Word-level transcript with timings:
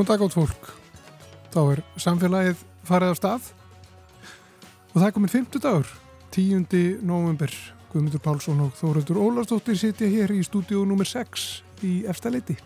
Góðan 0.00 0.16
dag 0.16 0.22
átt 0.24 0.32
fólk. 0.32 0.68
Þá 1.52 1.58
er 1.60 1.80
samfélagið 2.00 2.60
farið 2.88 3.10
á 3.12 3.16
stað 3.18 3.48
og 3.50 4.94
það 4.94 5.04
er 5.04 5.12
komin 5.12 5.32
50 5.34 5.60
dagur, 5.60 5.90
10. 6.32 6.62
november. 7.04 7.52
Guðmundur 7.92 8.22
Pálsson 8.24 8.62
og 8.64 8.70
Þóruldur 8.78 9.20
Ólarsdóttir 9.20 9.76
sitja 9.76 10.08
hér 10.08 10.32
í 10.32 10.40
stúdíu 10.46 10.86
nr. 10.88 11.04
6 11.04 11.44
í 11.84 11.92
efstaleiti. 12.08 12.56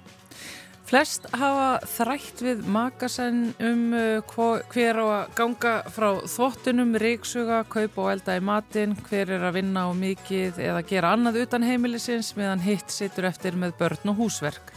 Flest 0.86 1.26
hafa 1.34 1.82
þrætt 1.96 2.44
við 2.46 2.62
makasenn 2.70 3.50
um 3.66 3.82
uh, 3.98 4.62
hver 4.70 5.02
á 5.02 5.06
að 5.08 5.34
ganga 5.34 5.74
frá 5.90 6.08
þvottunum, 6.36 6.94
ríksuga, 7.02 7.64
kaupa 7.66 8.04
og 8.04 8.12
elda 8.14 8.38
í 8.38 8.46
matin, 8.46 8.94
hver 9.10 9.34
er 9.40 9.50
að 9.50 9.58
vinna 9.58 9.88
á 9.88 9.90
mikið 9.90 10.62
eða 10.70 10.86
gera 10.86 11.16
annað 11.18 11.42
utan 11.48 11.66
heimilisins 11.66 12.36
meðan 12.38 12.62
hitt 12.62 12.94
situr 12.94 13.26
eftir 13.26 13.58
með 13.58 13.74
börn 13.82 14.14
og 14.14 14.22
húsverk. 14.22 14.70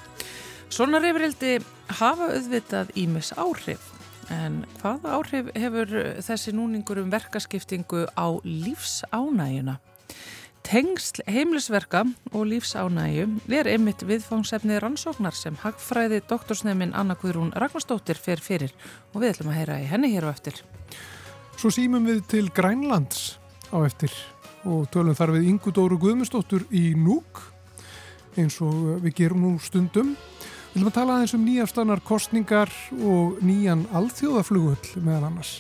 Svona 0.68 1.00
reyfrildi 1.00 1.58
hafa 1.98 2.28
auðvitað 2.36 2.92
ímis 3.00 3.32
áhrif. 3.40 3.94
En 4.34 4.66
hvaða 4.82 5.14
áhrif 5.16 5.52
hefur 5.56 5.94
þessi 6.26 6.52
núningur 6.56 7.00
um 7.00 7.12
verkaskiptingu 7.14 8.04
á 8.12 8.28
lífsánægjuna? 8.44 9.78
Tengsl 10.68 11.24
heimlisverka 11.32 12.04
og 12.36 12.50
lífsánægju 12.52 13.30
er 13.56 13.70
einmitt 13.72 14.04
viðfangsefni 14.04 14.82
rannsóknar 14.84 15.36
sem 15.40 15.56
hagfræði 15.64 16.20
doktorsnefnin 16.28 16.92
Anna 16.92 17.16
Guðrún 17.16 17.54
Ragnarstóttir 17.56 18.20
fer 18.20 18.44
fyrir 18.44 18.74
og 19.14 19.22
við 19.24 19.38
ætlum 19.38 19.54
að 19.54 19.60
heyra 19.62 19.80
í 19.80 19.88
henni 19.88 20.12
hér 20.12 20.28
á 20.28 20.36
eftir. 20.36 20.60
Svo 21.56 21.72
símum 21.72 22.04
við 22.04 22.26
til 22.28 22.50
Grænlands 22.52 23.38
á 23.72 23.80
eftir 23.88 24.12
og 24.68 24.90
tölum 24.92 25.16
þar 25.16 25.38
við 25.38 25.48
Ingu 25.54 25.72
Dóru 25.72 25.96
Guðmustóttur 26.02 26.68
í 26.76 26.92
Núk 27.00 27.48
eins 28.38 28.60
og 28.62 29.00
við 29.02 29.16
gerum 29.22 29.46
nú 29.46 29.56
stundum. 29.64 30.16
Við 30.78 30.84
viljum 30.84 30.92
að 30.92 30.98
tala 31.00 31.14
aðeins 31.18 31.32
um 31.34 31.46
nýjafstannar 31.48 32.02
kostningar 32.06 32.70
og 33.02 33.40
nýjan 33.42 33.80
alþjóðaflugull 33.98 35.00
meðan 35.02 35.24
annars. 35.32 35.54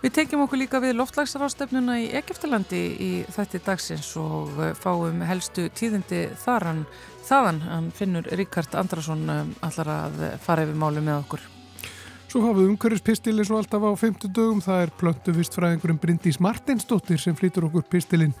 Við 0.00 0.16
tekjum 0.16 0.42
okkur 0.42 0.58
líka 0.58 0.80
við 0.82 0.96
loftlagsrástefnuna 0.98 2.00
í 2.02 2.08
Egeftalandi 2.18 2.80
í 2.98 3.10
þætti 3.30 3.60
dagsins 3.62 4.08
og 4.18 4.50
fáum 4.82 5.22
helstu 5.22 5.68
tíðindi 5.70 6.24
þaran, 6.42 6.82
þaðan. 7.28 7.60
Hann 7.68 7.86
finnur 7.94 8.26
Ríkard 8.40 8.74
Andrason 8.74 9.22
allar 9.30 9.92
að 9.94 10.18
fara 10.42 10.66
yfir 10.66 10.82
máli 10.82 10.98
með 10.98 11.20
okkur. 11.20 11.46
Svo 12.26 12.42
hafum 12.42 12.58
við 12.58 12.72
umhverfispistil 12.72 13.36
eins 13.36 13.54
og 13.54 13.60
alltaf 13.60 13.86
á 13.86 13.90
50 14.02 14.34
dögum. 14.34 14.64
Það 14.66 14.82
er 14.88 14.96
plöntu 14.98 15.36
vistfræðingurinn 15.38 16.02
Bryndís 16.02 16.42
Martinsdóttir 16.42 17.22
sem 17.22 17.38
flýtur 17.38 17.70
okkur 17.70 17.86
pistilinn 17.86 18.34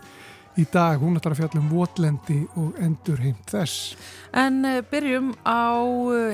í 0.58 0.66
dag. 0.72 1.02
Hún 1.02 1.18
ætlar 1.20 1.36
að 1.36 1.42
fjalla 1.44 1.62
um 1.62 1.70
votlendi 1.72 2.40
og 2.56 2.80
endur 2.82 3.20
heimt 3.22 3.46
þess. 3.50 3.94
En 4.34 4.62
byrjum 4.90 5.34
á 5.46 5.76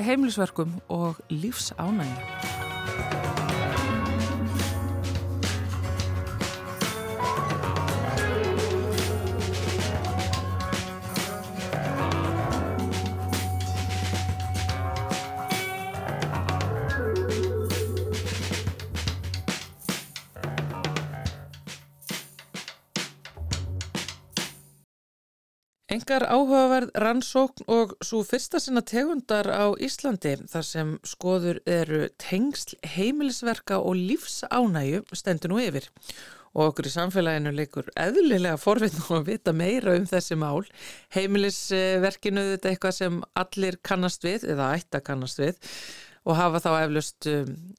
heimlisverkum 0.07 0.79
og 0.89 1.21
lífsánægja. 1.33 2.76
Engar 25.87 26.25
áhugaverð 26.27 26.97
rannsókn 26.99 27.69
og 27.71 27.93
svo 28.03 28.25
fyrsta 28.27 28.59
sinna 28.59 28.81
tegundar 28.83 29.47
á 29.47 29.71
Íslandi 29.79 30.33
þar 30.51 30.65
sem 30.67 30.89
skoður 31.07 31.61
eru 31.63 32.01
tengsl, 32.19 32.75
heimilisverka 32.97 33.79
og 33.79 33.95
lífsánæju 33.95 35.05
stendur 35.15 35.55
nú 35.55 35.61
yfir. 35.63 35.87
Og 36.59 36.73
okkur 36.73 36.91
í 36.91 36.93
samfélaginu 36.97 37.55
leikur 37.55 37.93
eðlilega 37.95 38.59
forvitn 38.59 38.99
og 39.05 39.15
að 39.21 39.31
vita 39.31 39.55
meira 39.55 39.95
um 39.95 40.11
þessi 40.11 40.35
mál. 40.43 40.67
Heimilisverkinu 41.15 42.49
þetta 42.51 42.67
er 42.67 42.75
eitthvað 42.75 42.99
sem 42.99 43.23
allir 43.39 43.79
kannast 43.87 44.27
við 44.27 44.51
eða 44.57 44.73
ætta 44.81 45.05
kannast 45.07 45.39
við 45.39 45.61
og 46.27 46.35
hafa 46.35 46.65
þá 46.67 46.71
eflust 46.81 47.31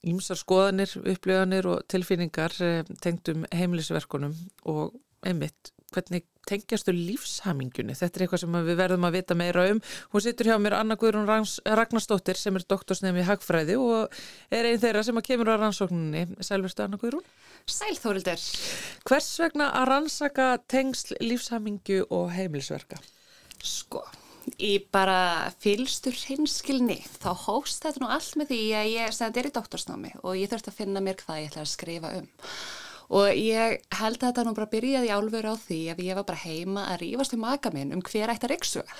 ímsar 0.07 0.39
skoðanir, 0.39 0.95
upplöðanir 1.03 1.67
og 1.73 1.83
tilfinningar 1.91 2.55
tengdum 3.03 3.43
heimilisverkunum 3.51 4.37
og 4.63 4.95
einmitt 5.27 5.73
hvernig 5.97 6.25
tengjastu 6.47 6.93
lífshamingunni. 6.95 7.95
Þetta 7.97 8.19
er 8.19 8.25
eitthvað 8.25 8.43
sem 8.43 8.57
við 8.69 8.79
verðum 8.79 9.07
að 9.07 9.17
vita 9.17 9.37
meira 9.37 9.65
um. 9.73 9.81
Hún 10.13 10.23
situr 10.23 10.51
hjá 10.51 10.55
mér 10.61 10.77
Anna 10.77 10.95
Guðrún 10.99 11.27
Ragnarstóttir 11.27 12.39
sem 12.39 12.55
er 12.55 12.65
doktorsnefn 12.69 13.19
í 13.19 13.25
Hagfræði 13.27 13.75
og 13.81 14.15
er 14.53 14.69
einn 14.69 14.79
þeirra 14.81 15.03
sem 15.03 15.19
að 15.19 15.27
kemur 15.31 15.51
á 15.51 15.55
rannsókninni. 15.57 16.39
Sælverstu 16.45 16.85
Anna 16.85 17.01
Guðrún? 17.01 17.25
Sæl 17.67 17.97
Þórildur. 17.99 18.45
Hvers 19.09 19.33
vegna 19.41 19.73
að 19.75 19.89
rannsaka 19.91 20.53
tengsl 20.71 21.17
lífshamingu 21.19 22.05
og 22.15 22.29
heimilsverka? 22.31 23.01
Sko, 23.57 24.05
í 24.63 24.77
bara 24.93 25.51
fylstur 25.59 26.15
hinskilni 26.15 27.01
þá 27.17 27.31
hóst 27.47 27.83
þetta 27.83 28.03
nú 28.03 28.11
allt 28.13 28.37
með 28.39 28.53
því 28.53 28.61
að 28.79 28.91
ég 28.93 29.15
sendi 29.17 29.41
er 29.41 29.49
í 29.49 29.55
doktorsnámi 29.57 30.13
og 30.21 30.37
ég 30.39 30.51
þurfti 30.51 30.71
að 30.71 30.79
finna 30.79 31.03
mér 31.03 31.19
hvað 31.19 31.41
ég 31.41 31.49
ætla 31.51 31.65
að 31.65 31.73
skrifa 31.73 32.13
um. 32.21 32.29
Og 33.07 33.29
ég 33.31 33.77
held 33.95 34.17
að 34.19 34.25
þetta 34.25 34.43
nú 34.43 34.53
bara 34.57 34.69
byrjaði 34.71 35.11
álveru 35.15 35.53
á 35.53 35.55
því 35.55 35.79
að 35.93 36.01
ég 36.03 36.17
var 36.17 36.25
bara 36.27 36.41
heima 36.43 36.83
að 36.91 37.01
rífast 37.05 37.35
um 37.37 37.43
maka 37.45 37.71
minn 37.71 37.93
um 37.95 38.03
hver 38.03 38.33
ætti 38.33 38.47
að 38.49 38.53
riksuga. 38.53 38.97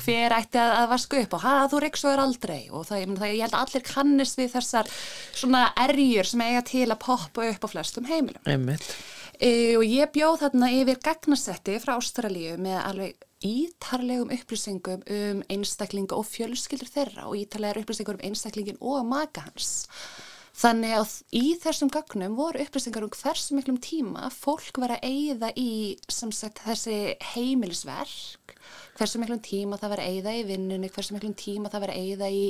Hver 0.00 0.34
ætti 0.38 0.60
að, 0.62 0.72
að 0.78 0.90
vasku 0.94 1.20
upp 1.20 1.36
og 1.36 1.44
ha, 1.44 1.54
þú 1.68 1.82
riksugar 1.84 2.22
aldrei. 2.24 2.60
Og 2.72 2.88
það, 2.88 3.02
ég, 3.02 3.14
það, 3.20 3.32
ég 3.34 3.44
held 3.44 3.56
að 3.58 3.64
allir 3.66 3.86
kannist 3.90 4.40
við 4.40 4.52
þessar 4.56 4.92
svona 4.96 5.64
erjur 5.84 6.30
sem 6.32 6.44
eiga 6.46 6.64
til 6.72 6.86
að 6.88 7.02
poppa 7.04 7.48
upp 7.52 7.68
á 7.68 7.72
flestum 7.74 8.08
heimilum. 8.08 8.44
Einmitt. 8.48 8.88
E, 9.40 9.50
og 9.76 9.84
ég 9.84 10.08
bjóð 10.12 10.42
þarna 10.42 10.72
yfir 10.76 11.00
gagnasetti 11.04 11.76
frá 11.80 11.94
Ástralíu 11.96 12.56
með 12.60 12.80
alveg 12.80 13.28
ítarlegum 13.40 14.32
upplýsingum 14.34 15.04
um 15.04 15.44
einstaklinga 15.48 16.16
og 16.16 16.26
fjölskyldur 16.28 16.90
þeirra 16.92 17.28
og 17.28 17.38
ítarlegar 17.40 17.80
upplýsingur 17.80 18.18
um 18.18 18.26
einstaklingin 18.28 18.80
og 18.80 19.06
maka 19.08 19.46
hans. 19.46 19.86
Þannig 20.60 20.92
að 20.92 21.12
í 21.32 21.44
þessum 21.56 21.88
gögnum 21.88 22.34
voru 22.36 22.60
upplýsingar 22.60 23.06
um 23.06 23.12
hversu 23.14 23.56
miklum 23.56 23.78
tíma 23.80 24.28
fólk 24.34 24.76
var 24.82 24.92
að 24.98 25.06
eigða 25.08 25.48
í 25.56 25.96
sagt, 26.36 26.60
þessi 26.66 26.96
heimilisverk, 27.30 28.39
hversu 29.00 29.20
miklum 29.20 29.40
tíma 29.44 29.78
það 29.80 29.92
var 29.94 30.02
eigða 30.04 30.34
í 30.36 30.42
vinnunni, 30.48 30.90
hversu 30.92 31.14
miklum 31.16 31.34
tíma 31.38 31.70
það 31.72 31.84
var 31.86 31.92
eigða 31.94 32.28
í, 32.30 32.42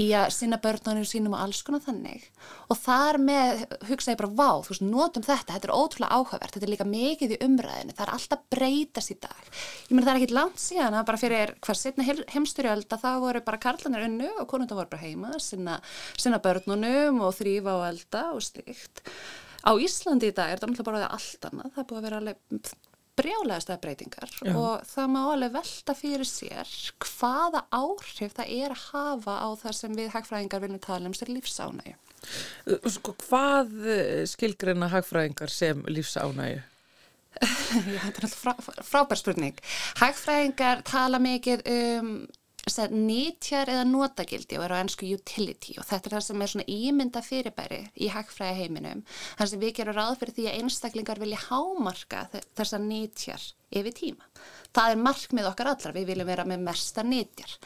í 0.00 0.06
að 0.16 0.28
sinna 0.34 0.58
börnunum 0.62 1.06
sínum 1.08 1.36
og 1.36 1.44
alls 1.44 1.62
konar 1.66 1.84
þannig. 1.84 2.24
Og 2.72 2.80
þar 2.80 3.18
með 3.22 3.64
hugsaði 3.90 4.18
bara, 4.22 4.32
vá, 4.40 4.50
þú 4.64 4.72
veist, 4.72 4.86
notum 4.86 5.26
þetta, 5.26 5.56
þetta 5.56 5.68
er 5.68 5.74
ótrúlega 5.76 6.18
áhugavert, 6.18 6.56
þetta 6.56 6.68
er 6.68 6.72
líka 6.72 6.88
mikið 6.88 7.36
í 7.36 7.40
umræðinu, 7.46 7.96
það 7.98 8.06
er 8.06 8.14
alltaf 8.16 8.44
breytast 8.54 9.14
í 9.14 9.18
dag. 9.22 9.52
Ég 9.88 9.94
meina 9.94 10.06
það 10.08 10.12
er 10.14 10.22
ekkit 10.22 10.36
langt 10.38 10.62
síðan 10.62 10.98
að 10.98 11.06
bara 11.10 11.22
fyrir 11.22 11.54
hvað 11.62 11.80
setna 11.82 12.08
heimstyrjölda 12.32 13.00
þá 13.02 13.10
voru 13.22 13.44
bara 13.44 13.62
karlanir 13.62 14.08
unnu 14.08 14.32
og 14.40 14.48
konundar 14.50 14.80
voru 14.80 14.92
bara 14.94 15.04
heima, 15.04 15.34
sinna, 15.42 15.78
sinna 16.16 16.40
börnunum 16.42 17.20
og 17.26 17.36
þrýfa 17.36 17.76
og 17.80 17.88
elda 17.90 18.28
og 18.32 18.44
stygt. 18.44 19.04
Á 19.62 19.70
Íslandi 19.78 20.32
í 20.32 20.34
dag 20.34 20.50
er 20.50 20.58
þetta 20.58 20.72
náttúrulega 20.72 20.88
bara 20.88 21.12
allt 21.14 21.46
annað, 21.46 21.74
það 21.74 21.84
er 21.84 21.90
búið 21.92 22.00
að 22.00 22.08
vera 22.08 22.22
alveg 23.12 23.16
brjálegasta 23.16 23.78
breytingar 23.80 24.30
Já. 24.42 24.54
og 24.56 24.82
það 24.86 25.08
má 25.10 25.32
alveg 25.32 25.52
velta 25.52 25.94
fyrir 25.94 26.24
sér 26.24 26.68
hvaða 26.98 27.64
áhrif 27.70 28.32
það 28.34 28.48
er 28.48 28.70
að 28.72 28.84
hafa 28.92 29.36
á 29.36 29.48
það 29.56 29.72
sem 29.72 29.96
við 29.96 30.12
hagfræðingar 30.12 30.60
viljum 30.60 30.80
tala 30.80 31.06
um 31.08 31.14
sér 31.14 31.28
lífsánægu. 31.28 31.96
Sko 32.88 33.14
hvað 33.28 33.70
skilgreina 34.26 34.88
hagfræðingar 34.88 35.50
sem 35.50 35.82
lífsánægu? 35.88 36.62
Já, 37.42 38.00
þetta 38.04 38.18
er 38.18 38.24
alltaf 38.26 38.40
frá, 38.42 38.82
frábær 38.84 39.18
spurning. 39.18 39.58
Hagfræðingar 40.00 40.82
tala 40.84 41.18
mikið 41.18 41.64
um 41.72 42.26
nýtjar 42.92 43.70
eða 43.72 43.86
notagildi 43.88 44.58
og 44.58 44.64
eru 44.64 44.76
á 44.78 44.82
ennsku 44.82 45.08
utility 45.10 45.74
og 45.80 45.86
þetta 45.88 46.08
er 46.08 46.14
það 46.14 46.26
sem 46.26 46.42
er 46.42 46.52
svona 46.52 46.66
ímynda 46.70 47.22
fyrirbæri 47.26 47.80
í 47.98 48.10
hagfræði 48.12 48.60
heiminum 48.60 49.02
þar 49.38 49.50
sem 49.50 49.62
við 49.62 49.74
gerum 49.80 49.96
ráð 49.96 50.20
fyrir 50.20 50.36
því 50.36 50.46
að 50.46 50.60
einstaklingar 50.60 51.22
vilja 51.22 51.42
hámarka 51.48 52.28
þessa 52.54 52.78
nýtjar 52.78 53.48
yfir 53.72 53.96
tíma. 53.96 54.30
Það 54.72 54.94
er 54.94 55.04
markmið 55.08 55.50
okkar 55.50 55.72
allar, 55.72 55.94
við 55.96 56.08
viljum 56.12 56.28
vera 56.28 56.46
með 56.46 56.64
mesta 56.68 57.02
nýtjar. 57.02 57.58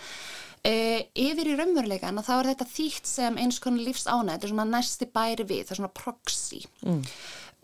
E, 0.67 0.73
yfir 1.15 1.53
í 1.53 1.57
raunverulegan 1.59 2.23
þá 2.27 2.33
er 2.39 2.49
þetta 2.55 2.67
þýtt 2.73 3.11
sem 3.11 3.37
eins 3.39 3.61
konar 3.63 3.85
lífsánæð, 3.87 4.33
þetta 4.33 4.49
er 4.49 4.55
svona 4.55 4.71
næsti 4.71 5.11
bæri 5.13 5.47
við, 5.47 5.67
það 5.67 5.75
er 5.75 5.81
svona 5.83 5.97
proxy. 6.01 6.63
Mm 6.87 7.03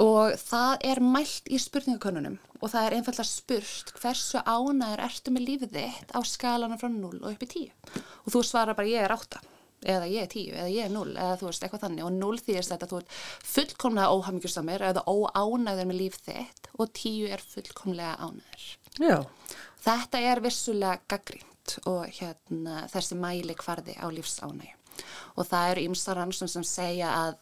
og 0.03 0.35
það 0.41 0.87
er 0.91 1.03
mælt 1.05 1.49
í 1.53 1.61
spurningakonunum 1.63 2.39
og 2.61 2.71
það 2.73 2.87
er 2.87 2.97
einfallega 2.99 3.29
spurt 3.29 3.95
hversu 4.01 4.43
ánæður 4.43 5.05
ertu 5.07 5.35
með 5.35 5.49
lífið 5.49 5.79
þitt 5.79 6.15
á 6.15 6.21
skalana 6.27 6.79
frá 6.81 6.91
0 6.93 7.17
og 7.23 7.31
upp 7.33 7.47
í 7.47 7.51
10 7.55 8.03
og 8.03 8.35
þú 8.35 8.45
svarar 8.47 8.79
bara 8.79 8.91
ég 8.91 9.07
er 9.07 9.15
8 9.15 9.43
eða 9.83 10.09
ég 10.11 10.27
er 10.27 10.31
10 10.31 10.57
eða 10.57 10.71
ég 10.71 10.87
er 10.87 10.93
0 10.95 11.15
eða 11.17 11.39
þú 11.41 11.49
veist 11.49 11.65
eitthvað 11.67 11.85
þannig 11.87 12.07
og 12.07 12.13
0 12.17 12.43
þýðist 12.47 12.75
þetta 12.75 12.87
að 12.87 12.93
þú 12.93 13.01
ert 13.01 13.17
fullkomlega 13.53 14.17
óhamingjusamir 14.17 14.85
eða 14.91 15.05
óánæður 15.07 15.89
með 15.91 15.99
líf 15.99 16.19
þitt 16.27 16.71
og 16.77 16.93
10 17.01 17.33
er 17.35 17.43
fullkomlega 17.55 18.15
ánæður. 18.21 18.69
Já. 19.03 19.19
Þetta 19.83 20.23
er 20.31 20.43
vissulega 20.45 21.01
gaggrínt 21.11 21.77
og 21.91 22.07
hérna, 22.19 22.85
þessi 22.93 23.19
mæli 23.19 23.57
kvarði 23.59 23.97
á 23.99 24.07
lífsánægu 24.13 24.79
og 25.41 25.47
það 25.49 25.71
eru 25.73 25.87
ymsa 25.89 26.15
rannsum 26.15 26.51
sem 26.51 26.65
segja 26.67 27.09
að, 27.17 27.39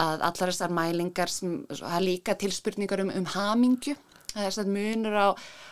að 0.00 0.24
allar 0.30 0.52
þessar 0.52 0.74
mælingar 0.74 1.30
sem 1.30 1.60
hafa 1.70 2.00
líka 2.02 2.34
tilspurningar 2.38 3.04
um, 3.04 3.12
um 3.14 3.28
hamingju. 3.34 3.96
Það 4.34 4.48
er 4.48 4.56
að 4.58 4.72
munur 4.74 5.14
á, 5.14 5.28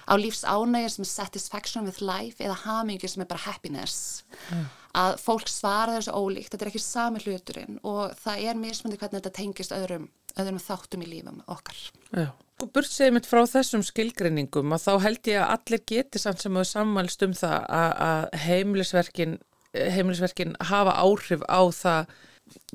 á 0.07 0.15
lífs 0.15 0.45
ánægir 0.47 0.93
sem 0.95 1.03
er 1.03 1.11
satisfaction 1.11 1.89
with 1.89 1.99
life 2.05 2.39
eða 2.39 2.61
hamingju 2.63 3.11
sem 3.11 3.25
er 3.25 3.31
bara 3.33 3.47
happiness. 3.49 4.23
Mm. 4.53 4.69
að 4.99 5.15
fólk 5.23 5.49
svara 5.49 5.97
þessu 5.97 6.13
ólíkt 6.13 6.53
þetta 6.53 6.67
er 6.67 6.71
ekki 6.71 6.83
sami 6.85 7.21
hluturinn 7.25 7.79
og 7.89 8.13
það 8.21 8.49
er 8.49 8.59
mismundi 8.61 8.99
hvernig 9.01 9.23
þetta 9.23 9.37
tengist 9.39 9.73
öðrum, 9.73 10.09
öðrum 10.37 10.59
þáttum 10.61 11.05
í 11.05 11.09
lífum 11.09 11.39
okkar. 11.51 11.79
Já. 12.13 12.29
Og 12.63 12.69
burt 12.71 12.93
segið 12.93 13.17
mitt 13.17 13.27
frá 13.27 13.41
þessum 13.49 13.83
skilgreiningum 13.87 14.75
og 14.77 14.83
þá 14.83 14.93
held 15.07 15.31
ég 15.33 15.41
að 15.41 15.55
allir 15.57 15.85
geti 15.95 16.21
samt 16.21 16.45
sem 16.45 16.59
hefur 16.59 16.69
sammælst 16.69 17.25
um 17.27 17.33
það 17.35 17.57
að 17.79 18.27
heimilisverkin, 18.45 19.39
heimilisverkin 19.73 20.55
hafa 20.69 20.95
áhrif 21.01 21.43
á 21.49 21.63
það 21.73 22.13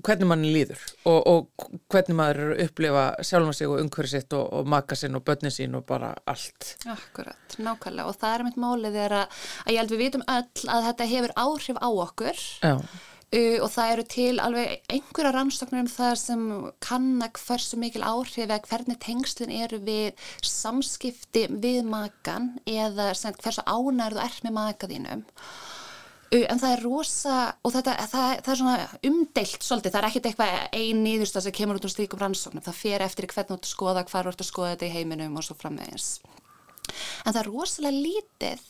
hvernig 0.04 0.30
mann 0.30 0.46
líður 0.46 0.82
og, 1.10 1.20
og 1.28 1.68
hvernig 1.92 2.18
maður 2.20 2.54
upplifa 2.68 3.06
sjálfum 3.26 3.56
sig 3.56 3.70
og 3.70 3.82
umhverfið 3.82 4.14
sitt 4.14 4.38
og, 4.38 4.46
og 4.54 4.72
maka 4.72 4.98
sinn 4.98 5.18
og 5.18 5.26
börnin 5.28 5.54
sín 5.54 5.76
og 5.78 5.86
bara 5.90 6.14
allt. 6.30 6.76
Akkurat, 6.90 7.58
nákvæmlega. 7.58 8.08
Og 8.08 8.18
það 8.18 8.38
er 8.38 8.48
mitt 8.48 8.62
málið 8.62 8.98
er 9.08 9.20
að, 9.24 9.44
að 9.66 9.76
ég 9.76 9.82
held 9.82 9.94
við 9.94 10.04
vitum 10.06 10.26
öll 10.38 10.72
að 10.74 10.90
þetta 10.90 11.12
hefur 11.12 11.38
áhrif 11.44 11.80
á 11.84 11.90
okkur. 11.92 12.42
Uh, 13.28 13.58
og 13.60 13.68
það 13.74 13.90
eru 13.92 14.04
til 14.08 14.34
alveg 14.40 14.92
einhverja 14.94 15.34
rannstaknur 15.36 15.82
um 15.84 15.90
það 15.92 16.14
sem 16.22 16.44
kannak 16.80 17.42
hversu 17.44 17.76
mikil 17.82 18.06
áhrif 18.08 18.38
eða 18.46 18.62
hvernig 18.70 19.02
tengslinn 19.04 19.52
eru 19.52 19.82
við 19.84 20.30
samskipti 20.48 21.44
við 21.52 21.82
makan 21.92 22.54
eða 22.64 23.10
hversu 23.12 23.66
ánærðu 23.68 24.24
er 24.24 24.40
með 24.46 24.56
makaðínum 24.62 25.26
en 26.32 26.60
það 26.60 26.74
er 26.74 26.82
rosa 26.84 27.36
og 27.64 27.74
þetta, 27.76 27.94
það, 28.12 28.32
það 28.44 28.54
er 28.54 28.60
svona 28.62 28.88
umdeilt 29.10 29.68
svolítið, 29.68 29.94
það 29.94 30.00
er 30.02 30.08
ekkert 30.10 30.32
eitthvað 30.32 30.58
einn 30.82 31.04
nýðursta 31.06 31.44
sem 31.44 31.56
kemur 31.56 31.80
út 31.80 31.88
um 31.88 31.94
slíkum 31.94 32.24
rannsóknum, 32.24 32.66
það 32.66 32.82
fer 32.82 33.06
eftir 33.06 33.30
hvernig 33.32 33.54
þú 33.54 33.56
ert 33.58 33.70
að 33.70 33.72
skoða, 33.72 34.04
hvar 34.10 34.28
þú 34.28 34.34
ert 34.34 34.44
að 34.44 34.50
skoða 34.52 34.74
þetta 34.74 34.90
í 34.90 34.96
heiminum 34.98 35.40
og 35.40 35.48
svo 35.48 35.56
framvegins 35.60 36.10
en 36.88 37.34
það 37.34 37.42
er 37.42 37.50
rosalega 37.52 38.04
lítið 38.04 38.68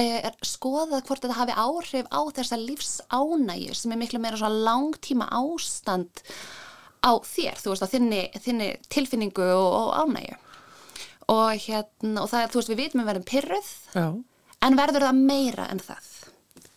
er 0.00 0.34
skoðað 0.42 1.04
hvort 1.06 1.22
þetta 1.22 1.38
hafi 1.38 1.54
áhrif 1.54 2.08
á 2.10 2.20
þessa 2.34 2.58
lífsánægju 2.58 3.76
sem 3.78 3.94
er 3.94 4.00
miklu 4.00 4.20
meira 4.22 4.40
svona 4.40 4.64
langtíma 4.66 5.28
ástand 5.30 6.24
á 7.04 7.12
þér, 7.20 7.60
þú 7.60 7.74
veist, 7.74 7.84
á 7.84 7.92
þinni, 7.92 8.22
þinni 8.42 8.68
tilfinningu 8.90 9.44
og, 9.44 9.68
og 9.78 9.90
ánægju. 10.02 10.38
Og 11.34 11.50
hérna, 11.66 12.24
og 12.24 12.30
það 12.32 12.48
þú 12.52 12.60
veist, 12.60 12.72
við 12.72 12.80
vitum 12.80 13.02
við 13.02 13.10
verðum 13.10 13.26
pyrruð, 13.28 13.70
Já. 13.94 14.06
en 14.66 14.78
verður 14.80 15.06
það 15.06 15.20
meira 15.30 15.68
en 15.72 15.82
það 15.84 16.10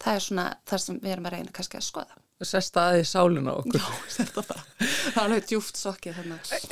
það 0.03 0.15
er 0.15 0.25
svona 0.27 0.47
það 0.69 0.83
sem 0.85 1.03
við 1.03 1.13
erum 1.15 1.29
að 1.29 1.37
reyna 1.37 1.53
kannski 1.59 1.81
að 1.81 1.87
skoða 1.89 2.23
Sest 2.45 2.75
aðeins 2.77 3.11
sálina 3.15 3.55
okkur 3.57 3.81
Já, 3.81 3.87
þetta 4.17 4.43
bara, 4.45 4.65
það 4.81 5.15
er 5.15 5.23
alveg 5.23 5.47
djúft 5.49 5.79
sokkið 5.79 6.19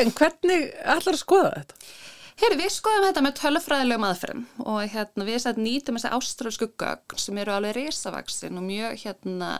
En 0.03 0.11
hvernig 0.13 0.67
ætlar 0.85 1.15
að 1.15 1.23
skoða 1.23 1.55
þetta? 1.55 1.87
Heyri, 2.35 2.57
við 2.59 2.71
skoðum 2.75 3.05
þetta 3.07 3.21
með 3.23 3.35
tölfræðilegum 3.39 4.05
aðferðum 4.09 4.41
og 4.67 4.79
hérna, 4.91 5.25
við 5.29 5.37
sætt 5.39 5.59
nýtum 5.61 5.95
þessi 5.95 6.09
ástrálsku 6.17 6.67
gögn 6.81 7.21
sem 7.21 7.37
eru 7.39 7.53
alveg 7.55 7.77
risavaksin 7.77 8.59
og 8.59 8.65
mjög 8.65 8.97
hérna, 9.05 9.51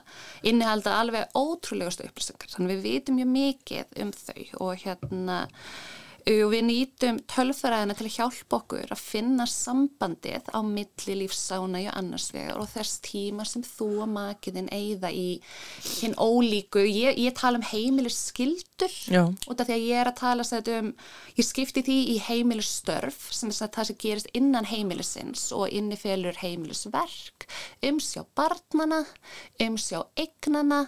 innihalda 0.44 0.98
alveg 1.00 1.38
ótrúlegustu 1.40 2.04
upplýsingar. 2.04 2.52
Þannig 2.52 2.74
við 2.74 2.90
vitum 2.90 3.16
mjög 3.22 3.32
mikið 3.32 3.96
um 4.04 4.12
þau 4.20 4.44
og 4.66 4.84
hérna 4.84 5.38
og 6.26 6.48
við 6.50 6.64
nýtum 6.66 7.18
tölfræðina 7.30 7.94
til 7.94 8.08
að 8.08 8.16
hjálpa 8.16 8.58
okkur 8.58 8.94
að 8.96 9.02
finna 9.02 9.46
sambandið 9.50 10.48
á 10.50 10.60
milli 10.66 11.18
lífsánægju 11.20 11.92
annars 11.94 12.32
vegar 12.34 12.58
og 12.58 12.70
þess 12.72 13.02
tíma 13.06 13.46
sem 13.46 13.62
þú 13.66 13.90
og 14.06 14.10
makiðin 14.16 14.72
eigða 14.74 15.12
í 15.14 15.28
hinn 16.00 16.16
ólíku, 16.18 16.82
ég, 16.82 17.20
ég 17.22 17.36
tala 17.38 17.62
um 17.62 17.68
heimilis 17.70 18.18
skildur 18.32 18.96
út 19.46 19.62
af 19.62 19.70
því 19.70 19.76
að 19.76 19.86
ég 19.86 20.02
er 20.02 20.10
að 20.10 20.18
tala 20.24 20.48
um, 20.74 20.92
ég 21.38 21.46
skipti 21.46 21.86
því 21.86 21.98
í 22.16 22.18
heimilisstörf 22.26 23.28
sem 23.30 23.54
er 23.54 23.70
það 23.76 23.90
sem 23.92 24.00
gerist 24.02 24.32
innan 24.34 24.70
heimilisins 24.70 25.52
og 25.54 25.70
innifélur 25.70 26.42
heimilisverk, 26.42 27.46
umsjá 27.86 28.26
barnana, 28.34 29.04
umsjá 29.62 30.02
eignana 30.18 30.88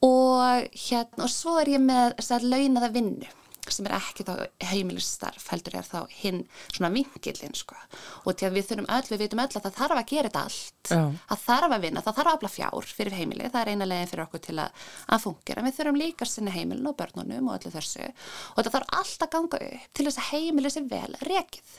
og 0.00 0.64
hérna 0.88 1.28
og 1.28 1.34
svo 1.34 1.58
er 1.60 1.74
ég 1.76 1.84
með 1.84 2.16
þess 2.16 2.38
að 2.38 2.48
launaða 2.54 2.90
vinnu 2.96 3.34
sem 3.74 3.88
er 3.88 3.94
ekki 3.98 4.26
þá 4.26 4.32
heimilisstarf 4.70 5.48
heldur 5.52 5.78
er 5.78 5.86
þá 5.86 5.98
hinn 6.20 6.42
svona 6.66 6.90
vingilinn 6.94 7.56
sko. 7.56 7.78
Og 8.24 8.36
til 8.38 8.48
að 8.48 8.58
við 8.58 8.68
þurfum 8.68 8.90
öll, 8.96 9.08
við 9.10 9.24
vitum 9.24 9.42
öll 9.44 9.48
að 9.48 9.66
það 9.66 9.78
þarf 9.80 10.00
að 10.02 10.12
gera 10.12 10.30
þetta 10.30 10.44
allt. 10.48 10.76
Já. 10.88 11.02
það 11.30 11.42
þarf 11.44 11.74
að 11.76 11.84
vinna, 11.84 12.04
það 12.04 12.18
þarf 12.18 12.30
að 12.30 12.38
afla 12.38 12.52
fjár 12.52 12.92
fyrir 12.98 13.18
heimili, 13.18 13.50
það 13.52 13.60
er 13.60 13.72
eina 13.72 13.88
leginn 13.88 14.12
fyrir 14.12 14.24
okkur 14.24 14.44
til 14.46 14.56
að, 14.62 14.86
að 15.08 15.24
fungera, 15.26 15.64
við 15.66 15.76
þurfum 15.78 16.00
líka 16.00 16.24
að 16.24 16.32
sinna 16.32 16.54
heimilin 16.54 16.88
og 16.88 16.96
börnunum 16.98 17.50
og 17.50 17.58
öllu 17.58 17.74
þessu. 17.74 18.08
Og 18.54 18.62
þetta 18.62 18.74
þarf 18.78 18.96
allt 19.00 19.26
að 19.26 19.34
ganga 19.34 19.60
upp 19.68 19.90
til 19.92 20.08
þess 20.08 20.22
að 20.22 20.30
heimili 20.32 20.72
sé 20.72 20.84
vel 20.88 21.18
rekið. 21.28 21.76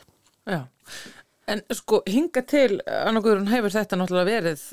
Já, 0.50 0.62
en 1.50 1.66
sko 1.78 2.04
hinga 2.10 2.46
til 2.50 2.80
annarkuðurinn 2.86 3.52
hefur 3.52 3.74
þetta 3.74 4.00
náttúrulega 4.00 4.30
verið 4.30 4.64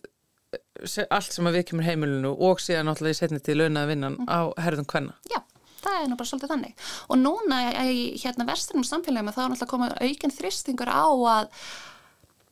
eh, 0.57 1.07
allt 1.09 1.33
sem 1.33 1.49
að 1.49 1.59
við 1.59 1.69
kemur 1.71 1.89
heimilinu 1.89 2.33
og 2.49 2.63
síðan 2.65 2.91
náttúrulega 2.91 3.17
í 3.17 3.21
setni 3.21 3.43
til 3.45 3.59
launaða 3.61 3.93
vinnan 3.93 4.19
mm. 4.21 4.31
á 4.31 4.41
herðum 4.65 4.89
hvenna 4.93 5.17
Já 5.33 5.41
það 5.87 5.99
er 6.03 6.09
nú 6.11 6.21
bara 6.21 6.31
svolítið 6.31 6.55
þannig 6.55 6.87
og 7.09 7.21
núna 7.23 7.61
í 7.89 8.07
hérna 8.21 8.49
vestunum 8.49 8.87
samfélagum 8.87 9.35
þá 9.35 9.43
er 9.45 9.53
náttúrulega 9.53 9.73
komað 9.75 9.99
aukinn 10.03 10.37
þristingur 10.37 10.91
á 10.93 11.07
að 11.07 11.53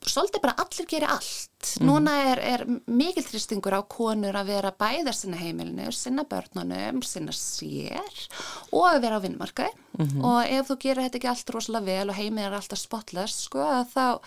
svolítið 0.05 0.43
bara 0.45 0.57
allir 0.61 0.89
gerir 0.89 1.09
allt 1.09 1.71
mm. 1.79 1.87
núna 1.89 2.15
er, 2.31 2.41
er 2.45 2.65
mikil 2.87 3.25
þristingur 3.25 3.77
á 3.79 3.81
konur 3.89 4.37
að 4.37 4.51
vera 4.53 4.73
bæðar 4.77 5.17
sinna 5.17 5.39
heimilinu 5.41 5.93
sinna 5.97 6.27
börnunum, 6.29 7.01
sinna 7.07 7.33
sér 7.35 8.27
og 8.71 8.85
að 8.91 9.01
vera 9.07 9.21
á 9.21 9.25
vinnmarkaði 9.25 9.73
mm 9.73 10.07
-hmm. 10.07 10.27
og 10.29 10.41
ef 10.59 10.69
þú 10.69 10.79
gerir 10.83 11.07
þetta 11.07 11.21
ekki 11.21 11.33
allt 11.33 11.55
rosalega 11.55 11.89
vel 11.89 12.11
og 12.11 12.19
heimil 12.19 12.45
er 12.45 12.59
alltaf 12.59 12.79
spotless 12.79 13.47
sko, 13.49 13.65
þá, 13.95 14.21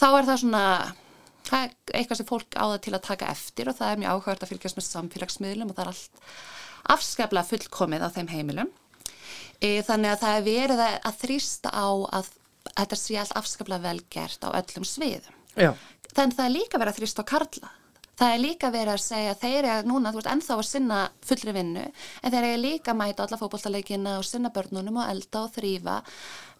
þá 0.00 0.08
er 0.10 0.26
það 0.30 0.42
svona 0.42 0.64
það 1.46 1.62
er 1.62 1.70
eitthvað 1.94 2.16
sem 2.16 2.26
fólk 2.26 2.56
áða 2.56 2.80
til 2.82 2.94
að 2.94 3.06
taka 3.06 3.30
eftir 3.30 3.68
og 3.68 3.78
það 3.78 3.92
er 3.92 4.02
mjög 4.02 4.12
áhugart 4.12 4.42
að 4.42 4.52
fylgjast 4.52 4.78
með 4.78 4.88
samfélagsmiðlum 4.88 5.70
og 5.70 5.76
það 5.76 5.84
er 5.84 5.92
allt 5.94 6.10
afskaplega 6.90 7.48
fullkomið 7.48 8.06
á 8.06 8.08
þeim 8.14 8.30
heimilum. 8.32 8.70
E, 9.62 9.82
þannig 9.86 10.14
að 10.14 10.22
það 10.24 10.38
er 10.38 10.46
verið 10.48 10.82
að 10.88 11.20
þrýsta 11.20 11.70
á 11.70 11.88
að 12.18 12.32
þetta 12.72 12.98
sé 12.98 13.20
allt 13.20 13.36
afskaplega 13.38 13.86
velgert 13.86 14.46
á 14.46 14.48
öllum 14.50 14.86
sviðum. 14.88 15.38
Já. 15.54 15.70
Þannig 16.12 16.34
að 16.34 16.38
það 16.40 16.48
er 16.48 16.56
líka 16.56 16.80
verið 16.80 16.92
að 16.92 17.00
þrýsta 17.00 17.24
á 17.24 17.30
karla. 17.32 17.72
Það 18.22 18.34
er 18.34 18.42
líka 18.42 18.68
verið 18.70 18.92
að 18.92 19.02
segja 19.02 19.32
að 19.32 19.40
þeir 19.40 19.66
eru 19.72 19.88
núna, 19.88 20.10
þú 20.12 20.20
veist, 20.20 20.30
ennþá 20.34 20.56
að 20.58 20.66
sinna 20.68 20.98
fullri 21.24 21.54
vinnu, 21.56 21.84
en 22.20 22.34
þeir 22.34 22.46
eru 22.46 22.60
líka 22.60 22.92
að 22.92 22.98
mæta 23.00 23.24
alla 23.24 23.38
fókbóltaleikina 23.40 24.18
og 24.20 24.26
sinna 24.28 24.52
börnunum 24.52 25.00
og 25.00 25.08
elda 25.08 25.46
og 25.46 25.54
þrýfa 25.56 25.96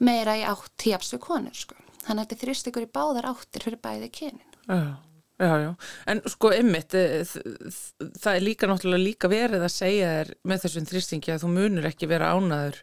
meira 0.03 0.39
í 0.41 0.47
átt 0.49 0.73
tíaps 0.81 1.13
við 1.13 1.23
konur, 1.27 1.55
sko. 1.55 1.77
Þannig 2.07 2.25
að 2.25 2.25
þetta 2.25 2.41
þrýst 2.41 2.71
ykkur 2.73 2.87
í 2.87 2.93
báðar 2.97 3.29
áttir 3.31 3.67
fyrir 3.69 3.83
bæði 3.85 4.09
kynin. 4.17 4.57
Já. 4.65 4.97
Já, 5.43 5.53
já, 5.59 5.71
en 6.13 6.21
sko 6.31 6.53
ymmit, 6.55 6.95
eh, 6.95 7.23
það 8.23 8.37
er 8.37 8.45
líka 8.45 8.69
náttúrulega 8.71 9.03
líka 9.03 9.31
verið 9.33 9.65
að 9.67 9.73
segja 9.75 10.11
þér 10.13 10.33
með 10.47 10.65
þessum 10.67 10.89
þrýstingi 10.91 11.33
að 11.35 11.43
þú 11.43 11.51
munur 11.57 11.89
ekki 11.89 12.09
vera 12.11 12.29
ánaður 12.37 12.79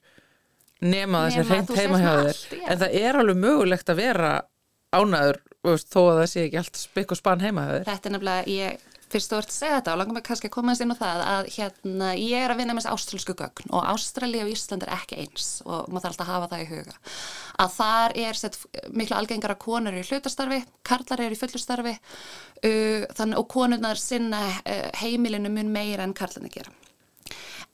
nema 0.83 1.25
þessi 1.27 1.45
hreint 1.47 1.71
heima 1.77 2.01
hjá 2.03 2.11
þér, 2.19 2.41
en 2.59 2.81
það 2.83 2.97
er 2.99 3.19
alveg 3.21 3.39
mögulegt 3.45 3.93
að 3.93 4.01
vera 4.01 4.33
ánaður 4.95 5.41
þó 5.63 5.99
að 6.01 6.19
það 6.19 6.29
sé 6.33 6.45
ekki 6.47 6.59
allt 6.63 6.79
spikk 6.81 7.15
og 7.15 7.19
spann 7.19 7.43
heima 7.43 7.65
hjá 7.65 7.71
þér. 7.77 7.87
Þetta 7.89 8.09
er 8.09 8.15
nefnilega, 8.15 8.53
ég 8.59 8.88
fyrst 9.09 9.31
þú 9.31 9.37
ert 9.39 9.51
að 9.51 9.55
segja 9.55 9.77
þetta 9.79 9.93
og 9.93 9.99
langar 10.01 10.15
mig 10.17 10.25
kannski 10.27 10.49
að 10.49 10.53
koma 10.53 10.73
þess 10.73 10.83
inn 10.85 10.93
á 10.93 11.01
það 11.01 11.21
að 11.25 11.49
hérna 11.55 12.09
ég 12.19 12.43
er 12.45 12.53
að 12.53 12.59
vinna 12.61 12.75
með 12.75 12.85
þessi 12.85 12.95
ástralsku 12.95 13.35
gögn 13.39 13.71
og 13.75 13.87
Ástrali 13.93 14.41
og 14.43 14.51
Ísland 14.51 14.85
er 14.85 14.91
ekki 14.95 15.19
eins 15.23 15.47
og 15.65 15.87
maður 15.89 16.05
þarf 16.05 16.11
alltaf 16.11 16.25
að 16.25 16.33
hafa 16.33 16.49
það 16.51 16.63
í 16.63 16.67
huga. 16.73 16.97
Að 17.63 17.71
þar 17.77 18.17
er 18.25 18.39
sett 18.39 18.59
miklu 19.01 19.17
algengar 19.17 19.55
að 19.55 19.61
konur 19.63 19.97
í 19.97 20.03
hlutastarfi, 20.05 20.59
karlar 20.85 21.23
eru 21.25 21.37
í 21.37 21.39
fullustarfi 21.39 21.95
uh, 21.95 23.07
þannig 23.17 23.41
og 23.41 23.49
konurnar 23.55 24.01
sinna 24.01 24.43
uh, 24.61 24.85
heimilinu 25.01 25.51
mun 25.53 25.73
meira 25.73 26.05
en 26.05 26.15
karlarna 26.17 26.51
gera. 26.53 26.75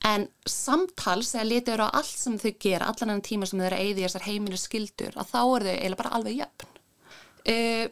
En 0.06 0.28
samtals 0.46 1.34
eða 1.34 1.50
litur 1.50 1.82
á 1.82 1.88
allt 1.90 2.12
sem 2.14 2.38
þau 2.38 2.52
gera 2.62 2.90
allan 2.92 3.16
enn 3.16 3.26
tíma 3.26 3.48
sem 3.50 3.60
þau 3.60 3.68
eru 3.72 3.78
að 3.80 3.86
eyði 3.88 4.06
þessar 4.06 4.26
heimilu 4.28 4.60
skildur 4.60 5.16
að 5.18 5.32
þá 5.32 5.40
eru 5.42 5.68
þau 5.68 5.76
eiginlega 5.76 6.02
bara 6.04 6.16
alveg 6.20 6.42
jöfn. 6.44 6.74
Uh, 7.46 7.86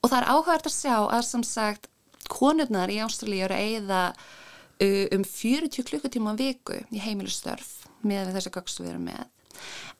og 0.00 0.08
það 0.08 0.18
er 0.20 0.30
áhugart 0.32 0.68
að 0.68 0.76
sjá 0.76 0.94
að 1.02 1.24
sem 1.28 1.44
sagt 1.44 1.89
konurnar 2.30 2.92
í 2.92 3.00
Ástralíu 3.04 3.44
eru 3.46 3.56
að 3.56 3.66
eigða 3.66 4.00
uh, 4.14 5.06
um 5.16 5.26
40 5.26 5.86
klukkutíma 5.90 6.36
viku 6.38 6.80
í 6.90 7.02
heimilistörf 7.02 7.88
með 8.06 8.32
þessi 8.36 8.54
gögstu 8.54 8.86
við 8.86 8.94
erum 8.94 9.08
með. 9.10 9.28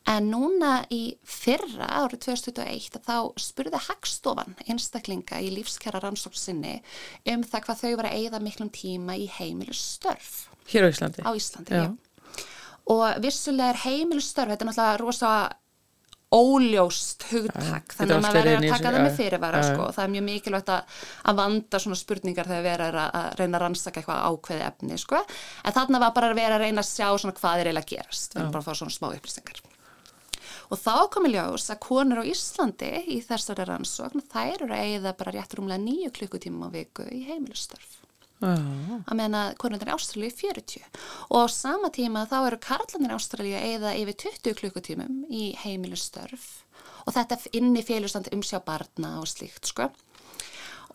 En 0.09 0.31
núna 0.33 0.81
í 0.95 1.03
fyrra 1.29 1.87
árið 2.01 2.23
2021 2.31 3.03
þá 3.05 3.17
spurði 3.41 3.81
Hagstofan 3.85 4.57
einstaklinga 4.65 5.43
í 5.45 5.51
lífskjara 5.53 6.01
rannsóksinni 6.01 6.79
um 7.29 7.45
það 7.45 7.67
hvað 7.67 7.83
þau 7.83 7.91
var 8.01 8.09
að 8.09 8.17
eigða 8.17 8.41
miklum 8.43 8.71
tíma 8.73 9.19
í 9.21 9.29
heimilistörf. 9.37 10.49
Hér 10.71 10.89
á 10.89 10.93
Íslandi? 10.93 11.27
Á 11.27 11.31
Íslandi, 11.37 11.77
já. 11.77 11.85
já. 11.85 12.47
Og 12.91 13.05
vissulega 13.23 13.75
er 13.75 13.83
heimilistörf, 13.85 14.55
þetta 14.55 14.65
er 14.65 14.71
náttúrulega 14.71 15.01
rosa 15.03 15.33
óljóst 16.31 17.25
hugtak, 17.31 17.95
þannig 17.97 18.15
að 18.15 18.23
maður 18.23 18.37
verður 18.39 18.59
að 18.59 18.73
taka 18.75 18.91
það 18.93 19.05
með 19.05 19.17
fyrirvara, 19.19 19.63
sko, 19.67 19.87
það 19.97 20.05
er 20.05 20.13
mjög 20.13 20.25
mikilvægt 20.29 20.69
að, 20.71 20.99
að 21.27 21.41
vanda 21.41 21.81
svona 21.83 21.99
spurningar 21.99 22.51
þegar 22.51 22.67
vera 22.69 22.87
er 22.87 22.99
að, 23.03 23.17
að 23.21 23.41
reyna 23.41 23.59
að 23.59 23.65
rannsaka 23.65 24.01
eitthvað 24.01 24.23
ákveði 24.31 24.67
efni, 24.69 24.99
sko, 25.03 25.23
en 25.65 25.77
þarna 25.81 26.03
var 26.05 26.15
bara 26.15 26.31
að 26.31 26.39
vera 26.39 26.59
að 26.61 26.65
reyna 26.67 26.85
að 26.85 26.91
sjá 26.93 27.09
svona 27.09 27.37
hvað 27.41 27.65
er 27.65 27.71
eiginlega 27.71 27.89
að 27.89 27.95
gerast, 27.97 28.35
við 28.37 28.43
erum 28.45 28.55
bara 28.55 28.63
að 28.63 28.71
fá 28.71 28.81
svona 28.83 28.97
smá 28.97 29.09
upplýsingar. 29.11 29.63
Og 30.71 30.79
þá 30.79 30.95
komi 31.11 31.33
ljós 31.33 31.67
að 31.75 31.81
konur 31.83 32.23
á 32.23 32.31
Íslandi 32.31 32.93
í 33.11 33.19
þessari 33.27 33.67
rannsókn, 33.67 34.23
þær 34.31 34.69
eru 34.69 34.77
að 34.77 34.85
eigða 34.87 35.17
bara 35.19 35.35
rétt 35.35 35.59
rúmlega 35.59 35.83
nýju 35.83 36.13
klukkutíma 36.15 36.71
á 36.71 36.75
viku 36.79 37.09
í 37.11 37.25
heimilistörf 37.27 37.99
Já, 38.41 38.57
að 39.05 39.19
meina 39.19 39.43
konundar 39.61 39.91
í 39.91 39.95
Ástralíu 39.95 40.33
40 40.33 40.87
og 41.29 41.45
á 41.45 41.47
sama 41.53 41.91
tíma 41.93 42.25
þá 42.31 42.39
eru 42.41 42.59
karlandir 42.65 43.13
í 43.13 43.17
Ástralíu 43.19 43.61
eða 43.61 43.95
yfir 44.01 44.17
20 44.25 44.57
klukkutímum 44.63 45.23
í 45.29 45.51
heimilistörf 45.61 46.47
og 47.05 47.13
þetta 47.17 47.41
inn 47.59 47.75
í 47.77 47.85
félustand 47.85 48.31
umsjá 48.33 48.63
barna 48.65 49.19
og 49.21 49.29
slíkt 49.29 49.69
sko. 49.69 49.91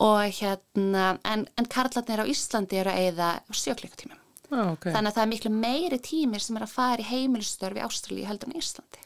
Og 0.02 0.26
hérna 0.40 1.16
en, 1.24 1.46
en 1.56 1.70
karlandir 1.72 2.26
á 2.26 2.26
Íslandi 2.28 2.82
eru 2.82 2.92
eða 2.92 3.36
7 3.54 3.78
klukkutímum. 3.80 4.20
Já, 4.46 4.62
ok. 4.72 4.90
þannig 4.94 5.10
að 5.10 5.16
það 5.16 5.24
er 5.24 5.32
miklu 5.32 5.52
meiri 5.54 6.00
tímir 6.06 6.44
sem 6.44 6.58
er 6.58 6.66
að 6.66 6.74
fara 6.76 7.02
í 7.02 7.10
heimilistörf 7.10 7.78
í 7.80 7.86
Ástralíu 7.86 8.28
heldur 8.30 8.52
en 8.52 8.60
Íslandi 8.60 9.06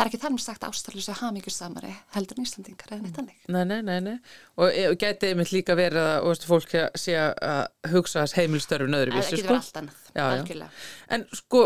það 0.00 0.06
er 0.06 0.10
ekki 0.10 0.20
með 0.32 0.40
sagt 0.40 0.62
að 0.64 0.72
Ástralíu 0.72 1.02
sé 1.04 1.14
hamingjusamari 1.18 1.90
heldur 2.14 2.38
en 2.38 2.46
Íslandingar 2.46 2.94
eða 2.94 3.02
neitt 3.04 3.18
annir 3.20 3.50
Nei, 3.52 3.64
nei, 3.68 3.80
nei, 3.84 3.98
nei. 4.06 4.14
Og, 4.56 4.78
og 4.88 4.96
gæti 5.00 5.28
einmitt 5.30 5.52
líka 5.52 5.76
verið 5.76 6.06
að 6.06 6.28
fólk 6.48 6.72
sé 6.96 7.16
að 7.20 7.92
hugsa 7.92 8.24
þess 8.24 8.38
heimilstörfin 8.38 8.96
öðru 8.96 9.16
það 9.18 9.28
getur 9.28 9.42
sko. 9.42 9.50
verið 9.50 9.58
allt 9.58 9.80
annað, 9.82 10.00
Já, 10.14 10.24
já. 10.40 10.68
En 11.14 11.24
sko, 11.32 11.60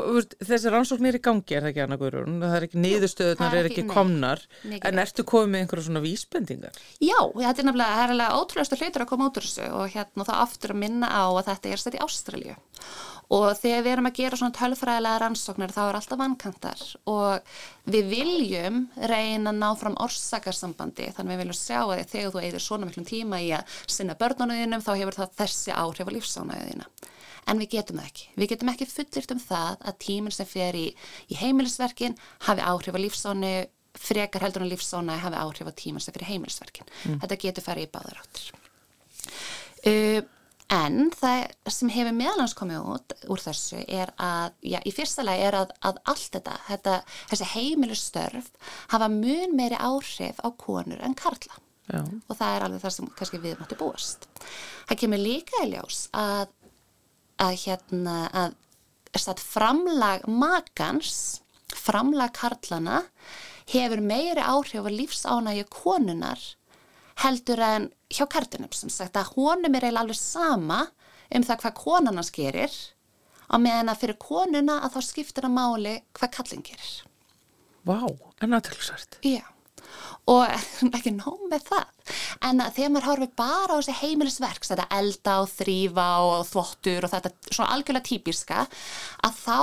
þessi 0.45 0.73
rannsókn 0.73 1.07
er 1.09 1.19
í 1.19 1.23
gangi, 1.25 1.57
er 1.57 1.63
það 1.65 1.71
ekki 1.73 1.83
Anna 1.85 1.99
Guðrún? 2.01 2.37
Það 2.45 2.57
er 2.59 2.67
ekki 2.69 2.83
niðurstöðunar, 2.85 3.41
það 3.55 3.59
er 3.61 3.71
ekki- 3.71 3.87
nei, 3.87 3.95
komnar. 3.95 4.45
mikið 4.65 4.85
En 4.91 5.03
ertu 5.05 5.25
komið 5.25 5.51
með 5.55 5.61
einhverja 5.65 5.87
svona 5.89 6.05
vísbendingar? 6.05 6.83
Já, 7.01 7.19
þetta 7.33 7.59
er 7.59 7.69
nefnilega, 7.71 7.97
það 7.97 8.05
er 8.05 8.15
alveg 8.15 8.37
ótrúlega 8.41 8.81
hlutur 8.85 9.05
að 9.07 9.11
koma 9.15 9.29
út 9.31 9.41
úr 9.41 9.49
þessu 9.49 9.73
og 9.73 9.91
hérna 9.95 10.29
þá 10.29 10.35
aftur 10.45 10.71
að 10.77 10.83
minna 10.85 11.09
á 11.09 11.25
að 11.33 11.45
þetta 11.51 11.73
er 11.73 11.77
stætt 11.85 11.99
í 11.99 12.05
Ástralíu 12.05 12.57
og 13.33 13.57
þegar 13.57 13.83
við 13.87 13.93
erum 13.95 14.07
að 14.11 14.17
gera 14.19 14.37
svona 14.37 14.53
tölfræðilega 14.53 15.21
rannsóknir 15.23 15.73
þá 15.73 15.79
er 15.89 15.97
alltaf 15.97 16.19
vankantar 16.21 16.83
og 17.09 17.55
við 17.89 18.11
viljum 18.13 18.83
reyna 19.01 19.49
að 19.51 19.61
ná 19.63 19.71
fram 19.81 19.97
orsakarsambandi 20.05 21.09
þannig 21.17 21.33
við 21.33 21.41
viljum 21.41 21.57
sjá 21.57 21.81
að 21.89 22.05
þegar 22.13 22.35
þú 22.35 22.43
eigður 22.45 22.65
svona 22.67 22.89
miklum 22.91 23.07
tíma 23.09 23.41
í 23.41 23.49
að 23.57 23.65
sinna 23.89 24.15
börnunum 24.21 24.85
þá 24.85 24.93
hefur 25.01 25.17
það 25.23 25.33
þessi 25.41 25.73
áhrif 25.73 26.05
á 26.05 26.15
lífsánæðina 26.19 26.87
en 27.47 27.63
við 27.63 27.77
getum 27.77 28.01
það 28.01 28.11
ekki. 28.11 28.29
Við 28.41 28.53
getum 28.55 28.73
ekki 28.73 28.91
fullirt 28.91 29.35
um 29.35 29.43
það 29.43 29.87
að 29.91 29.99
tíminn 30.07 30.37
sem 30.37 30.49
fer 30.49 30.79
í, 30.79 30.87
í 31.29 31.39
heimilisverkin 31.41 32.19
hafi 32.49 32.65
áhrif 32.65 32.97
á 32.97 33.01
lífsánu 33.05 33.55
frekar 33.95 34.43
heldur 34.43 34.65
en 34.65 34.73
lífsána 34.73 35.21
hafi 35.23 35.39
áhrif 35.39 35.71
á 35.71 35.73
tíminn 35.79 36.03
sem 36.03 36.15
fer 36.15 36.27
í 36.27 36.31
heimilisverkin. 36.33 36.89
Þetta 37.23 37.41
getur 37.47 37.67
farið 37.67 37.89
í 37.89 37.93
báðar 37.95 38.23
áttir. 38.25 38.49
Uh, 39.85 40.23
en 40.73 41.11
það 41.13 41.73
sem 41.73 41.91
hefur 41.93 42.17
meðalans 42.17 42.55
komið 42.57 42.89
út 42.95 43.15
úr 43.31 43.43
þessu 43.43 43.83
er 43.85 44.13
að, 44.21 44.55
já, 44.65 44.79
í 44.81 44.93
fyrsta 44.95 45.25
lagi 45.27 45.45
er 45.45 45.59
að, 45.59 45.75
að 45.85 46.01
allt 46.13 46.39
þetta, 46.39 46.57
þetta, 46.71 46.97
þessi 47.33 47.51
heimilistörf 47.53 48.51
hafa 48.95 49.11
mun 49.13 49.55
meiri 49.59 49.79
áhrif 49.79 50.41
á 50.41 50.49
konur 50.57 51.05
en 51.05 51.17
karla 51.19 51.61
Já. 51.85 52.01
og 52.01 52.37
það 52.39 52.55
er 52.55 52.65
alveg 52.65 52.81
það 52.81 52.95
sem 52.97 53.09
kannski 53.19 53.41
við 53.43 53.59
mátti 53.61 53.77
búast. 53.77 54.29
Það 54.89 55.01
kemur 55.03 55.21
líka 55.21 55.65
í 55.67 55.73
ljós 55.75 56.07
að, 56.17 56.47
að 57.43 57.57
hérna, 57.65 58.19
að 58.33 58.55
satt, 59.19 59.41
framlag 59.43 60.27
makans, 60.27 61.41
framlag 61.75 62.35
karlana 62.37 63.05
hefur 63.71 64.03
meiri 64.05 64.43
áhrif 64.43 64.85
á 64.85 64.91
lífsánægju 64.91 65.67
konunar 65.73 66.41
heldur 67.23 67.63
en 67.63 67.89
hjá 68.13 68.27
kartunum 68.31 68.73
sem 68.75 68.91
sagt 68.93 69.17
að 69.19 69.35
honum 69.37 69.75
er 69.75 69.87
eiginlega 69.87 70.03
alveg 70.05 70.19
sama 70.19 70.81
um 71.35 71.47
það 71.47 71.61
hvað 71.63 71.79
konan 71.79 72.21
hans 72.21 72.33
gerir 72.35 72.75
á 73.49 73.57
meðan 73.61 73.93
að 73.93 74.01
fyrir 74.03 74.21
konuna 74.21 74.81
að 74.83 74.97
þá 74.97 75.01
skiptir 75.09 75.49
að 75.49 75.57
máli 75.57 75.95
hvað 76.17 76.35
kallin 76.39 76.65
gerir. 76.67 76.95
Vá, 77.85 78.01
en 78.43 78.57
aðtilsvært. 78.57 79.19
Já, 79.27 79.45
og 80.31 80.45
ekki 80.97 81.13
nóg 81.17 81.43
með 81.51 81.67
það. 81.69 82.15
En 82.45 82.63
að 82.65 82.79
þegar 82.79 82.93
maður 82.95 83.09
horfir 83.11 83.33
bara 83.39 83.77
á 83.77 83.79
þessi 83.79 83.97
heimilisverks, 84.01 84.71
þetta 84.73 84.87
elda 84.99 85.37
og 85.43 85.51
þrýfa 85.53 86.07
og 86.25 86.35
þvottur 86.49 87.07
og 87.07 87.13
þetta 87.13 87.33
svona 87.51 87.69
algjörlega 87.77 88.09
típiska, 88.09 88.65
að 89.25 89.39
þá, 89.43 89.61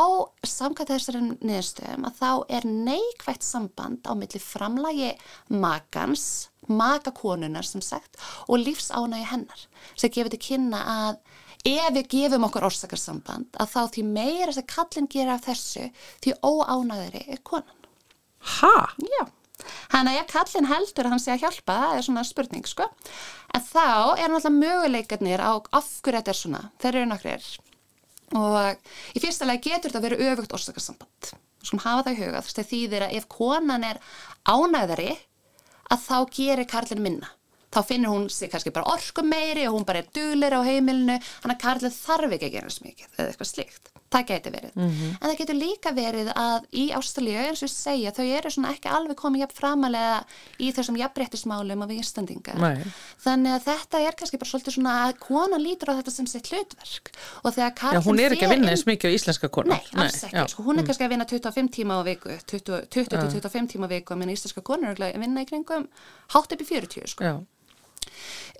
samkvæmt 0.53 0.93
þessari 0.93 1.23
niðurstöðum, 1.31 2.07
að 2.09 2.21
þá 2.21 2.31
er 2.57 2.69
neikvægt 2.69 3.45
samband 3.45 4.09
á 4.09 4.13
milli 4.17 4.41
framlagi 4.41 5.11
makans, 5.53 6.25
makakonunar 6.69 7.65
sem 7.67 7.81
sagt, 7.85 8.19
og 8.47 8.61
lífsánægi 8.61 9.29
hennar, 9.33 9.67
sem 9.95 10.13
gefur 10.13 10.33
til 10.33 10.41
kynna 10.45 10.81
að 10.95 11.21
ef 11.67 11.91
við 11.93 12.07
gefum 12.09 12.47
okkur 12.47 12.65
orsakarsamband, 12.69 13.51
að 13.61 13.73
þá 13.73 13.81
því 13.95 14.05
meira 14.07 14.55
sem 14.55 14.65
kallin 14.69 15.09
gera 15.11 15.37
af 15.37 15.45
þessu, 15.45 15.89
því 16.23 16.37
óánæðri 16.41 17.25
er 17.27 17.41
konan. 17.45 17.77
Ha? 18.57 18.73
Já, 18.97 19.23
hann 19.93 20.09
að 20.11 20.19
ef 20.21 20.31
kallin 20.31 20.69
heldur 20.69 21.07
að 21.07 21.15
hann 21.15 21.23
sé 21.23 21.33
að 21.33 21.43
hjálpa, 21.45 21.75
það 21.81 21.97
er 21.97 22.07
svona 22.07 22.23
spurning, 22.27 22.67
sko. 22.69 22.87
En 23.55 23.65
þá 23.65 23.87
er 24.17 24.31
náttúrulega 24.31 24.53
möguleikarnir 24.57 25.43
á 25.43 25.51
af 25.59 25.91
hverju 26.01 26.17
þetta 26.19 26.33
er 26.33 26.39
svona, 26.39 26.63
þeir 26.81 26.93
eru 26.95 27.09
nokkrir. 27.11 27.49
Og 28.39 29.17
í 29.17 29.21
fyrsta 29.23 29.47
lagi 29.47 29.69
getur 29.69 29.91
þetta 29.91 30.05
verið 30.05 30.25
öfugt 30.31 30.55
orsakarsamband. 30.55 31.33
Skulum 31.61 31.83
hafa 31.83 32.07
það 32.07 32.15
í 32.15 32.21
huga, 32.23 32.41
þess 32.45 32.61
að 32.63 32.71
þýðir 32.71 33.05
að 33.05 33.15
ef 33.19 33.27
konan 33.29 33.85
er 33.85 33.99
ánæðari, 34.49 35.11
að 35.91 36.05
þá 36.07 36.17
gerir 36.37 36.69
karlinn 36.71 37.03
minna. 37.03 37.31
Þá 37.71 37.81
finnur 37.87 38.11
hún 38.11 38.27
sig 38.31 38.51
kannski 38.51 38.73
bara 38.75 38.91
orku 38.91 39.23
meiri 39.23 39.63
og 39.67 39.77
hún 39.77 39.87
bara 39.87 40.01
er 40.01 40.09
duglir 40.15 40.55
á 40.55 40.59
heimilinu, 40.67 41.19
hann 41.43 41.53
að 41.53 41.61
karlinn 41.63 41.95
þarf 41.95 42.35
ekki 42.35 42.49
að 42.49 42.55
gera 42.57 42.71
svo 42.71 42.87
mikið 42.87 43.07
eða 43.15 43.27
eitthvað 43.29 43.51
slíkt. 43.51 43.91
Það 44.11 44.25
geti 44.27 44.51
verið. 44.51 44.71
En 44.75 45.21
það 45.29 45.37
getur 45.39 45.55
líka 45.55 45.91
verið 45.95 46.29
að 46.35 46.65
í 46.75 46.85
Ástralíu, 46.97 47.37
eins 47.47 47.61
og 47.63 47.69
ég 47.69 47.71
segja, 47.71 48.11
þau 48.11 48.25
eru 48.37 48.49
svona 48.51 48.71
ekki 48.75 48.89
alveg 48.91 49.15
komið 49.21 49.43
jafn 49.45 49.55
framalega 49.55 50.17
í 50.59 50.71
þessum 50.75 50.97
jafnréttismálum 50.99 51.85
af 51.85 51.93
Íslandinga. 51.95 52.55
Nei. 52.59 52.83
Þannig 53.23 53.55
að 53.55 53.63
þetta 53.69 54.01
er 54.09 54.17
kannski 54.19 54.39
bara 54.41 54.49
svolítið 54.51 54.75
svona 54.75 54.95
að 55.05 55.13
konan 55.23 55.63
lítur 55.63 55.93
á 55.95 55.97
þetta 56.01 56.11
sem 56.11 56.27
sitt 56.27 56.51
hlutverk. 56.51 57.13
Já, 57.95 58.01
hún 58.03 58.19
er 58.19 58.35
ekki 58.35 58.45
að 58.49 58.53
vinna 58.57 58.67
inn- 58.67 58.75
eins 58.75 58.83
mikið 58.91 59.07
á 59.07 59.15
íslenska 59.15 59.49
konu. 59.49 59.69
Nei, 59.69 59.81
alls 59.95 60.23
ekki. 60.27 60.43
Sko, 60.51 60.63
hún 60.67 60.79
er 60.79 60.83
kannski 60.91 61.07
að 61.07 61.13
vinna 61.15 61.25
25 61.31 61.71
tíma 61.71 61.95
á 61.95 62.01
viku, 62.03 62.35
20-25 62.51 63.71
tíma 63.71 63.87
á 63.87 63.91
viku, 63.95 64.15
menn 64.19 64.29
íslenska 64.35 64.61
konur 64.61 64.91
eru 64.91 65.07
að 65.07 65.19
vinna 65.23 65.41
í 65.43 65.47
kringum 65.47 65.87
hátt 66.35 66.51
upp 66.51 66.61
í 66.61 66.67
40, 66.67 67.07
sko. 67.15 67.23
Já. 67.23 67.39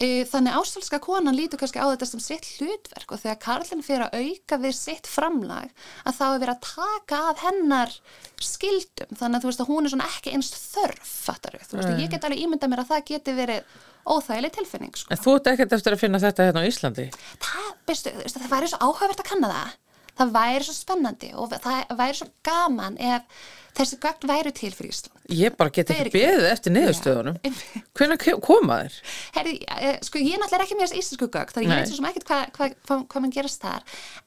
E, 0.02 0.24
Þannig 0.32 0.58
ástralska 0.58 1.00
konan 1.04 1.38
lítur 1.38 1.62
kannski 1.62 1.82
á 1.82 1.88
þetta 1.92 2.08
sem 2.10 2.24
sitt 2.24 2.48
hlutverk 2.58 3.14
og 3.14 3.22
þegar 3.22 3.40
Karlinn 3.44 3.86
fyrir 3.86 4.08
að 4.08 4.24
auka 4.24 4.60
við 4.64 4.76
sitt 4.78 5.10
framlag 5.10 5.70
að 6.06 6.18
þá 6.18 6.26
er 6.28 6.42
verið 6.44 6.54
að 6.56 6.66
taka 6.68 7.22
af 7.32 7.46
hennar 7.46 7.96
skildum. 8.42 9.14
Þannig 9.20 9.38
að 9.38 9.46
þú 9.46 9.52
veist 9.52 9.64
að 9.64 9.72
hún 9.72 9.86
er 9.86 9.94
svona 9.94 10.10
ekki 10.10 10.36
einst 10.36 10.58
þörf, 10.74 11.14
fattar 11.30 11.58
við. 11.58 11.68
Þú 11.70 11.80
veist 11.80 11.92
að 11.92 12.04
ég 12.04 12.14
get 12.16 12.28
alveg 12.28 12.44
ímyndað 12.46 12.74
mér 12.74 12.84
að 12.84 12.92
það 12.94 13.06
geti 13.12 13.38
verið 13.38 13.80
óþægileg 14.02 14.56
tilfinning, 14.56 14.96
sko. 14.98 15.14
En 15.14 15.22
þú 15.22 15.36
ert 15.38 15.52
ekkert 15.52 15.76
eftir 15.78 15.94
að 15.94 16.02
finna 16.02 16.22
þetta 16.22 16.48
hérna 16.48 16.64
á 16.66 16.70
Íslandi? 16.70 17.08
það, 17.46 17.68
veistu, 17.92 18.14
það 18.34 18.52
væri 18.56 18.72
svo 18.72 18.80
áhugavert 18.82 19.22
að 19.22 19.30
kanna 19.30 19.52
það 19.52 19.76
það 20.20 20.36
væri 20.36 20.68
svo 20.68 20.78
spennandi 20.78 21.32
og 21.38 21.56
það 21.56 21.96
væri 22.00 22.20
svo 22.20 22.30
gaman 22.46 22.98
ef 23.02 23.42
þessi 23.78 24.00
gögn 24.04 24.32
væri 24.32 24.52
til 24.56 24.72
fyrir 24.76 24.92
Ísland 24.92 25.22
Ég 25.32 25.56
bara 25.56 25.72
get 25.74 25.92
ekki 25.94 26.12
beðið 26.12 26.46
eftir 26.50 26.74
niðurstöðunum. 26.76 27.38
Já. 27.46 27.82
Hvenær 27.96 28.40
koma 28.44 28.82
þér? 28.82 28.98
Herri, 29.38 29.54
eh, 29.78 30.00
sko 30.04 30.20
ég 30.20 30.36
er 30.36 30.42
náttúrulega 30.42 30.66
ekki 30.66 30.78
með 30.80 30.90
þessi 30.90 31.04
íslensku 31.04 31.30
gögn 31.32 31.54
þannig 31.56 31.70
ég 31.70 31.80
veit 31.80 31.92
svo 31.92 32.00
sem 32.00 32.10
ekkert 32.10 32.28
hvað 32.28 32.44
hva, 32.58 32.68
hva, 32.90 32.98
hva 33.14 33.22
mann 33.24 33.36
gerast 33.36 33.64
þar 33.64 33.86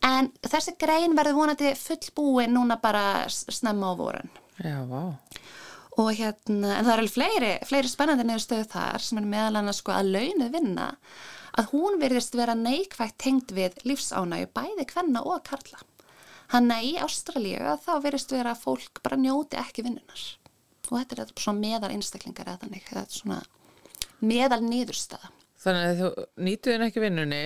en 0.08 0.30
þessi 0.46 0.76
grein 0.80 1.16
verður 1.18 1.38
vonandi 1.40 1.74
fullbúin 1.76 2.56
núna 2.56 2.78
bara 2.80 3.04
snemma 3.28 3.92
á 3.92 3.94
vorun 3.98 4.32
Já, 4.64 4.78
vá. 4.88 5.02
og 5.98 6.10
hérna, 6.14 6.78
en 6.78 6.88
það 6.88 6.94
eru 6.96 7.12
fleiri, 7.12 7.52
fleiri 7.68 7.90
spennandi 7.90 8.26
niðurstöðu 8.28 8.68
þar 8.72 9.04
sem 9.04 9.20
er 9.20 9.30
meðal 9.34 9.60
annars 9.60 9.82
sko 9.82 9.92
að 9.92 10.12
launuð 10.14 10.52
vinna 10.56 10.88
að 11.54 11.70
hún 11.72 11.98
verðist 12.02 12.34
vera 12.36 12.54
neikvægt 12.58 13.18
tengd 13.22 13.52
við 13.54 13.76
lífsánægu 13.86 14.50
bæði 14.56 14.86
kvenna 14.90 15.22
og 15.22 15.44
karla. 15.46 15.82
Hann 16.52 16.72
að 16.74 16.88
í 16.90 16.94
Ástralíu 17.02 17.76
þá 17.82 17.92
verðist 18.04 18.34
vera 18.34 18.54
að 18.54 18.64
fólk 18.66 19.00
bara 19.04 19.18
njóti 19.20 19.58
ekki 19.60 19.86
vinnunar 19.86 20.24
og 20.90 20.98
þetta 20.98 21.22
er 21.22 21.30
svona 21.40 21.62
meðal 21.62 21.92
einstaklingar 21.94 22.50
eða 22.50 22.60
þannig, 22.66 22.88
þetta 22.90 23.04
er 23.06 23.16
svona 23.16 23.38
meðal 24.20 24.60
niðurstaða. 24.64 25.30
Þannig 25.64 25.86
að 25.86 26.00
þú 26.02 26.26
nýtu 26.44 26.74
þinn 26.74 26.84
ekki 26.84 27.02
vinnunni, 27.04 27.44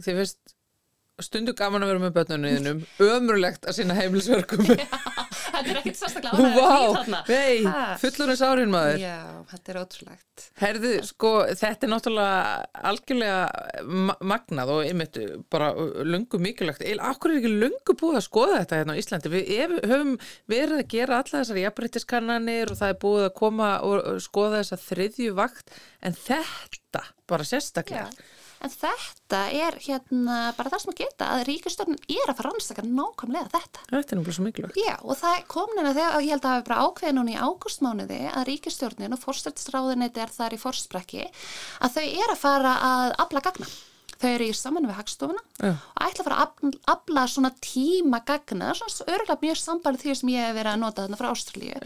þið 0.00 0.20
veist 0.22 0.54
stundu 1.26 1.54
gaman 1.58 1.84
að 1.84 1.92
vera 1.92 2.02
með 2.04 2.16
börnunniðinum, 2.18 2.82
ömurlegt 3.06 3.68
að 3.68 3.76
sinna 3.80 3.96
heimilisverkum. 3.98 4.64
þetta 5.60 5.72
er 5.74 5.78
ekkit 5.80 5.98
sérstaklega 6.00 6.40
ánægðið 6.40 7.28
vei, 7.28 7.62
Ha. 7.66 7.84
fullurins 8.00 8.42
árin 8.44 8.72
maður. 8.72 9.02
Já, 9.02 9.16
þetta 9.52 9.72
er 9.72 9.78
ótrúlegt. 9.80 10.44
Herðu, 10.60 10.92
sko, 11.04 11.32
þetta 11.60 11.86
er 11.86 11.92
náttúrulega 11.92 12.80
algjörlega 12.90 13.84
ma 14.08 14.16
magnað 14.32 14.72
og 14.72 14.82
einmitt 14.88 15.18
bara 15.52 15.70
lungu 16.06 16.40
mikilvægt. 16.40 16.86
Akkur 17.10 17.34
er 17.34 17.40
ekki 17.42 17.52
lungu 17.52 17.96
búið 18.00 18.20
að 18.22 18.26
skoða 18.26 18.58
þetta 18.62 18.80
hérna 18.80 18.96
á 18.96 19.00
Íslandi? 19.02 19.32
Við 19.34 19.52
ef, 19.58 19.76
höfum 19.90 20.14
verið 20.50 20.76
að 20.78 20.90
gera 20.94 21.20
alla 21.20 21.42
þessar 21.42 21.62
jafnbryttiskannanir 21.64 22.72
og 22.72 22.80
það 22.80 22.94
er 22.94 23.00
búið 23.04 23.28
að 23.28 23.36
koma 23.42 23.70
og 23.86 24.10
skoða 24.24 24.62
þessa 24.62 24.80
þriðju 24.88 25.36
vakt 25.36 25.74
en 26.00 26.16
þetta 26.16 27.04
bara 27.30 27.46
sérstaklega. 27.46 28.08
Já. 28.08 28.36
En 28.60 28.72
þetta 28.72 29.40
er 29.56 29.76
hérna 29.80 30.38
bara 30.56 30.72
það 30.72 30.82
sem 30.82 30.92
að 30.92 30.98
geta 31.00 31.28
að 31.34 31.44
ríkistjórnin 31.48 32.00
er 32.12 32.28
að 32.28 32.40
fara 32.40 32.50
að 32.50 32.56
rannsaka 32.56 32.86
nákvæmlega 32.86 33.52
þetta. 33.54 33.84
Þetta 33.86 33.96
er 33.96 34.20
náttúrulega 34.20 34.36
svo 34.36 34.46
mikilvægt. 34.46 34.80
Já, 34.80 34.96
og 35.00 35.20
það 35.20 35.36
kom 35.54 35.76
neina 35.76 35.94
þegar, 35.96 36.18
ég 36.20 36.34
held 36.34 36.48
að 36.48 36.56
hefur 36.56 36.66
bara 36.68 36.86
ákveðið 36.86 37.16
núna 37.16 37.32
í 37.32 37.38
ágústmánuði 37.40 38.22
að 38.30 38.48
ríkistjórnin 38.50 39.16
og 39.16 39.22
fórstættisráðinæti 39.24 40.24
er 40.24 40.34
þar 40.34 40.56
í 40.56 40.60
fórsprekki 40.60 41.28
að 41.80 41.94
þau 41.96 42.04
er 42.04 42.34
að 42.34 42.42
fara 42.42 42.74
að 42.90 43.14
afla 43.24 43.44
gagna. 43.48 43.70
Þau 44.20 44.28
eru 44.28 44.46
í 44.50 44.56
saman 44.56 44.84
við 44.84 44.98
hagstofuna 44.98 45.40
Já. 45.64 45.70
og 45.80 46.02
ætla 46.04 46.20
að 46.20 46.26
fara 46.26 46.40
að 46.44 46.74
afla 46.92 47.22
svona 47.32 47.50
tíma 47.64 48.18
gagna, 48.28 48.74
svona 48.76 49.06
örgulega 49.14 49.46
mjög 49.46 49.60
sambælið 49.62 50.02
því 50.02 50.16
sem 50.20 50.32
ég 50.34 50.44
hef 50.44 50.58
verið 50.58 50.72
að 50.74 50.82
nota 50.82 51.06
þarna 51.06 51.20
frá 51.22 51.28
Ástralíu 51.30 51.78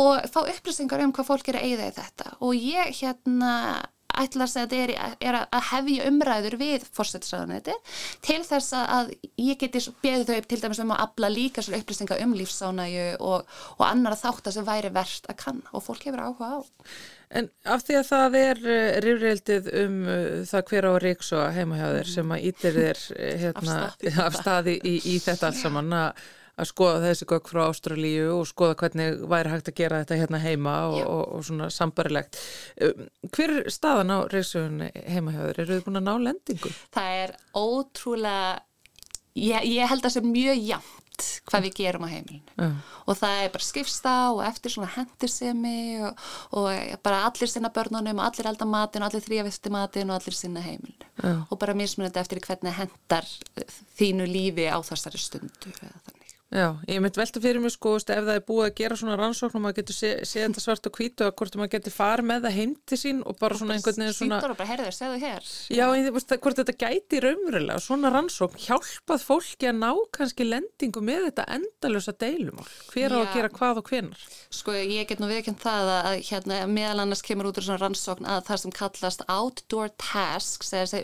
og 0.00 0.30
fá 0.32 0.38
upplýsingar 0.46 1.04
um 1.04 1.12
hvað 1.12 1.28
fólk 1.28 1.50
er 1.52 1.58
að 1.60 1.66
eigða 1.68 1.90
í 1.90 1.94
þetta 1.98 2.32
og 2.40 2.56
ég 2.56 2.96
hérna 3.02 3.52
ætla 4.22 4.46
að 4.46 4.56
að 4.56 4.62
þetta 4.62 4.78
er, 4.82 4.92
er 5.28 5.38
að 5.40 5.66
hefja 5.70 6.06
umræður 6.10 6.56
við 6.60 6.86
fórstættisræðuneti 6.96 7.74
til 8.26 8.38
þess 8.46 8.76
að 8.78 9.12
ég 9.40 9.58
geti 9.60 9.82
beðið 10.04 10.30
þau 10.30 10.48
til 10.50 10.60
dæmis 10.62 10.80
um 10.84 10.94
að 10.94 11.02
afla 11.06 11.32
líka 11.32 11.64
sér 11.64 11.78
upplýsingar 11.80 12.22
um 12.24 12.36
lífsánæju 12.36 13.10
og, 13.20 13.58
og 13.76 13.84
annara 13.88 14.18
þáttar 14.20 14.56
sem 14.56 14.66
væri 14.66 14.92
verðt 14.94 15.28
að 15.30 15.38
kanna 15.44 15.76
og 15.76 15.84
fólk 15.86 16.08
hefur 16.08 16.24
áhuga 16.26 16.50
á. 16.56 16.58
En 17.36 17.48
af 17.66 17.82
því 17.82 17.98
að 17.98 18.08
það 18.12 18.38
er 18.40 18.64
rifrildið 19.02 19.70
um 19.82 19.94
uh, 20.06 20.24
það 20.46 20.66
hver 20.70 20.86
á 20.86 20.92
Ríks 21.02 21.32
og 21.34 21.46
heimahjáðir 21.56 22.10
sem 22.12 22.34
að 22.36 22.48
ítir 22.52 22.76
þér 22.76 23.04
uh, 23.16 23.30
hérna, 23.42 23.78
Af 24.26 24.38
staði 24.38 24.76
í, 24.86 24.96
í 25.10 25.16
þetta 25.22 25.50
allt 25.50 25.58
saman 25.58 25.96
að 25.96 26.26
að 26.56 26.70
skoða 26.70 27.02
þessi 27.04 27.28
gögg 27.28 27.50
frá 27.52 27.62
Ástralíu 27.66 28.28
og 28.38 28.46
skoða 28.48 28.76
hvernig 28.80 29.22
væri 29.28 29.52
hægt 29.52 29.70
að 29.72 29.78
gera 29.80 30.02
þetta 30.02 30.20
hérna 30.22 30.42
heima 30.42 30.76
og, 30.88 31.00
og, 31.04 31.24
og 31.36 31.46
svona 31.48 31.70
sambarilegt. 31.72 32.40
Um, 32.80 33.08
hver 33.28 33.56
er 33.60 33.72
staðan 33.72 34.14
á 34.14 34.18
reysugun 34.32 34.86
heimahjáður? 34.88 35.62
Eru 35.62 35.74
þið 35.74 35.88
búin 35.88 36.00
að 36.00 36.06
ná 36.08 36.14
lendingu? 36.28 36.72
Það 36.96 37.18
er 37.22 37.34
ótrúlega, 37.56 38.54
ég, 39.36 39.68
ég 39.76 39.92
held 39.92 40.00
að 40.00 40.08
það 40.08 40.16
sé 40.16 40.24
mjög 40.30 40.64
jamt 40.72 40.94
hvað 41.48 41.66
við 41.66 41.76
gerum 41.78 42.04
á 42.04 42.12
heimilinu 42.12 42.54
Já. 42.60 42.66
og 43.08 43.16
það 43.16 43.38
er 43.42 43.52
bara 43.54 43.64
skipsta 43.64 44.14
og 44.34 44.42
eftir 44.44 44.74
svona 44.74 44.90
hendursemi 44.96 46.02
og, 46.04 46.26
og 46.60 46.98
bara 47.06 47.22
allir 47.28 47.48
sinna 47.48 47.70
börnunum 47.72 48.20
og 48.20 48.26
allir 48.26 48.50
elda 48.50 48.68
matin 48.68 49.04
og 49.04 49.08
allir 49.08 49.24
þrjavisti 49.24 49.72
matin 49.72 50.12
og 50.12 50.18
allir 50.18 50.36
sinna 50.36 50.64
heimilinu 50.64 51.08
Já. 51.22 51.32
og 51.48 51.56
bara 51.62 51.76
mismunandi 51.78 52.20
eftir 52.20 52.42
hvernig 52.44 52.76
hendar 52.76 53.30
þínu 53.96 54.28
lífi 54.28 54.68
á 54.68 54.76
þessari 54.84 55.22
stundu. 55.22 55.72
Já, 56.46 56.78
ég 56.86 57.00
myndi 57.02 57.18
velta 57.18 57.40
fyrir 57.42 57.58
mig 57.58 57.72
sko, 57.74 57.96
ef 57.98 58.06
það 58.06 58.28
er 58.30 58.42
búið 58.46 58.68
að 58.68 58.76
gera 58.78 58.96
svona 58.96 59.16
rannsókn 59.18 59.58
og 59.58 59.62
maður 59.64 59.80
getur 59.80 59.96
séð 59.96 60.20
sé 60.30 60.44
þetta 60.44 60.60
svart 60.62 60.84
og 60.86 60.94
hvítu 60.94 61.24
að 61.26 61.32
hvort 61.40 61.56
maður 61.58 61.72
getur 61.72 61.90
farið 61.96 62.28
með 62.30 62.44
það 62.44 62.54
heim 62.54 62.74
til 62.86 62.98
sín 63.00 63.18
og 63.26 63.34
bara 63.40 63.58
svona 63.58 63.74
einhvern 63.74 63.98
veginn 63.98 64.14
svona 64.14 64.38
Sýndur 64.38 64.54
og 64.54 64.60
bara, 64.60 64.68
heyrðu, 64.70 64.92
segðu 64.94 65.18
hér. 65.24 65.42
Já, 65.74 65.86
en 65.90 66.06
þú 66.06 66.12
veist, 66.14 66.34
hvort 66.44 66.60
þetta 66.60 66.74
gæti 66.84 67.22
raunverulega 67.24 67.82
svona 67.82 68.12
rannsókn 68.14 68.62
hjálpað 68.62 69.24
fólki 69.26 69.66
að 69.66 69.80
ná 69.80 69.90
kannski 70.14 70.46
lendingu 70.46 71.02
með 71.02 71.26
þetta 71.26 71.48
endalösa 71.56 72.14
deilumál. 72.14 72.70
Hver 72.94 73.10
á 73.10 73.18
að 73.18 73.26
Já. 73.26 73.34
gera 73.34 73.50
hvað 73.58 73.82
og 73.82 73.90
hvenar? 73.90 74.22
Sko 74.54 74.70
ég 74.78 75.10
get 75.10 75.18
nú 75.18 75.26
viðkjönd 75.32 75.60
það 75.66 75.92
að 75.96 76.14
hérna, 76.30 76.62
meðal 76.70 77.02
annars 77.02 77.26
kemur 77.26 77.50
út 77.50 77.58
úr 77.58 77.66
svona 77.66 77.82
rannsókn 77.82 78.22
að 78.22 78.46
það 78.52 78.62
sem 78.62 78.76
kallast 78.78 79.26
outdoor 79.26 79.90
tasks 79.98 80.70
eða 80.70 81.02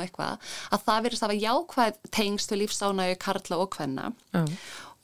og, 0.00 0.06
eitthvað 0.06 0.52
að 0.74 0.86
það 0.86 1.02
verðist 1.06 1.26
að 1.26 1.28
hafa 1.28 1.42
jákvæð 1.46 1.98
tengst 2.16 2.54
við 2.54 2.62
lífsánægu 2.64 3.18
karla 3.24 3.60
og 3.60 3.76
hvenna 3.76 4.12
Já. 4.34 4.44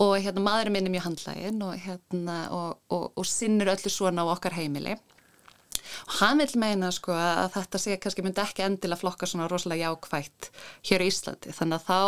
og 0.07 0.15
hérna 0.25 0.47
maðurinn 0.47 0.77
minn 0.77 0.89
er 0.91 0.97
mjög 0.97 1.09
handlægin 1.11 1.67
og 1.67 1.77
hérna 1.85 2.39
og, 2.57 2.81
og, 2.91 3.11
og 3.15 3.29
sinnir 3.29 3.73
öllu 3.77 3.93
svona 3.93 4.27
á 4.27 4.33
okkar 4.35 4.57
heimili 4.59 4.97
og 6.07 6.17
hann 6.21 6.43
vil 6.43 6.61
meina 6.61 6.91
sko 6.95 7.15
að 7.17 7.51
þetta 7.57 7.81
sé 7.83 7.97
kannski 8.03 8.25
myndi 8.27 8.43
ekki 8.43 8.65
endilega 8.67 9.01
flokka 9.01 9.29
svona 9.31 9.49
rosalega 9.51 9.91
jákvætt 9.91 10.51
hér 10.91 11.05
í 11.05 11.09
Íslandi 11.11 11.55
þannig 11.57 11.77
að 11.79 11.85
þá 11.87 12.01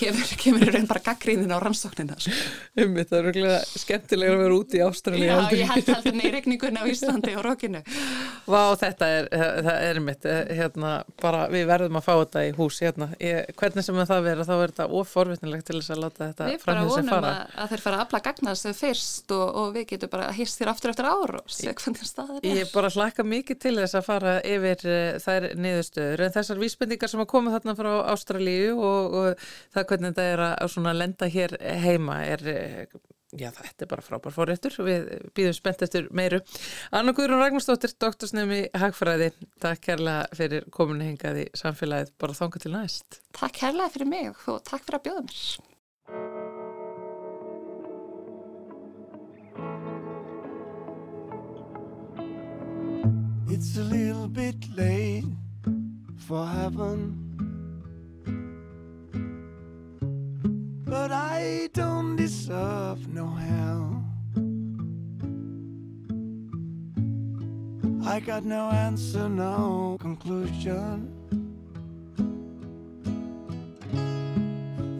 kemur, 0.00 0.32
kemur 0.42 0.72
raun 0.74 0.88
bara 0.90 1.04
gaggríðin 1.10 1.54
á 1.54 1.58
rannsóknina 1.62 2.18
sko. 2.20 2.34
Um, 2.76 2.96
það 3.00 3.16
er 3.18 3.26
röglega 3.30 3.60
skemmtilega 3.72 4.36
að 4.36 4.42
vera 4.44 4.58
úti 4.60 4.80
í 4.80 4.84
Ástralíu. 4.86 5.26
Já, 5.26 5.38
ég 5.56 5.74
held 5.74 6.10
í 6.12 6.32
regningunni 6.36 6.82
á 6.82 6.84
Íslandi 6.90 7.36
og 7.36 7.44
rókinu 7.46 7.82
Vá, 8.46 8.62
þetta 8.78 9.06
er, 9.10 9.28
það 9.66 9.78
er 9.88 10.00
mitt, 10.04 10.26
hérna, 10.54 10.90
bara 11.22 11.46
við 11.50 11.64
verðum 11.70 11.98
að 11.98 12.06
fá 12.06 12.12
þetta 12.14 12.44
í 12.46 12.52
hús, 12.56 12.76
hérna. 12.84 13.08
Ég, 13.22 13.48
hvernig 13.58 13.82
sem 13.86 13.98
það 14.06 14.22
vera, 14.28 14.46
þá 14.46 14.54
er 14.56 14.70
þetta 14.70 14.86
oforvitnilegt 15.00 15.66
til 15.66 15.78
þess 15.80 15.92
að 15.94 16.02
láta 16.04 16.20
þetta 16.28 16.50
Við 16.52 16.58
bara 16.62 16.66
framhjá 16.66 16.86
sig 16.86 16.92
vonum 16.94 17.12
fara. 17.16 17.32
að, 17.32 17.40
að 17.64 17.72
þeir 17.72 17.82
fara 17.86 17.96
að 22.92 22.96
hlakka 23.06 23.26
mikið 23.26 23.58
til 23.62 23.74
þess 23.78 23.96
að 23.96 24.06
fara 24.06 24.36
yfir 24.44 24.86
uh, 24.90 25.18
þær 25.22 25.48
niðurstöður. 25.62 26.22
En 26.26 26.32
þessar 26.34 26.62
vísbendingar 26.62 27.12
sem 27.12 27.22
að 27.22 27.30
koma 27.32 27.52
þarna 27.54 27.76
frá 27.78 27.90
Ástralíu 28.12 28.72
og, 28.76 29.18
og 29.20 29.44
það 29.74 29.90
hvernig 29.92 30.16
þetta 30.16 30.32
er 30.32 30.46
að, 30.50 30.80
að 30.82 30.98
lenda 31.00 31.28
hér 31.36 31.54
heima 31.84 32.18
er, 32.26 32.42
uh, 32.50 33.04
já 33.36 33.48
þetta 33.54 33.86
er 33.86 33.92
bara 33.92 34.06
frábær 34.06 34.34
fórréttur 34.34 34.76
við 34.86 35.06
býðum 35.36 35.56
spennt 35.56 35.86
eftir 35.86 36.10
meiru. 36.10 36.42
Anna 36.90 37.14
Guðrún 37.16 37.42
Ragnarsdóttir, 37.44 37.94
doktorsnemi 38.02 38.66
Hagfræði, 38.74 39.30
takk 39.62 39.86
kærlega 39.86 40.26
fyrir 40.36 40.68
kominu 40.74 41.06
hingað 41.06 41.44
í 41.44 41.48
samfélagið, 41.62 42.12
bara 42.20 42.38
þanga 42.42 42.66
til 42.66 42.74
næst. 42.74 43.22
Takk 43.36 43.64
herlega 43.66 43.94
fyrir 43.94 44.12
mig 44.12 44.46
og 44.50 44.62
takk 44.66 44.86
fyrir 44.86 45.00
að 45.00 45.08
bjóða 45.08 45.26
mér 45.30 45.74
It's 53.48 53.76
a 53.76 53.82
little 53.82 54.26
bit 54.26 54.56
late 54.76 55.24
for 56.16 56.44
heaven. 56.44 57.22
But 60.84 61.12
I 61.12 61.68
don't 61.72 62.16
deserve 62.16 63.06
no 63.08 63.28
hell. 63.28 64.04
I 68.04 68.18
got 68.20 68.44
no 68.44 68.68
answer, 68.70 69.28
no 69.28 69.96
conclusion. 70.00 71.12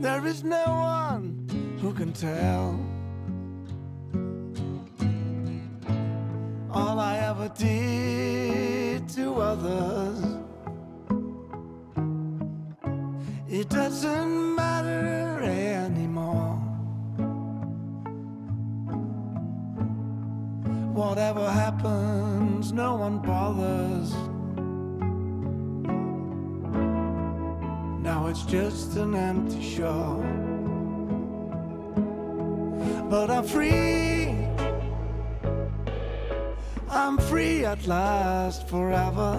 There 0.00 0.24
is 0.24 0.44
no 0.44 0.64
one 0.66 1.78
who 1.80 1.92
can 1.92 2.12
tell. 2.12 2.78
All 6.76 7.00
I 7.00 7.16
ever 7.30 7.48
did 7.48 9.08
to 9.16 9.34
others. 9.40 10.18
It 13.48 13.70
doesn't 13.70 14.54
matter 14.54 15.40
anymore. 15.42 16.56
Whatever 20.92 21.50
happens, 21.50 22.72
no 22.72 22.96
one 22.96 23.18
bothers. 23.20 24.12
Now 28.02 28.26
it's 28.26 28.44
just 28.44 28.96
an 28.96 29.14
empty 29.14 29.62
shore. 29.62 30.22
But 33.08 33.30
I'm 33.30 33.44
free. 33.44 34.35
I'm 36.96 37.18
free 37.18 37.62
at 37.66 37.86
last 37.86 38.66
forever. 38.68 39.38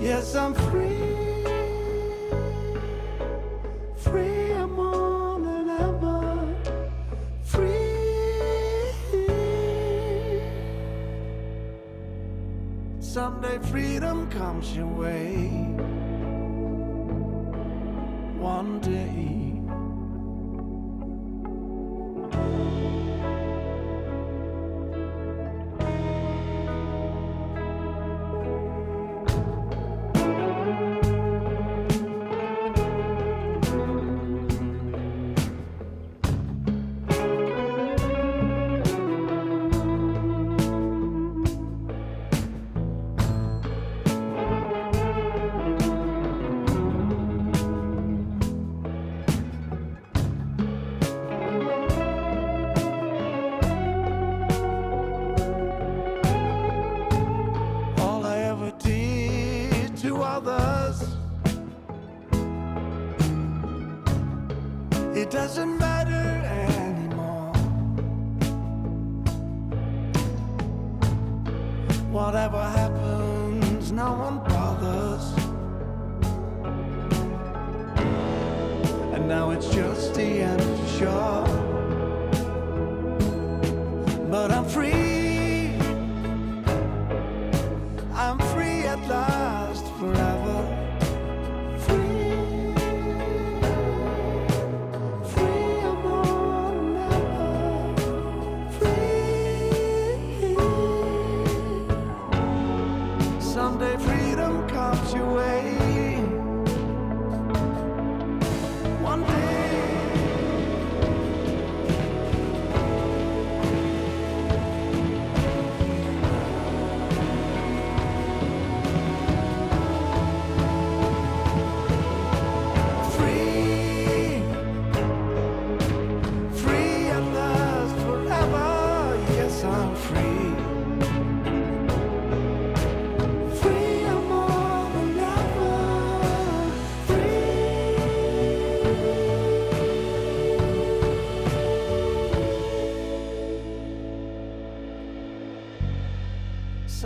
Yes, 0.00 0.34
I'm 0.34 0.54
free. 0.54 0.96
Free 3.98 4.54
more 4.66 5.38
than 5.38 5.68
ever. 5.68 6.56
Free. 7.42 7.88
Someday 13.00 13.58
freedom 13.70 14.30
comes 14.30 14.74
your 14.74 14.86
way. 14.86 15.77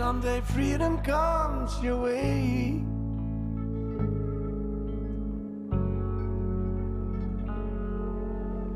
Someday 0.03 0.41
freedom 0.41 0.97
comes 1.01 1.81
your 1.81 2.01
way. 2.03 2.83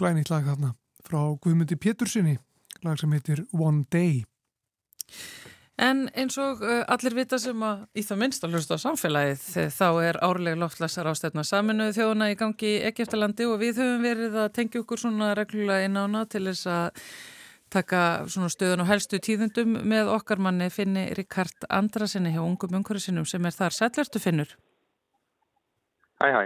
glænýtt 0.00 0.30
lag 0.30 0.44
þarna 0.48 0.72
frá 1.04 1.36
Guðmundi 1.36 1.76
Pétursinni 1.76 2.38
lag 2.80 2.96
sem 2.96 3.12
heitir 3.12 3.44
One 3.52 3.84
Day 3.92 4.24
En 5.80 6.04
eins 6.18 6.36
og 6.40 6.60
uh, 6.60 6.82
allir 6.92 7.14
vita 7.16 7.38
sem 7.40 7.62
að 7.64 7.86
í 7.96 8.02
það 8.04 8.18
minnst 8.20 8.42
að 8.44 8.56
hlusta 8.56 8.76
á 8.76 8.84
samfélagið 8.84 9.44
eh, 9.62 9.70
þá 9.72 9.86
er 10.04 10.18
árlega 10.26 10.60
loftlassar 10.60 11.08
ástefna 11.08 11.44
saminuðu 11.46 11.94
þjóðuna 11.96 12.28
í 12.28 12.36
gangi 12.36 12.72
í 12.74 12.82
Egiptalandi 12.90 13.46
og 13.48 13.56
við 13.62 13.80
höfum 13.80 14.04
verið 14.04 14.36
að 14.42 14.50
tengja 14.58 14.82
okkur 14.82 15.00
svona 15.00 15.30
reglulega 15.38 15.88
inn 15.88 15.96
ána 15.96 16.26
til 16.28 16.44
þess 16.50 16.68
að 16.68 17.06
taka 17.72 18.02
svona 18.28 18.50
stöðun 18.52 18.84
og 18.84 18.90
helstu 18.90 19.22
tíðundum 19.24 19.78
með 19.88 20.12
okkar 20.12 20.42
manni 20.42 20.68
finni 20.74 21.06
Rikard 21.16 21.64
Andrasinni 21.70 22.34
hjá 22.34 22.42
ungum 22.44 22.76
umhverfisinum 22.82 23.24
sem 23.24 23.46
er 23.48 23.56
þar 23.56 23.78
sætlertu 23.78 24.20
finnur. 24.20 24.52
Hæ, 26.20 26.28
hæ. 26.28 26.44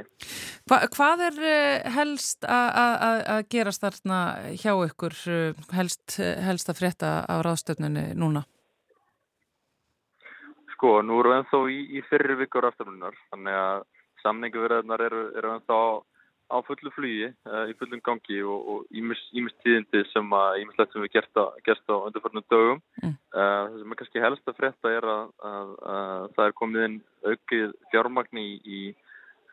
Hva, 0.70 0.84
hvað 0.94 1.28
er 1.32 1.44
eh, 1.50 1.92
helst 1.96 2.46
að 2.46 3.48
gerast 3.50 3.82
þarna 3.82 4.18
hjá 4.62 4.76
ykkur, 4.76 5.22
eh, 5.26 5.62
helst, 5.74 6.20
helst 6.22 6.70
að 6.70 6.84
frétta 6.84 7.16
á 7.26 7.42
ráðstöfnunni 7.42 8.12
núna? 8.14 8.46
Sko, 10.74 10.98
nú 11.06 11.20
erum 11.20 11.32
við 11.32 11.40
ennþá 11.40 11.60
í, 11.70 11.78
í 11.98 12.00
fyrri 12.08 12.34
vikur 12.40 12.66
afturlunar, 12.66 13.14
þannig 13.30 13.60
að 13.60 13.84
samninguverðarnar 14.24 15.04
eru, 15.06 15.22
eru 15.38 15.52
ennþá 15.54 15.78
á, 16.50 16.56
fullu 16.66 16.90
flugi, 16.94 17.28
uh, 17.48 17.64
í 17.70 17.74
fullum 17.78 18.02
gangi 18.04 18.40
og, 18.42 18.84
ímis 18.94 19.54
tíðindi 19.62 20.04
sem 20.10 20.34
að 20.36 20.60
ímislegt 20.62 20.92
sem 20.92 21.04
við 21.04 21.14
gerst 21.14 21.88
á 21.90 21.94
undarförnum 21.96 22.46
dögum. 22.52 22.82
Mm. 23.02 23.14
Uh, 23.34 23.40
það 23.40 23.78
sem 23.78 23.94
er 23.94 24.00
kannski 24.00 24.24
helst 24.24 24.50
að 24.50 24.58
frétta 24.60 24.94
er 24.98 25.08
að, 25.14 25.32
að, 25.50 25.74
að 25.94 26.26
það 26.36 26.48
er 26.48 26.56
komið 26.60 26.86
inn 26.88 26.98
aukið 27.24 27.76
fjármagni 27.92 28.44
í, 28.44 28.56
í 28.64 28.80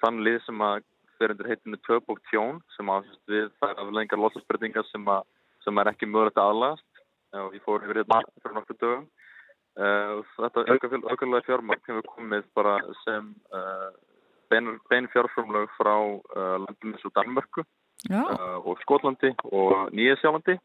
þann 0.01 0.23
lið 0.25 0.41
sem 0.47 0.65
að 0.67 0.83
fer 1.21 1.35
undir 1.35 1.51
heitinu 1.51 1.81
töp 1.85 2.09
og 2.09 2.21
tjón 2.31 2.61
sem 2.75 2.89
áfyrst 2.89 3.23
við 3.29 3.49
þær 3.61 3.83
aflengar 3.85 4.21
losasbreytingar 4.23 4.87
sem, 4.89 5.05
að, 5.05 5.27
sem 5.61 5.77
er 5.77 5.93
ekki 5.93 6.09
mögulegt 6.09 6.41
að 6.41 6.53
aðlast 6.55 6.87
uh, 7.35 7.45
og 7.45 7.57
ég 7.57 7.65
fór 7.65 7.85
yfir 7.85 8.01
þetta 8.01 8.23
fyrir 8.41 8.57
nokkuð 8.57 8.85
dögum. 8.85 9.09
Uh, 9.79 10.19
þetta 10.35 10.65
aukarlega 10.67 11.45
fjármagn 11.47 11.85
hefur 11.87 12.07
komið 12.11 12.47
bara 12.57 12.73
sem 13.05 13.29
uh, 13.55 13.87
bein, 14.51 14.67
bein 14.91 15.07
fjárframlög 15.13 15.69
frá 15.77 15.93
uh, 15.95 16.57
landum 16.59 16.91
eins 16.91 17.05
og 17.07 17.13
Danmörku 17.15 17.63
Já, 18.09 18.19
og 18.65 18.81
Skotlandi 18.81 19.29
og 19.53 19.93
Nýjasjálandi. 19.95 20.57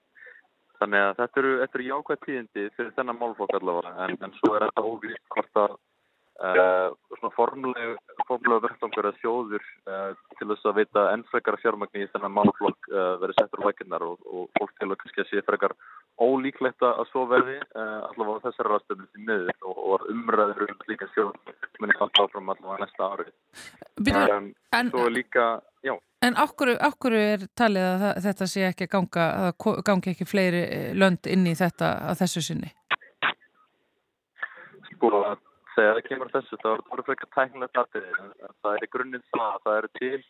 Þannig 0.81 1.05
að 1.05 1.13
þetta 1.21 1.41
eru, 1.43 1.53
eru 1.67 1.87
jákvæð 1.87 2.23
tíðindi 2.25 2.65
fyrir 2.75 2.95
þennan 2.97 3.19
málflokk 3.21 3.55
allavega 3.61 4.09
en, 4.09 4.17
en 4.27 4.35
svo 4.41 4.57
er 4.57 4.67
þetta 4.67 4.85
óvíst 4.89 5.23
hvort 5.35 5.61
að 5.63 5.77
svona 6.37 7.33
formleg 7.33 7.95
formlega 8.29 8.65
verktangur 8.67 9.09
að 9.09 9.21
þjóður 9.23 9.63
til 10.37 10.49
þess 10.51 10.69
að 10.69 10.81
veita 10.83 11.05
enn 11.15 11.25
frekar 11.31 11.57
fjármagni 11.63 12.05
í 12.05 12.11
þennan 12.13 12.35
málflokk 12.37 12.91
verið 13.23 13.39
settur 13.39 13.65
á 13.65 13.69
vækirnar 13.71 14.05
og, 14.05 14.19
og 14.29 14.51
fólk 14.59 14.75
til 14.77 14.91
að 14.91 14.99
kannski 15.01 15.25
að 15.25 15.31
sé 15.31 15.45
frekar 15.47 15.77
ólíklegt 16.23 16.83
að 16.87 17.03
svo 17.11 17.27
verði 17.29 17.59
allavega 17.77 18.39
á 18.41 18.45
þessari 18.47 18.73
rastöfnum 18.73 19.09
því 19.13 19.25
miður 19.29 19.67
og, 19.69 19.79
og 19.93 20.07
umræður 20.13 20.63
um 20.71 20.79
líka 20.89 21.09
stjórn 21.13 21.37
muni 21.81 21.97
falla 21.99 22.25
áfram 22.25 22.53
allavega 22.55 22.85
næsta 22.87 23.09
ári. 23.13 23.27
Byrju, 24.01 24.37
um, 24.37 24.47
en, 24.79 24.91
Svo 24.95 25.09
líka, 25.13 25.47
já. 25.85 25.95
En 26.25 26.39
okkur, 26.41 26.73
okkur 26.89 27.13
er 27.19 27.45
talið 27.59 27.85
að 27.91 27.99
það- 28.05 28.23
þetta 28.27 28.47
sé 28.53 28.65
ekki 28.71 28.89
að 28.89 28.95
ganga, 28.97 29.27
að 29.43 29.51
það 29.61 29.83
gangi 29.91 30.15
ekki 30.15 30.29
fleiri 30.31 30.63
eh, 30.65 30.95
lönd 30.95 31.27
inn 31.27 31.47
í 31.47 31.55
þetta 31.55 31.93
að 32.11 32.23
þessu 32.25 32.43
sinni? 32.49 32.73
sko 34.97 35.11
að 35.21 35.39
þegar 35.77 35.99
það 35.99 36.07
kemur 36.09 36.31
að 36.31 36.37
þessu 36.39 36.59
þá 36.63 36.67
það 36.71 36.85
bara 36.91 37.07
frekar 37.07 37.31
tæknilegt 37.37 37.81
aðrið 37.83 38.07
en 38.23 38.31
en 38.47 38.55
það 38.65 38.77
er 38.77 38.87
í 38.87 38.93
grunninn 38.95 39.27
það 39.29 39.47
að 39.51 39.65
það 39.67 39.79
eru 39.81 39.91
til 40.01 40.23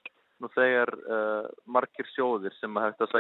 nú 0.43 0.51
þegar 0.57 0.93
uh, 1.17 1.47
margir 1.77 2.09
sjóðir 2.13 2.57
sem 2.59 2.77
að 2.77 2.89
að 3.07 3.15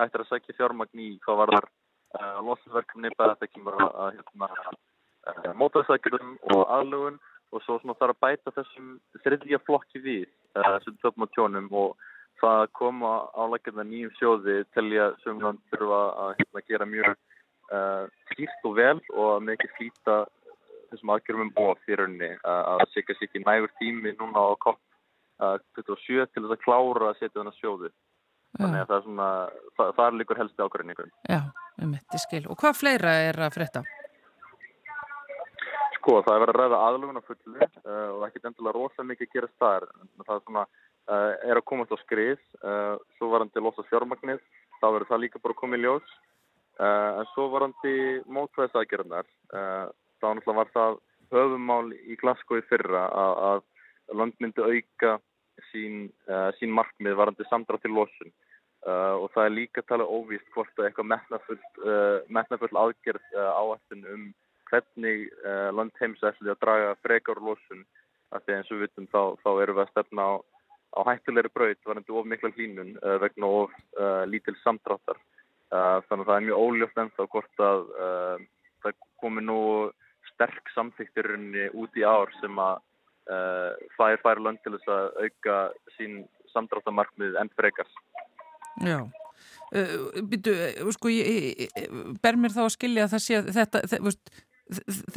hægt 0.00 0.16
að 0.16 0.28
sækja 0.30 0.56
fjármagn 0.56 1.02
í 1.04 1.10
hvað 1.26 1.40
var 1.42 1.52
þar 1.54 1.68
uh, 2.18 2.38
losverkefni 2.46 3.12
bara 3.18 3.36
þetta 3.36 3.54
kemur 3.54 3.76
að, 3.78 3.90
að 4.04 4.14
hérna, 4.18 4.48
uh, 5.30 5.52
mótaðsækjum 5.62 6.32
og 6.54 6.62
aðlugun 6.78 7.18
og 7.50 7.64
svo 7.64 7.78
þarf 7.82 8.14
að 8.14 8.20
bæta 8.22 8.54
þessum 8.54 8.90
þriðja 9.24 9.58
flokki 9.66 10.02
við 10.04 10.26
þessum 10.54 10.98
töfum 11.02 11.26
og 11.26 11.32
tjónum 11.34 11.70
og 11.82 12.08
það 12.40 12.60
að 12.64 12.72
koma 12.78 13.14
álækjum 13.36 13.80
nýjum 13.88 14.12
sjóði 14.18 14.58
telja 14.74 15.10
sem 15.24 15.40
hann 15.44 15.58
þurfa 15.72 16.02
að 16.24 16.36
hérna, 16.38 16.66
gera 16.68 16.86
mjög 16.88 17.10
uh, 17.14 18.04
skýrt 18.30 18.68
og 18.70 18.76
vel 18.78 18.98
og 19.14 19.26
að 19.34 19.42
mikið 19.48 19.74
flýta 19.78 20.20
þessum 20.90 21.12
aðgjörum 21.14 21.48
um 21.48 21.52
of 21.70 21.90
í 21.90 21.98
rauninni 21.98 22.30
að 22.42 22.84
kannski 23.06 23.28
ekki 23.28 23.42
nægur 23.44 23.74
tími 23.78 24.14
núna 24.18 24.42
á 24.42 24.54
kopp 24.62 24.80
uh, 25.42 25.58
27 25.78 26.30
til 26.32 26.44
þess 26.46 26.56
að 26.56 26.64
klára 26.64 27.10
að 27.10 27.18
setja 27.20 27.36
þennan 27.38 27.58
sjóðu 27.60 27.92
þannig 28.58 28.82
að 28.82 28.90
það 28.90 28.96
er 28.96 29.06
svona, 29.06 29.30
það, 29.78 30.04
er 30.06 30.18
líkur 30.20 30.40
helsti 30.40 30.64
ágræningur 30.66 31.10
Já, 31.30 31.40
um 31.82 31.96
þetta 31.96 32.20
skil. 32.24 32.44
Og 32.50 32.58
hvað 32.60 32.78
fleira 32.80 33.16
er 33.28 33.40
að 33.46 33.56
frétta? 33.56 33.82
Sko, 35.98 36.16
það 36.24 36.34
er 36.34 36.42
verið 36.44 36.54
að 36.54 36.60
ræða 36.60 36.80
aðlugun 36.86 37.20
á 37.20 37.28
fullu 37.28 37.60
uh, 37.60 38.08
og 38.16 38.24
ekkert 38.28 38.48
endilega 38.50 38.76
rosa 38.76 39.06
mikið 39.06 39.32
gerast 39.34 39.60
þar 39.60 39.86
en 39.92 40.24
það 40.24 40.34
er 40.36 40.44
svona, 40.46 40.64
uh, 41.12 41.32
er 41.50 41.60
að 41.60 41.68
komast 41.68 41.92
á 41.92 41.98
skrið 42.00 42.40
uh, 42.64 42.96
svo 43.18 43.30
varandi 43.34 43.62
losa 43.62 43.84
fjármagnið 43.90 44.42
þá 44.80 44.86
verður 44.88 45.10
það 45.12 45.22
líka 45.26 45.42
bara 45.44 45.56
að 45.56 45.60
koma 45.60 45.78
í 45.78 45.84
ljós 45.84 46.18
en 46.80 47.26
svo 47.34 47.50
varandi 47.52 47.90
mótvæðisaðgerðnar 48.32 49.26
uh, 49.52 49.90
þá 50.16 50.26
náttúrulega 50.30 50.56
var 50.56 50.70
það 50.72 50.94
höfumál 51.34 51.90
í 51.92 52.16
Glasgow 52.16 52.56
í 52.56 52.64
fyrra 52.70 53.02
að, 53.12 53.42
að 53.50 54.16
land 54.16 54.40
myndi 54.40 54.64
auka 54.64 55.18
sín, 55.70 56.06
uh, 56.30 56.50
sín 56.58 56.72
markmið 56.76 57.16
varandi 57.18 57.46
samdrátt 57.48 57.82
til 57.84 57.94
losun 57.96 58.30
uh, 58.86 59.16
og 59.20 59.30
það 59.34 59.46
er 59.46 59.56
líka 59.56 59.84
talað 59.88 60.12
óvíst 60.16 60.52
hvort 60.54 60.72
að 60.78 60.88
eitthvað 60.88 61.10
metnafull, 61.14 61.58
uh, 61.84 62.18
metnafull 62.28 62.80
aðgerð 62.84 63.34
áættin 63.38 64.06
um 64.14 64.28
hvernig 64.70 65.26
uh, 65.44 65.70
land 65.74 65.96
heims 66.00 66.22
ætli 66.22 66.52
að 66.52 66.62
draga 66.62 66.94
frekar 67.04 67.42
losun 67.42 67.84
af 68.30 68.44
því 68.44 68.56
eins 68.56 68.70
og 68.70 68.78
við 68.78 68.86
vitum 68.86 69.10
þá, 69.10 69.22
þá 69.42 69.50
erum 69.62 69.78
við 69.80 69.84
að 69.84 69.92
stefna 69.94 70.28
á 70.30 70.32
á 70.90 71.00
hættulegri 71.06 71.50
braut 71.54 71.86
var 71.86 71.98
endur 72.00 72.16
of 72.18 72.26
mikla 72.26 72.50
hlínun 72.56 72.96
vegna 73.22 73.46
of 73.46 73.74
lítil 74.26 74.56
samdráttar. 74.58 75.20
Þannig 75.70 76.24
að 76.24 76.26
það 76.26 76.34
er 76.34 76.46
mjög 76.48 76.62
óljóft 76.64 76.98
ennþá 76.98 77.26
hvort 77.30 77.62
að 77.62 77.84
það 78.82 78.96
komi 79.22 79.44
nú 79.44 79.60
sterk 80.32 80.72
samþyktirinni 80.74 81.68
út 81.76 81.96
í 82.00 82.04
ár 82.06 82.32
sem 82.40 82.58
að 82.58 82.80
fær, 83.96 84.18
fær 84.24 84.42
lönd 84.42 84.60
til 84.64 84.74
þess 84.76 84.92
að 84.94 85.24
auka 85.24 85.56
sín 85.96 86.20
samdráttamarkmið 86.54 87.38
enn 87.40 87.50
frekar. 87.58 87.88
Já, 88.82 89.00
uh, 89.04 90.22
byrju, 90.30 90.92
sko, 90.96 91.12
ég, 91.12 91.66
ég, 91.66 91.90
ber 92.22 92.38
mér 92.40 92.54
þá 92.54 92.64
að 92.66 92.72
skilja 92.76 93.06
að 93.06 93.16
það 93.16 93.26
sé 93.26 93.38
að 93.38 93.50
þetta, 93.58 93.82
þetta, 93.92 94.14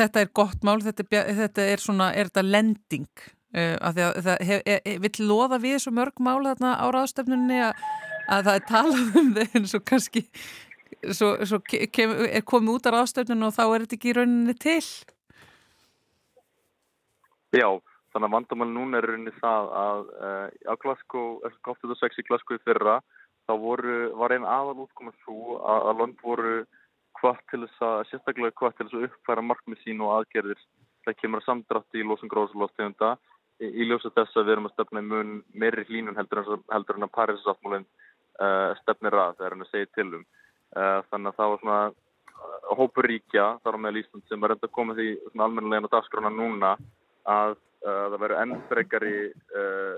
þetta 0.02 0.26
er 0.26 0.36
gott 0.42 0.68
mál, 0.68 0.80
þetta, 0.84 1.08
þetta 1.40 1.70
er 1.70 1.84
svona, 1.84 2.12
er 2.14 2.32
þetta 2.32 2.46
lending? 2.50 3.10
Að 3.54 4.00
að 4.02 4.16
það 4.26 4.40
hef, 4.48 4.62
hef, 4.66 4.96
vill 5.04 5.26
loða 5.30 5.60
við 5.62 5.76
svo 5.84 5.92
mörg 5.94 6.18
mál 6.26 6.40
þarna 6.42 6.72
á 6.74 6.86
ráðstöfnunni 6.90 7.60
að, 7.62 7.84
að 8.34 8.48
það 8.48 8.56
er 8.56 8.64
talað 8.72 9.18
um 9.20 9.28
þau 9.36 9.58
en 9.60 9.68
svo 9.70 9.80
kannski 9.86 10.24
svo, 11.12 11.30
svo 11.46 11.60
kem, 11.68 12.16
er 12.34 12.42
komið 12.50 12.80
út 12.80 12.90
á 12.90 12.96
ráðstöfnunni 12.96 13.46
og 13.46 13.54
þá 13.54 13.64
er 13.68 13.86
þetta 13.86 13.98
ekki 14.00 14.10
í 14.10 14.16
rauninni 14.18 14.56
til 14.58 14.80
Já, 17.54 17.68
þannig 18.14 18.30
að 18.30 18.36
vandamáli 18.38 18.76
núna 18.78 19.00
er 19.00 19.10
rauninni 19.10 19.34
það 19.40 19.74
að 19.82 20.06
uh, 20.30 20.48
á 20.70 20.74
Glasgow, 20.84 21.36
eftir 21.48 21.66
góftið 21.68 21.96
og 21.96 22.00
sex 22.00 22.22
í 22.22 22.28
Glasgow 22.30 22.60
í 22.60 22.64
fyrra, 22.64 23.00
þá 23.50 23.54
voru, 23.60 23.98
var 24.22 24.36
einn 24.36 24.48
aðal 24.48 24.86
útkominn 24.86 25.18
svo 25.26 25.58
að, 25.60 25.90
að 25.90 26.02
land 26.04 26.24
voru 26.24 26.56
hvað 27.20 27.44
til 27.52 27.62
þess 27.66 27.86
að, 27.90 28.00
sérstaklega 28.12 28.58
hvað 28.60 28.78
til 28.78 28.88
þess 28.88 29.00
að 29.00 29.06
uppfæra 29.10 29.46
markmið 29.50 29.84
sín 29.84 30.02
og 30.04 30.16
aðgerðir 30.18 30.64
það 31.04 31.20
kemur 31.20 31.42
að 31.42 31.48
samdrætti 31.50 32.02
í 32.02 32.08
losum 32.08 32.32
gróðsálóðstegunda 32.32 33.16
í 33.64 33.88
ljósa 33.88 34.12
þess 34.16 34.38
að 34.38 34.48
við 34.48 34.56
erum 34.56 34.70
að 34.70 34.74
stefna 34.76 35.04
í 35.04 35.10
mun 35.10 35.34
meiri 35.54 35.84
hlínun 35.88 36.18
heldur, 36.18 36.42
heldur 36.72 36.98
en 36.98 37.08
að 37.08 37.14
Parísasáttmálinn 37.18 37.86
uh, 37.86 38.72
stefnir 38.82 39.18
að 39.18 39.36
það 39.38 39.46
er 39.46 39.56
hann 39.56 39.66
að 39.66 39.72
segja 39.72 39.92
til 39.98 40.08
um. 40.20 40.24
Uh, 40.74 41.00
þannig 41.12 41.30
að 41.30 41.38
það 41.38 41.52
var 41.52 41.62
svona 41.62 41.82
uh, 41.92 42.72
hópur 42.80 43.10
ríkja 43.10 43.46
þar 43.64 43.78
á 43.78 43.82
meðal 43.84 44.02
Ísland 44.02 44.26
sem 44.30 44.44
er 44.48 44.56
enda 44.56 44.70
að 44.70 44.76
koma 44.80 44.98
því 44.98 45.10
almennilegna 45.38 45.92
dagskrána 45.94 46.34
núna 46.34 46.74
að 47.30 47.56
uh, 47.86 48.06
það 48.12 48.20
verður 48.24 48.42
enn 48.42 48.56
frekari 48.70 49.18
uh, 49.32 49.98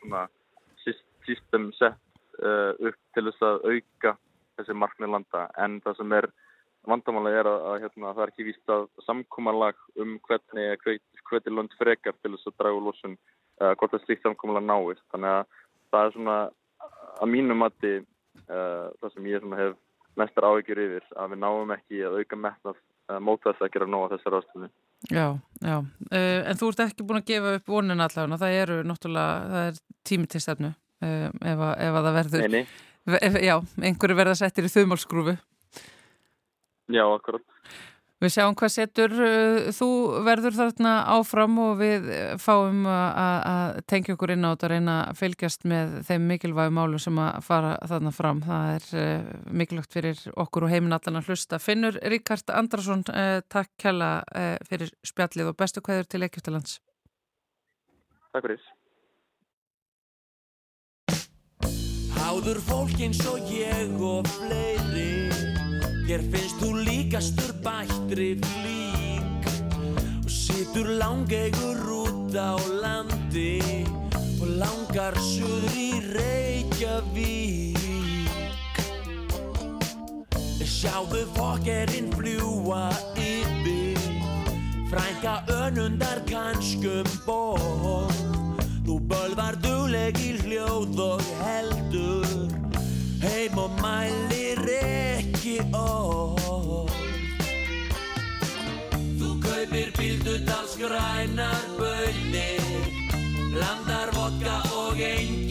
svona 0.00 0.26
system 1.26 1.70
sett 1.76 2.00
uh, 2.42 2.72
upp 2.78 2.98
til 3.14 3.24
þess 3.28 3.46
að 3.46 3.64
auka 3.70 4.16
þessi 4.56 4.76
markmið 4.78 5.12
landa. 5.12 5.46
En 5.60 5.80
það 5.84 6.00
sem 6.00 6.16
er 6.16 6.28
vandamála 6.86 7.32
er 7.34 7.48
að, 7.50 7.64
að 7.70 7.80
hérna, 7.84 8.12
það 8.14 8.22
er 8.24 8.32
ekki 8.32 8.46
víst 8.46 8.72
að 8.72 8.86
samkómalag 9.06 9.80
um 10.02 10.18
hvernig 10.26 10.84
hvernig 11.26 11.56
lönd 11.56 11.74
frekar 11.80 12.14
til 12.20 12.36
þess 12.36 12.50
að 12.52 12.58
draga 12.60 12.78
úr 12.78 12.86
losun 12.88 13.16
uh, 13.16 13.72
hvort 13.74 13.94
það 13.94 14.04
slíkt 14.04 14.26
samkómalag 14.26 14.68
náist. 14.68 15.02
Þannig 15.14 15.32
að 15.32 15.58
það 15.90 16.04
er 16.04 16.14
svona 16.16 16.38
að 17.16 17.32
mínum 17.32 17.62
mati 17.64 17.94
uh, 17.98 18.86
það 19.02 19.12
sem 19.14 19.30
ég 19.32 19.48
hef 19.60 19.76
mestar 20.16 20.46
áhyggjur 20.48 20.82
yfir 20.86 21.08
að 21.16 21.32
við 21.34 21.42
náum 21.42 21.72
ekki 21.74 22.04
að 22.06 22.20
auka 22.20 22.38
metnað 22.40 22.78
uh, 22.78 23.18
mót 23.20 23.42
þess 23.44 23.64
að 23.64 23.72
gera 23.74 23.90
nóga 23.90 24.14
þessar 24.14 24.38
ástöðu 24.40 24.70
Já, 25.12 25.26
já, 25.62 25.76
uh, 25.78 26.40
en 26.50 26.58
þú 26.58 26.70
ert 26.72 26.80
ekki 26.86 27.04
búin 27.06 27.20
að 27.20 27.28
gefa 27.30 27.52
upp 27.58 27.68
vonin 27.70 28.02
allavega, 28.02 28.38
það 28.40 28.56
eru 28.62 28.78
náttúrulega, 28.88 29.50
það 29.52 29.68
er 29.70 29.82
tími 30.08 30.30
til 30.32 30.40
stefnu 30.42 30.70
uh, 30.72 31.28
ef, 31.30 31.60
að, 31.60 31.74
ef 31.86 31.98
að 32.00 32.08
það 32.08 32.16
verður 32.20 32.46
Neini. 32.46 32.64
Já, 33.46 33.54
einhverju 33.86 34.18
verða 34.18 34.38
settir 34.40 34.66
í 34.66 34.72
þauðmálsgrúfu 34.72 35.36
Já, 36.86 37.02
akkurat. 37.02 37.42
Við 38.16 38.32
sjáum 38.32 38.54
hvað 38.56 38.70
setur 38.72 39.12
uh, 39.12 39.66
þú 39.76 39.88
verður 40.24 40.54
þarna 40.56 40.92
áfram 41.18 41.58
og 41.60 41.74
við 41.82 42.06
fáum 42.40 42.86
að 42.88 43.82
tengja 43.92 44.14
okkur 44.16 44.32
inn 44.32 44.46
á 44.48 44.54
þetta 44.54 44.68
að 44.68 44.72
reyna 44.72 44.94
að 45.02 45.18
fylgjast 45.20 45.66
með 45.68 45.98
þeim 46.08 46.24
mikilvægu 46.30 46.72
málu 46.78 47.00
sem 47.02 47.20
að 47.20 47.42
fara 47.44 47.74
þarna 47.84 48.14
fram. 48.16 48.40
Það 48.46 48.70
er 48.72 48.88
uh, 49.02 49.28
mikilvægt 49.60 49.98
fyrir 49.98 50.24
okkur 50.32 50.64
og 50.64 50.72
heiminn 50.72 50.96
allan 50.96 51.20
að 51.20 51.28
hlusta. 51.28 51.60
Finnur 51.60 52.00
Ríkard 52.08 52.56
Andrason, 52.56 53.04
uh, 53.12 53.42
takk 53.52 53.74
kella 53.76 54.10
fyrir 54.64 54.88
spjallið 55.04 55.52
og 55.52 55.60
bestu 55.60 55.84
kveður 55.84 56.08
til 56.08 56.24
Ekjústalands. 56.24 56.78
Takk 58.32 58.48
fyrir. 58.48 58.64
Háður 62.16 62.64
fólk 62.64 62.96
eins 63.04 63.20
og 63.28 63.52
ég 63.52 63.92
og 64.00 64.26
fleiri 64.38 65.25
Þér 66.06 66.22
finnst 66.30 66.60
þú 66.62 66.68
líkastur 66.86 67.48
bættri 67.64 68.26
flík 68.38 69.46
og 70.22 70.28
situr 70.30 70.92
langeigur 71.00 71.80
út 71.96 72.36
á 72.38 72.54
landi 72.78 73.58
og 74.38 74.52
langar 74.60 75.18
suður 75.18 75.74
í 75.74 75.88
Reykjavík. 76.14 77.82
Sjáðu 80.76 81.24
fokkerinn 81.34 82.12
fljúa 82.14 82.86
yfir, 83.18 83.98
frænka 84.92 85.40
önundar 85.58 86.22
kannskum 86.30 87.10
ból. 87.26 88.06
Þú 88.86 89.00
bölvar 89.10 89.58
dugleg 89.58 90.22
í 90.22 90.36
hljóð 90.44 91.02
og 91.02 91.26
heldur 91.42 92.25
ekki 95.56 95.64
orð 95.72 96.92
Þú 99.18 99.30
kaupir 99.40 99.92
bíldudals 99.96 100.76
grænar 100.76 101.64
bönir 101.78 102.60
blandar 103.52 104.12
vodka 104.12 104.60
og 104.76 105.00
engi 105.00 105.45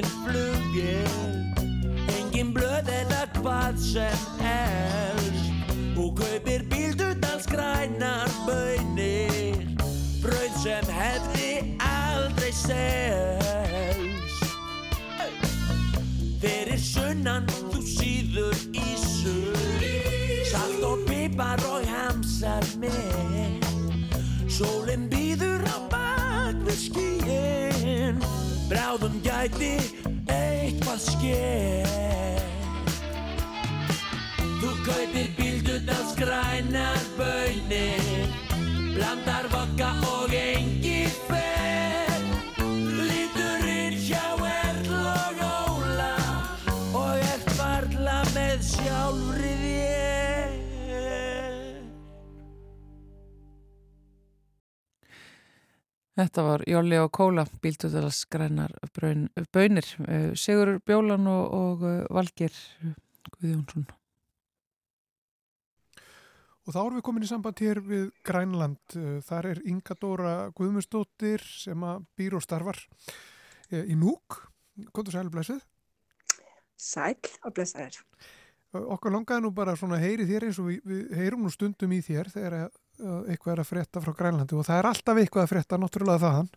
engin 0.00 0.10
flugil 0.24 1.09
grænar 36.70 37.02
bönir 37.18 38.28
Blandar 38.94 39.46
vodka 39.50 39.90
og 40.06 40.30
engi 40.34 41.06
fer. 41.26 42.22
Lítur 43.08 43.66
inn 43.66 43.96
hjá 43.98 44.38
Erl 44.38 44.92
og 44.94 45.42
Óla 45.46 46.14
Og 46.94 47.18
ert 47.18 47.50
varla 47.58 48.22
með 48.34 48.62
sjálfri 48.70 49.54
þér. 49.64 50.50
Þetta 56.20 56.42
var 56.42 56.66
Jóli 56.68 56.98
og 57.02 57.10
Kóla, 57.10 57.46
bíldudals 57.62 58.24
grænar 58.30 58.76
bönir, 58.94 59.86
Sigur 60.36 60.78
Bjólan 60.86 61.26
og, 61.26 61.54
og 61.54 61.88
Valgir 62.10 62.52
Guðjónsson. 63.40 63.88
Og 66.70 66.74
þá 66.76 66.84
erum 66.84 66.98
við 67.00 67.02
komin 67.08 67.24
í 67.26 67.26
samband 67.26 67.60
hér 67.64 67.80
við 67.82 68.02
Grænland. 68.22 68.94
Þar 69.26 69.46
er 69.50 69.58
Inga 69.66 69.96
Dóra 69.98 70.34
Guðmustóttir 70.54 71.42
sem 71.42 71.82
að 71.82 72.04
býr 72.14 72.36
og 72.38 72.44
starfar 72.44 72.78
í 73.74 73.96
Núk. 73.98 74.36
Kontur 74.94 75.16
sæl 75.16 75.24
og 75.24 75.32
blessið? 75.34 75.64
Sæl 76.78 77.18
og 77.42 77.56
blessaður. 77.56 77.98
Okkar 78.70 79.16
langaði 79.16 79.42
nú 79.48 79.50
bara 79.50 79.74
svona 79.74 79.98
heyri 79.98 80.28
þér 80.30 80.46
eins 80.46 80.62
og 80.62 80.70
við, 80.70 80.78
við 80.86 81.18
heyrum 81.18 81.42
nú 81.42 81.50
stundum 81.50 81.90
í 81.90 81.98
þér 82.06 82.30
þegar 82.36 82.58
eitthvað 82.62 83.56
er 83.56 83.64
að 83.64 83.70
frétta 83.72 84.06
frá 84.06 84.14
Grænlandi 84.22 84.54
og 84.54 84.68
það 84.70 84.78
er 84.78 84.90
alltaf 84.92 85.18
eitthvað 85.18 85.48
að 85.48 85.52
frétta 85.56 85.78
náttúrulega 85.82 86.22
þaðan 86.22 86.52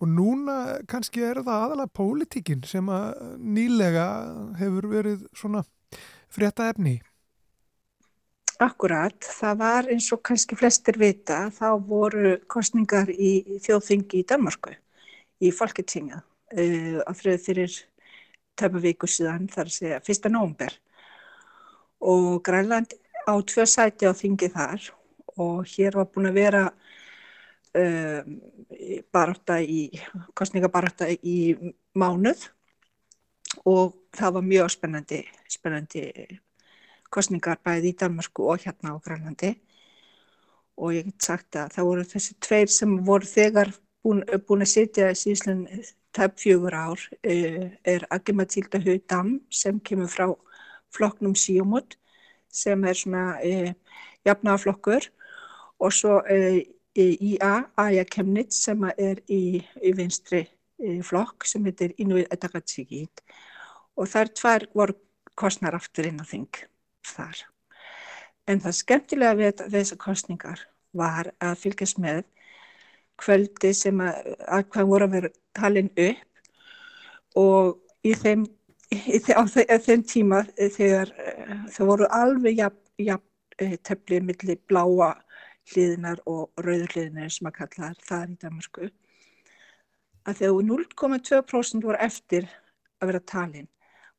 og 0.00 0.16
núna 0.20 0.56
kannski 0.90 1.24
er 1.24 1.40
það 1.40 1.64
aðalega 1.64 1.96
pólitíkin 1.96 2.68
sem 2.68 2.92
að 2.92 3.24
nýlega 3.40 4.04
hefur 4.60 4.92
verið 4.92 5.24
svona 5.32 5.64
frétta 6.28 6.68
efni 6.74 6.98
Akkurat, 8.60 9.16
það 9.24 9.54
var 9.56 9.86
eins 9.88 10.10
og 10.12 10.20
kannski 10.28 10.56
flestir 10.58 10.98
vita, 11.00 11.46
þá 11.48 11.80
voru 11.80 12.34
kostningar 12.50 13.08
í 13.08 13.58
þjóðþingi 13.64 14.20
í 14.20 14.26
Danmarku, 14.28 14.74
í 15.40 15.52
Folketinga, 15.56 16.18
uh, 16.52 16.98
á 17.00 17.10
þrjöðu 17.16 17.40
fyrir 17.46 17.76
töpu 18.60 18.82
viku 18.84 19.08
síðan, 19.08 19.46
þar 19.48 19.70
að 19.70 19.76
segja, 19.78 20.00
fyrsta 20.04 20.32
nógumber. 20.32 20.76
Og 22.04 22.42
Grænland 22.44 22.92
á 23.24 23.32
tvö 23.40 23.64
sæti 23.64 24.04
á 24.04 24.12
þingi 24.12 24.50
þar 24.52 24.90
og 25.40 25.64
hér 25.72 25.96
var 25.96 26.10
búin 26.12 26.28
að 26.28 26.38
vera 26.42 26.62
um, 27.80 28.36
barátta 29.12 29.56
í, 29.64 29.86
kostningabarátta 30.36 31.08
í 31.08 31.54
mánuð 31.96 32.44
og 33.64 33.96
það 34.16 34.36
var 34.36 34.48
mjög 34.52 34.70
spennandi, 34.76 35.24
spennandi 35.48 36.04
kostningar 37.10 37.60
bæði 37.64 37.92
í 37.92 37.98
Danmarku 38.00 38.48
og 38.52 38.64
hérna 38.64 38.94
á 38.94 39.02
Grænlandi. 39.02 39.54
Og 40.80 40.94
ég 40.96 41.08
get 41.10 41.22
sagt 41.22 41.56
að 41.58 41.74
það 41.76 41.88
voru 41.90 42.04
þessi 42.14 42.36
tveir 42.40 42.70
sem 42.72 42.92
voru 43.04 43.26
þegar 43.28 43.72
búin, 44.04 44.22
búin 44.46 44.64
að 44.64 44.72
sitja 44.74 45.10
síðan 45.18 45.66
tæp 46.16 46.38
fjögur 46.40 46.74
ár 46.74 47.02
er 47.22 48.06
Agimatilda 48.10 48.80
Haudam 48.82 49.40
sem 49.50 49.78
kemur 49.80 50.10
frá 50.10 50.26
flokknum 50.94 51.36
Síumot 51.38 51.96
sem 52.50 52.84
er 52.84 52.98
svona 52.98 53.38
e, 53.46 53.74
jafnaflokkur 54.26 55.06
og 55.78 55.92
svo 55.94 56.18
e, 56.26 56.66
IA, 56.98 57.52
Aja 57.78 58.04
Kemnitz 58.04 58.64
sem 58.64 58.82
er 58.98 59.22
í, 59.30 59.60
í 59.82 59.92
vinstri 59.94 60.42
e, 60.42 60.98
flokk 61.06 61.46
sem 61.46 61.64
heitir 61.68 61.94
Inuit 62.02 62.32
Atakatsíkít 62.34 63.22
og 63.94 64.10
þær 64.10 64.34
tvær 64.34 64.66
voru 64.74 64.98
kostnar 65.38 65.78
aftur 65.78 66.10
inn 66.10 66.18
á 66.18 66.26
þing 66.26 66.64
þar. 67.06 67.44
En 68.48 68.60
það 68.62 68.76
skemmtilega 68.80 69.38
við 69.38 69.64
þessar 69.74 70.00
kostningar 70.00 70.62
var 70.96 71.30
að 71.38 71.58
fylgjast 71.64 72.00
með 72.02 72.24
kvöldi 73.20 73.72
sem 73.76 74.00
að, 74.02 74.32
að 74.48 74.64
hvað 74.72 74.90
voru 74.90 75.06
að 75.06 75.16
vera 75.16 75.32
talin 75.56 75.90
upp 76.06 77.38
og 77.40 77.76
í 78.06 78.14
þeim, 78.16 78.46
í 78.90 79.20
þeim, 79.20 79.36
á 79.38 79.76
þeim 79.84 80.04
tíma 80.08 80.44
þegar 80.56 81.12
þau 81.74 81.84
voru 81.92 82.08
alveg 82.16 82.62
jafn, 82.64 82.80
jafn 82.98 83.76
teflið 83.84 84.24
millir 84.24 84.60
bláa 84.70 85.12
hliðinar 85.70 86.22
og 86.26 86.48
rauður 86.64 86.94
hliðinar 86.94 87.32
sem 87.32 87.50
að 87.50 87.58
kalla 87.60 87.92
það 88.08 88.32
í 88.32 88.38
Danmarku 88.40 88.88
að 90.28 90.40
þegar 90.40 90.64
0,2% 90.70 91.86
voru 91.86 92.00
eftir 92.00 92.48
að 93.00 93.12
vera 93.12 93.22
talin 93.32 93.68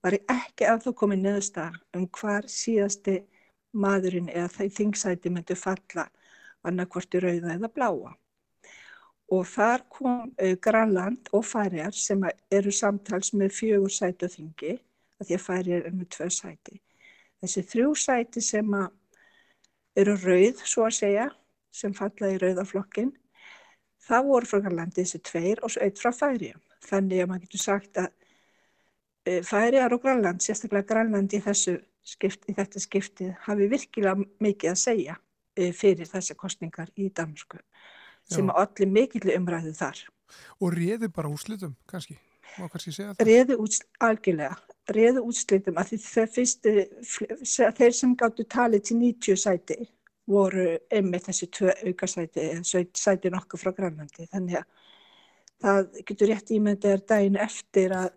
var 0.02 0.18
ekki 0.18 0.66
að 0.68 0.86
þú 0.86 0.94
komið 1.02 1.24
neðsta 1.26 1.68
um 1.98 2.08
hvar 2.18 2.48
síðasti 2.50 3.20
maðurinn 3.72 4.30
eða 4.30 4.66
í 4.68 4.74
þingsæti 4.74 5.32
myndi 5.32 5.56
falla 5.56 6.08
annarkvorti 6.68 7.22
rauða 7.22 7.56
eða 7.56 7.70
bláa. 7.74 8.14
Og 9.32 9.46
þar 9.48 9.86
kom 9.90 10.24
uh, 10.28 10.56
Granland 10.62 11.30
og 11.32 11.46
Færiar 11.48 11.96
sem 11.96 12.24
eru 12.52 12.72
samtals 12.76 13.32
með 13.34 13.54
fjögur 13.56 13.94
sæti 13.94 14.28
á 14.28 14.30
þingi, 14.34 14.74
að 15.22 15.30
því 15.30 15.38
að 15.38 15.46
Færiar 15.46 15.86
er 15.88 15.96
með 15.96 16.10
tvö 16.18 16.28
sæti. 16.36 16.82
Þessi 17.42 17.64
þrjú 17.72 17.94
sæti 17.98 18.44
sem 18.44 18.76
eru 19.98 20.18
rauð, 20.20 20.66
svo 20.68 20.86
að 20.86 20.98
segja, 21.00 21.30
sem 21.72 21.96
falla 21.96 22.34
í 22.34 22.42
rauðaflokkin, 22.42 23.14
það 24.04 24.28
voru 24.28 24.50
frá 24.50 24.60
Granlandi 24.66 25.06
þessi 25.06 25.22
tveir 25.30 25.64
og 25.64 25.72
svo 25.72 25.86
eitt 25.86 26.02
frá 26.02 26.12
Færiar. 26.12 26.60
Þannig 26.82 27.24
að 27.24 27.32
maður 27.32 27.48
getur 27.48 27.64
sagt 27.64 28.02
að 28.02 28.12
Færiðar 29.22 29.94
og 29.94 30.02
Grænland, 30.02 30.42
sérstaklega 30.42 30.88
Grænland 30.90 31.34
í, 31.38 31.42
skipt, 31.42 32.48
í 32.50 32.56
þetta 32.58 32.82
skiptið, 32.82 33.36
hafi 33.46 33.68
virkilega 33.70 34.16
mikið 34.42 34.72
að 34.72 34.80
segja 34.82 35.18
fyrir 35.78 36.10
þessi 36.10 36.36
kostningar 36.40 36.90
í 36.98 37.12
Dansku 37.14 37.60
sem 38.32 38.50
að 38.50 38.60
allir 38.64 38.92
mikill 38.96 39.34
umræðu 39.36 39.74
þar. 39.78 40.02
Og 40.64 40.74
réði 40.74 41.10
bara 41.12 41.30
úrslitum 41.30 41.76
kannski? 41.90 42.18
Réði 43.22 43.58
úrslitum, 43.60 43.90
algjörlega. 44.08 44.56
Réði 44.92 45.24
úrslitum 45.24 45.80
að 45.80 45.94
fyrstu, 46.34 46.74
þeir 47.78 47.96
sem 47.96 48.16
gáttu 48.20 48.46
talið 48.50 48.88
til 48.90 48.98
90 49.02 49.42
sæti 49.44 49.78
voru 50.32 50.66
einmitt 50.94 51.28
þessi 51.28 51.50
tvö 51.52 51.74
aukasæti 51.90 52.48
eða 52.56 52.86
sæti 52.98 53.32
nokkuð 53.34 53.64
frá 53.64 53.74
Grænlandi. 53.76 54.28
Þannig 54.32 54.62
að 54.62 54.66
það 55.62 56.02
getur 56.10 56.32
rétt 56.32 56.54
ímyndið 56.56 57.06
daginn 57.10 57.40
eftir 57.42 57.96
að 57.98 58.10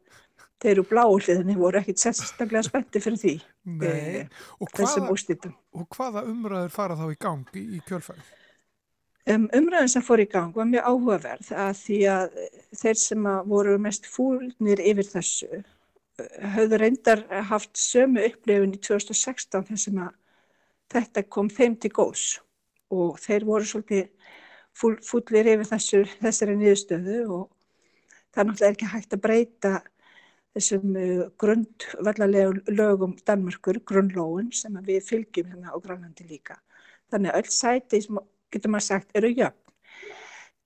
þeir 0.64 0.72
eru 0.72 0.86
bláliðinni 0.88 1.58
voru 1.58 1.80
ekkit 1.80 2.00
sérstaklega 2.00 2.64
spetti 2.64 3.02
fyrir 3.04 3.20
því. 3.20 3.34
E, 3.84 4.24
og, 4.58 4.72
hvaða, 4.72 5.10
og 5.76 5.84
hvaða 5.92 6.24
umræður 6.30 6.72
fara 6.72 6.96
þá 6.96 7.04
í 7.10 7.20
gang 7.20 7.60
í, 7.60 7.66
í 7.76 7.82
kjölfæri? 7.84 8.24
Um, 9.28 9.46
umræðin 9.56 9.88
sem 9.88 10.04
fór 10.04 10.20
í 10.20 10.28
gang 10.28 10.56
var 10.56 10.66
mjög 10.68 10.88
áhugaverð 10.88 11.52
að 11.56 11.78
því 11.80 12.00
að 12.12 12.34
þeir 12.76 12.98
sem 13.00 13.28
að 13.28 13.46
voru 13.54 13.76
mest 13.80 14.08
fúlnir 14.12 14.82
yfir 14.84 15.08
þessu 15.14 15.62
höfðu 16.54 16.78
reyndar 16.78 17.24
haft 17.48 17.72
sömu 17.80 18.22
upplifin 18.28 18.74
í 18.76 18.80
2016 18.80 19.64
þar 19.68 19.80
sem 19.80 20.02
að 20.04 20.12
þetta 20.94 21.24
kom 21.36 21.48
þeim 21.50 21.78
til 21.80 21.90
góðs. 21.94 22.26
Og 22.94 23.18
þeir 23.18 23.46
voru 23.48 23.66
svolítið 23.66 24.10
fúl, 24.76 24.94
fúlir 25.02 25.48
yfir 25.54 25.68
þessu, 25.72 26.04
þessari 26.20 26.58
niðurstöðu 26.60 27.18
og 27.24 27.48
það 28.34 28.42
er 28.42 28.48
náttúrulega 28.50 28.74
ekki 28.76 28.92
hægt 28.92 29.16
að 29.16 29.24
breyta 29.24 29.74
þessum 30.54 30.94
uh, 30.98 31.24
grundvallarlegu 31.40 32.74
lögum 32.74 33.16
Danmörkur, 33.26 33.80
grunnlóun 33.86 34.52
sem 34.54 34.78
við 34.86 35.02
fylgjum 35.08 35.50
hérna 35.52 35.74
á 35.74 35.76
Grænlandi 35.82 36.26
líka. 36.28 36.60
Þannig 37.12 37.32
að 37.32 37.42
öll 37.42 37.54
sæti, 37.54 38.02
getur 38.54 38.72
maður 38.72 38.88
sagt, 38.88 39.14
eru 39.18 39.30
jöfn. 39.34 39.60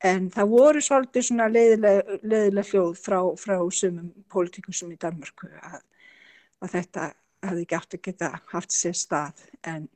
En 0.07 0.29
það 0.31 0.51
voru 0.53 0.81
svolítið 0.85 1.25
svona 1.27 1.49
leiðilega, 1.51 2.19
leiðilega 2.23 2.71
hljóð 2.71 2.93
frá, 3.03 3.19
frá 3.41 3.57
sumum 3.75 4.13
pólitíkusum 4.31 4.93
í 4.95 4.99
Danmörku 5.01 5.49
að, 5.59 5.81
að 6.63 6.75
þetta 6.77 7.07
hefði 7.49 7.65
ekki 7.65 7.79
átt 7.79 7.97
að 7.97 8.05
geta 8.07 8.29
haft 8.53 8.75
sér 8.75 8.95
stað 8.99 9.43
en, 9.67 9.89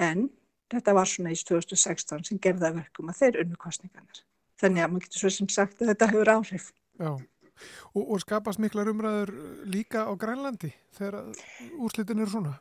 en 0.00 0.28
þetta 0.72 0.94
var 0.96 1.10
svona 1.10 1.34
í 1.34 1.40
2016 1.40 2.24
sem 2.30 2.40
gerða 2.40 2.72
verkum 2.76 3.12
að 3.12 3.20
þeir 3.20 3.40
unnu 3.44 3.60
kostningarnar. 3.60 4.22
Þannig 4.58 4.84
að 4.84 4.94
maður 4.94 5.06
getur 5.06 5.24
svo 5.24 5.34
sem 5.36 5.50
sagt 5.52 5.82
að 5.82 5.92
þetta 5.92 6.10
hefur 6.12 6.32
áhrif. 6.32 6.70
Já. 6.98 7.10
Og, 7.94 8.04
og 8.04 8.22
skapast 8.22 8.62
miklar 8.62 8.90
umræður 8.92 9.34
líka 9.68 10.06
á 10.06 10.12
Grænlandi 10.18 10.72
þegar 10.98 11.30
úrslitin 11.78 12.22
eru 12.22 12.32
svona? 12.32 12.56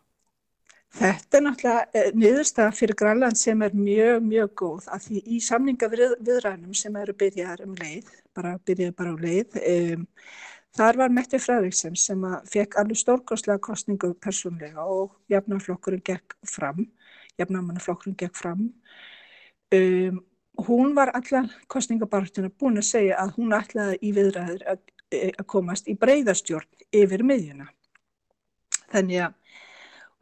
Þetta 0.95 1.37
er 1.37 1.43
náttúrulega 1.43 1.99
eh, 1.99 2.11
niðurstað 2.15 2.75
fyrir 2.77 2.97
Grænland 2.97 3.37
sem 3.37 3.61
er 3.61 3.73
mjög, 3.75 4.21
mjög 4.23 4.53
góð 4.61 4.85
af 4.95 5.03
því 5.03 5.21
í 5.35 5.39
samninga 5.43 5.89
við, 5.91 6.13
viðrænum 6.23 6.77
sem 6.77 6.95
eru 6.97 7.13
byrjar 7.17 7.61
um 7.65 7.73
leið, 7.77 8.07
bara 8.37 8.55
byrjar 8.65 8.93
bara 8.97 9.11
um 9.13 9.19
leið, 9.21 9.57
um, 9.73 10.05
þar 10.77 11.01
var 11.01 11.13
Mette 11.13 11.41
Fredriksson 11.43 11.99
sem 11.99 12.23
fekk 12.49 12.79
alveg 12.79 13.01
stórkostlega 13.03 13.61
kostningu 13.67 14.13
persónlega 14.23 14.87
og 14.87 15.11
jafnarflokkurinn 15.33 16.05
gekk 16.07 16.37
fram, 16.47 16.85
jafnarmannaflokkurinn 17.37 18.17
gekk 18.17 18.39
fram. 18.39 18.69
Um, 19.75 20.23
hún 20.65 20.95
var 20.97 21.11
allar 21.15 21.49
kostningabartuna 21.69 22.49
búin 22.49 22.81
að 22.81 22.89
segja 22.89 23.19
að 23.21 23.35
hún 23.37 23.55
ætlaði 23.57 23.99
í 24.01 24.13
viðræður 24.15 24.63
að, 24.73 24.79
að 25.13 25.45
komast 25.53 25.87
í 25.87 25.97
breyðastjórn 25.99 26.87
yfir 26.95 27.23
miðjuna. 27.27 27.67
Þannig 28.91 29.27
að 29.27 29.59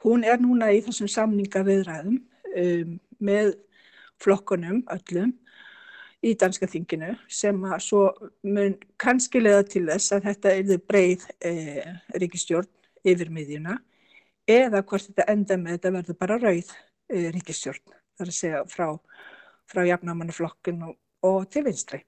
hún 0.06 0.26
er 0.28 0.42
núna 0.42 0.72
í 0.74 0.82
þessum 0.86 1.10
samninga 1.12 1.64
viðræðum 1.66 2.20
um, 2.20 3.00
með 3.20 3.56
flokkunum 4.22 4.84
öllum 4.92 5.34
í 6.26 6.34
danska 6.40 6.68
þinginu 6.70 7.14
sem 7.30 7.58
að 7.68 7.82
svo 7.86 8.06
mun 8.48 8.76
kannski 9.02 9.42
leða 9.42 9.66
til 9.70 9.84
þess 9.90 10.16
að 10.16 10.30
þetta 10.30 10.54
er 10.56 10.86
breið 10.90 11.26
eh, 11.46 11.92
ríkistjórn 12.18 12.70
yfir 13.06 13.30
miðjuna 13.34 13.78
eða 14.50 14.82
hvort 14.88 15.10
þetta 15.10 15.28
enda 15.34 15.58
með 15.62 15.78
þetta 15.78 15.94
verður 15.98 16.20
bara 16.24 16.40
rauð 16.42 16.72
eh, 17.12 17.28
ríkistjórn 17.36 17.84
þar 18.18 18.32
að 18.32 18.38
segja 18.40 18.64
frá 18.72 18.88
frá 19.70 19.86
jafnamannaflokkun 19.88 20.84
og, 20.90 21.00
og 21.26 21.48
til 21.52 21.66
vinstri. 21.68 22.04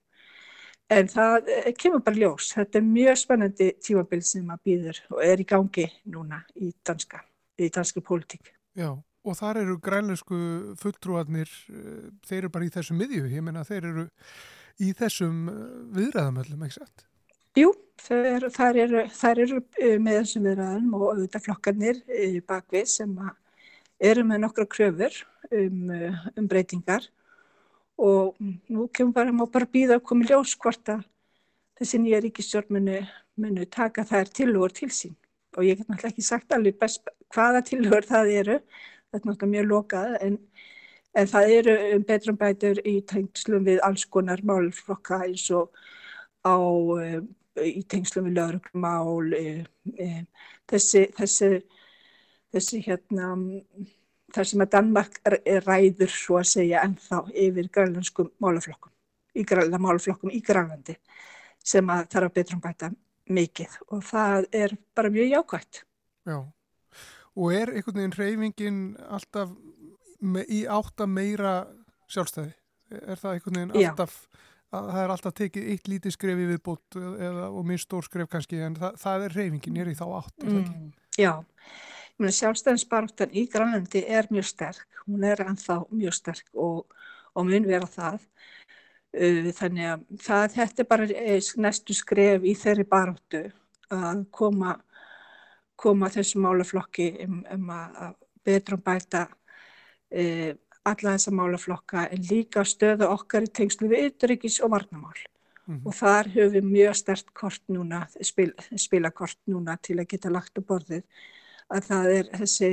En 0.87 1.09
það 1.11 1.49
eh, 1.51 1.73
kemur 1.75 2.03
bara 2.03 2.15
ljós. 2.15 2.53
Þetta 2.55 2.79
er 2.79 2.85
mjög 2.85 3.17
spennandi 3.19 3.67
tímabild 3.83 4.27
sem 4.27 4.53
að 4.53 4.61
býður 4.69 5.01
og 5.11 5.23
er 5.25 5.41
í 5.43 5.47
gangi 5.47 5.87
núna 6.13 6.39
í 6.63 6.71
danska, 6.87 7.19
í 7.59 7.67
danski 7.75 8.03
pólitík. 8.07 8.53
Já, 8.77 8.93
og 8.95 9.35
þar 9.35 9.59
eru 9.65 9.75
grænleisku 9.83 10.37
fulltrúarnir, 10.79 11.51
eh, 11.73 12.07
þeir 12.29 12.39
eru 12.45 12.53
bara 12.53 12.69
í 12.69 12.71
þessum 12.71 13.01
miðju, 13.01 13.25
ég 13.33 13.43
menna 13.43 13.65
þeir 13.67 13.89
eru 13.91 14.07
í 14.79 14.93
þessum 14.95 15.51
eh, 15.51 15.59
viðræðamöllum, 15.97 16.63
ekki 16.63 16.79
satt? 16.79 17.03
Jú, 17.57 17.73
þær, 18.05 18.47
þær 18.53 18.81
eru, 18.85 19.03
þær 19.17 19.43
eru 19.43 19.61
með 19.99 20.21
þessum 20.21 20.47
viðræðum 20.47 20.89
og 20.95 21.05
auðvitað 21.09 21.47
flokkarnir 21.49 22.01
bakvið 22.47 22.89
sem 22.93 23.15
eru 23.97 24.23
með 24.29 24.43
nokkra 24.43 24.67
kröfur 24.69 25.15
um, 25.49 25.95
um 26.37 26.47
breytingar 26.47 27.09
og 27.97 28.35
nú 28.69 28.87
kemur 28.93 29.13
bara, 29.13 29.33
má 29.33 29.45
bara 29.49 29.65
býða 29.65 29.97
að 29.97 30.05
koma 30.05 30.27
ljós 30.29 30.53
hvort 30.61 30.91
að 30.93 31.05
þessi 31.77 31.99
nýja 32.01 32.21
ríkistjórn 32.21 32.77
munu, 32.77 32.99
munu 33.41 33.65
taka 33.65 34.05
þær 34.05 34.29
tilugur 34.33 34.73
til 34.73 34.89
sín. 34.93 35.15
Og 35.57 35.65
ég 35.65 35.79
get 35.79 35.89
náttúrulega 35.89 36.13
ekki 36.13 36.25
sagt 36.25 36.53
alveg 36.53 36.77
best 36.77 37.09
hvaða 37.33 37.63
tilugur 37.65 38.05
það 38.05 38.31
eru, 38.41 38.57
þetta 39.09 39.21
er 39.23 39.29
náttúrulega 39.31 39.51
mjög 39.53 39.69
lokað 39.71 40.17
en, 40.27 40.37
en 41.17 41.31
það 41.33 41.53
eru 41.57 41.75
um 41.95 42.05
betrum 42.11 42.37
bætur 42.37 42.81
í 42.85 42.95
tengslum 43.09 43.65
við 43.65 43.81
alls 43.87 44.05
konar 44.05 44.43
málflokka 44.45 45.23
eins 45.25 45.47
og 45.57 45.73
á, 46.45 46.53
um, 46.53 47.27
í 47.57 47.81
tengslum 47.89 48.29
við 48.29 48.37
lögurmál, 48.37 49.33
um, 49.41 50.27
þessi, 50.69 51.07
þessi, 51.17 51.51
þessi 52.53 52.83
hérna, 52.85 53.33
þar 54.37 54.49
sem 54.51 54.63
að 54.63 54.73
Danmark 54.75 55.17
ræður 55.65 56.13
svo 56.13 56.37
að 56.41 56.51
segja 56.51 56.83
ennþá 56.85 57.23
yfir 57.33 57.71
grænlandskum 57.73 58.29
málaflokkum, 58.43 58.93
í 59.37 59.45
grænla 59.47 59.79
málaflokkum 59.81 60.33
í 60.33 60.41
Grænlandi 60.45 60.97
sem 61.67 61.89
að 61.91 62.05
þarf 62.13 62.29
að 62.29 62.35
betrum 62.37 62.61
bæta 62.63 62.91
mikið 63.27 63.79
og 63.91 64.03
það 64.07 64.47
er 64.55 64.75
bara 64.95 65.11
mjög 65.11 65.33
jákvægt. 65.33 65.81
Já, 66.27 66.37
og 67.37 67.53
er 67.53 67.73
einhvern 67.73 67.99
veginn 67.99 68.17
reyfingin 68.17 68.79
alltaf 69.07 69.51
í 70.47 70.63
átt 70.71 71.03
að 71.03 71.11
meira 71.13 71.55
sjálfstæði? 72.11 72.53
Er 73.03 73.19
það 73.19 73.33
einhvern 73.33 73.59
veginn 73.59 73.75
alltaf, 73.81 74.15
að, 74.71 74.87
það 74.93 75.01
er 75.03 75.13
alltaf 75.15 75.37
tekið 75.41 75.69
eitt 75.73 75.91
lítið 75.91 76.15
skref 76.15 76.39
í 76.39 76.47
viðbútt 76.53 76.97
eða, 77.01 77.49
og 77.51 77.67
mjög 77.67 77.83
stór 77.83 78.07
skref 78.07 78.31
kannski 78.31 78.61
en 78.63 78.79
það, 78.79 78.97
það 79.03 79.27
er 79.27 79.37
reyfingin, 79.41 79.79
er 79.83 79.91
í 79.91 79.97
þá 79.97 80.05
átt, 80.21 80.35
er 80.39 80.49
það 80.49 80.63
ekki? 80.63 80.89
Já, 82.17 82.31
sjálfstæðinsbaráttan 82.33 83.33
í 83.37 83.45
Grænlandi 83.51 84.01
er 84.09 84.27
mjög 84.33 84.47
sterk, 84.49 84.87
hún 85.05 85.23
er 85.23 85.43
ennþá 85.45 85.83
mjög 85.93 86.15
sterk 86.17 86.47
og, 86.53 86.87
og 87.37 87.45
mun 87.45 87.67
vera 87.69 87.85
það 87.85 88.23
Uh, 89.15 89.47
þannig 89.55 89.87
að 89.87 90.01
það, 90.19 90.43
þetta 90.53 90.83
er 90.83 90.87
bara 90.91 91.05
næstu 91.63 91.95
skref 91.95 92.43
í 92.43 92.51
þeirri 92.59 92.83
baróttu 92.91 93.39
að 93.95 94.25
koma, 94.35 94.73
koma 95.79 96.09
þessu 96.11 96.41
málaflokki 96.43 97.07
um, 97.23 97.39
um 97.55 97.71
að 97.71 98.17
betra 98.45 98.75
um 98.75 98.83
bæta 98.83 99.23
uh, 99.31 100.51
alla 100.91 101.15
þessa 101.15 101.33
málaflokka 101.39 102.03
en 102.11 102.27
líka 102.27 102.65
stöða 102.67 103.09
okkar 103.15 103.47
í 103.47 103.53
tengslu 103.61 103.89
við 103.93 104.11
ytterrikis 104.11 104.59
og 104.59 104.75
varnamál. 104.75 105.17
Mm 105.65 105.77
-hmm. 105.77 105.87
Og 105.87 105.95
þar 105.95 106.29
höfum 106.35 106.53
við 106.53 106.69
mjög 106.75 106.95
stert 106.95 107.33
kort 107.33 107.63
núna, 107.67 108.05
spil, 108.21 108.53
spilakort 108.75 109.39
núna 109.47 109.77
til 109.81 109.99
að 109.99 110.07
geta 110.11 110.29
lagt 110.29 110.59
á 110.59 110.61
borðið 110.61 111.03
að 111.73 111.89
það 111.89 112.13
er 112.13 112.31
þessi, 112.41 112.71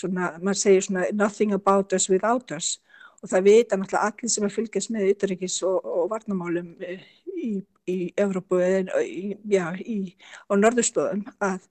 svona, 0.00 0.32
maður 0.42 0.60
segir 0.62 0.86
svona 0.86 1.06
nothing 1.14 1.54
about 1.56 1.94
us 1.96 2.08
without 2.10 2.52
us 2.56 2.76
og 3.22 3.30
það 3.32 3.46
vita 3.48 3.78
náttúrulega 3.78 4.10
allir 4.12 4.32
sem 4.32 4.46
er 4.46 4.54
fylgjast 4.54 4.92
með 4.94 5.12
ytterrikis 5.12 5.60
og, 5.66 5.78
og 5.82 6.10
varnamálum 6.12 6.74
eh, 6.86 7.06
í, 7.34 7.52
í 7.90 7.96
Evrópu 8.18 8.60
eða 8.62 9.02
í, 9.02 9.32
já, 9.50 9.64
í, 9.82 10.14
á 10.46 10.52
norðustóðum 10.54 11.24
að 11.42 11.64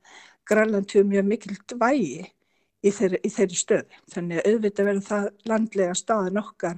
Grænland 0.47 0.91
hefur 0.91 1.07
mjög 1.07 1.27
mikilt 1.27 1.75
vægi 1.79 2.27
í 2.83 2.91
þeirri, 2.93 3.19
í 3.23 3.31
þeirri 3.31 3.59
stöð. 3.59 3.97
Þannig 4.13 4.39
að 4.41 4.51
auðvitað 4.51 4.89
verður 4.89 5.07
það 5.07 5.29
landlega 5.51 5.97
staðan 5.97 6.41
okkar 6.43 6.77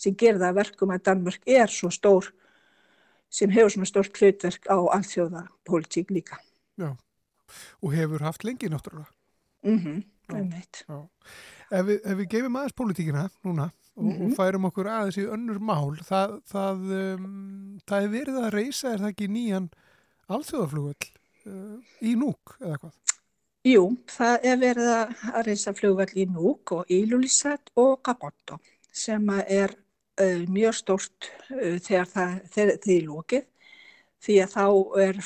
sem 0.00 0.16
gerða 0.18 0.52
verkum 0.56 0.92
að 0.92 1.06
Danmark 1.08 1.48
er 1.48 1.72
svo 1.72 1.90
stór 1.92 2.28
sem 3.32 3.52
hefur 3.52 3.72
svona 3.72 3.88
stórt 3.88 4.20
hlutverk 4.20 4.68
á 4.68 4.76
alþjóða 4.96 5.46
politík 5.66 6.12
líka. 6.12 6.38
Já, 6.76 6.92
og 7.82 7.94
hefur 7.96 8.24
haft 8.26 8.44
lengi 8.44 8.70
náttúrulega. 8.72 9.10
Mhm, 9.66 10.02
mm 10.28 10.48
meitt. 10.50 10.84
Ef 11.70 11.86
við, 11.86 11.98
ef 12.04 12.18
við 12.20 12.28
gefum 12.30 12.56
aðeins 12.58 12.76
politíkina 12.78 13.28
núna 13.44 13.70
og, 13.96 14.04
mm 14.04 14.10
-hmm. 14.10 14.20
og 14.20 14.28
mhm. 14.28 14.34
færum 14.36 14.64
okkur 14.64 14.86
aðeins 14.86 15.18
í 15.18 15.26
önnur 15.26 15.58
mál 15.58 15.96
það, 16.02 16.40
það, 16.52 16.76
um, 17.00 17.80
það 17.86 18.02
er 18.02 18.08
verið 18.08 18.36
að 18.42 18.54
reysa 18.54 18.92
er 18.92 18.98
það 18.98 19.08
ekki 19.08 19.28
nýjan 19.28 19.68
alþjóðaflugvöld 20.28 21.08
uh, 21.46 21.78
í 22.02 22.14
núk 22.14 22.56
eða 22.60 22.78
hvað? 22.78 22.94
Jú, 23.66 23.96
það 24.06 24.44
er 24.46 24.58
verið 24.62 24.88
að 24.94 25.42
reysa 25.46 25.72
flugvöld 25.74 26.14
í 26.14 26.26
núk 26.30 26.72
og 26.72 26.90
í 26.90 27.00
Lulisat 27.10 27.70
og 27.74 27.98
Gabotto 28.02 28.60
sem 28.92 29.28
er 29.46 29.74
uh, 30.20 30.42
mjög 30.46 30.74
stórt 30.74 31.30
uh, 31.50 31.78
þegar 31.78 32.06
það 32.06 32.62
er 32.62 33.06
lókið 33.08 33.44
því 34.22 34.38
að 34.42 34.54
þá 34.54 34.66
er 35.06 35.18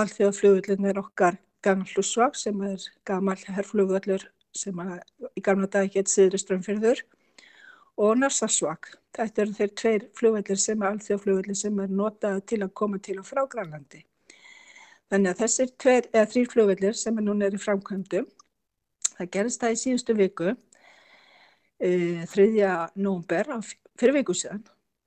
alþjóðaflugvöldin 0.00 0.90
er 0.90 0.98
okkar 0.98 1.38
gammal 1.64 1.90
hlusvag 1.94 2.36
sem 2.38 2.60
er 2.68 2.86
gammal 3.08 3.40
herrflugvöldur 3.56 4.26
sem 4.54 4.80
í 5.34 5.42
gamla 5.44 5.68
dag 5.70 5.90
gett 5.90 6.10
siðri 6.12 6.38
strömmfyrður 6.40 7.02
og 8.00 8.18
Narsasvak. 8.18 8.90
Þetta 9.14 9.42
eru 9.42 9.56
þeir 9.58 9.72
tveir 9.80 10.06
flugvellir 10.18 10.60
sem 10.60 10.82
er 10.82 10.94
alþjóðflugvellir 10.94 11.58
sem 11.58 11.80
er 11.82 11.94
notað 11.94 12.40
til 12.50 12.60
að 12.66 12.74
koma 12.80 13.00
til 13.02 13.20
og 13.22 13.28
frá 13.28 13.44
Grænlandi. 13.50 14.02
Þannig 15.12 15.30
að 15.30 15.42
þessir 15.44 15.72
tveir 15.78 16.08
eða 16.12 16.30
þrýr 16.32 16.52
flugvellir 16.52 16.98
sem 16.98 17.18
er 17.20 17.26
núna 17.26 17.46
er 17.46 17.54
í 17.54 17.60
framkvæmdu, 17.62 18.22
það 19.14 19.32
gerist 19.36 19.62
það 19.62 19.74
í 19.74 19.80
síðustu 19.82 20.16
viku, 20.18 20.54
e, 21.78 21.90
3. 22.32 22.70
nómber 22.96 23.52
fyrir 24.00 24.16
viku 24.18 24.34
síðan, 24.34 24.64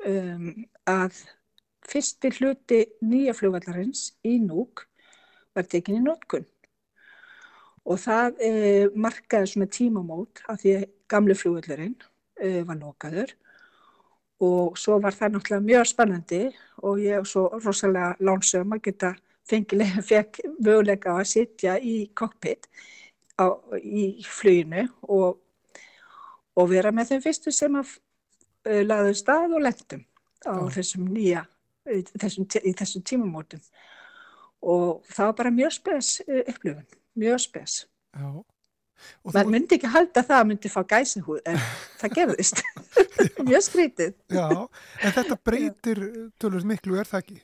um, 0.07 0.51
að 0.87 1.17
fyrsti 1.87 2.31
hluti 2.37 2.83
nýja 3.03 3.35
flugvellarins 3.35 4.11
í 4.27 4.37
núk 4.43 4.85
var 5.57 5.67
tekinni 5.69 6.03
nótkunn. 6.05 6.45
Og 7.87 7.99
það 8.03 8.41
e, 8.43 8.51
markaði 8.99 9.51
svona 9.53 9.69
tímamót 9.71 10.41
af 10.51 10.59
því 10.61 10.73
að 10.75 10.87
gamle 11.11 11.35
flugvellarinn 11.37 11.95
uh, 11.97 12.61
var 12.67 12.79
lokaður 12.81 13.33
og 14.43 14.77
svo 14.77 14.99
var 15.01 15.15
það 15.17 15.33
náttúrulega 15.33 15.65
mjög 15.65 15.87
spennandi 15.89 16.41
og 16.85 16.99
ég 17.01 17.17
er 17.17 17.25
svo 17.25 17.47
rosalega 17.57 18.11
lánsum 18.21 18.75
að 18.75 18.83
geta 18.89 19.13
fengilega 19.47 20.03
fekk 20.11 20.41
möguleika 20.59 21.15
að 21.17 21.29
sitja 21.31 21.77
í 21.79 21.97
cockpit 22.17 22.69
á, 23.39 23.49
í 23.81 24.21
fluginu 24.25 24.85
og, 25.07 25.39
og 26.57 26.69
vera 26.69 26.93
með 26.93 27.13
þeim 27.13 27.25
fyrstu 27.25 27.55
sem 27.55 27.79
að 27.79 27.95
uh, 28.69 28.83
laðu 28.85 29.15
stað 29.17 29.57
og 29.57 29.65
lendum 29.65 30.05
á 30.45 30.53
Já. 30.53 30.73
þessum 30.77 31.07
nýja 31.09 31.47
í 31.87 32.03
þessum, 32.19 32.45
í 32.45 32.73
þessum 32.77 33.03
tímamótum 33.07 33.63
og 34.61 35.03
það 35.11 35.29
var 35.29 35.39
bara 35.41 35.55
mjög 35.57 35.73
spes 35.77 36.13
uh, 36.27 36.43
upplifun, 36.43 36.85
mjög 37.17 37.41
spes. 37.45 37.81
Já. 38.17 38.29
Maður 39.27 39.51
myndi 39.53 39.77
ekki 39.77 39.89
halda 39.93 40.23
það 40.25 40.39
að 40.39 40.47
myndi 40.51 40.71
fá 40.73 40.79
gæsihúð 40.89 41.41
en 41.51 41.59
það 42.01 42.15
gerðist. 42.15 42.63
Mjög 43.47 43.63
skrítið. 43.67 44.15
Já, 44.33 44.47
en 44.47 45.13
þetta 45.13 45.37
breytir 45.49 46.01
tölur 46.41 46.65
miklu, 46.67 46.97
er 46.97 47.09
það 47.09 47.23
ekki? 47.23 47.39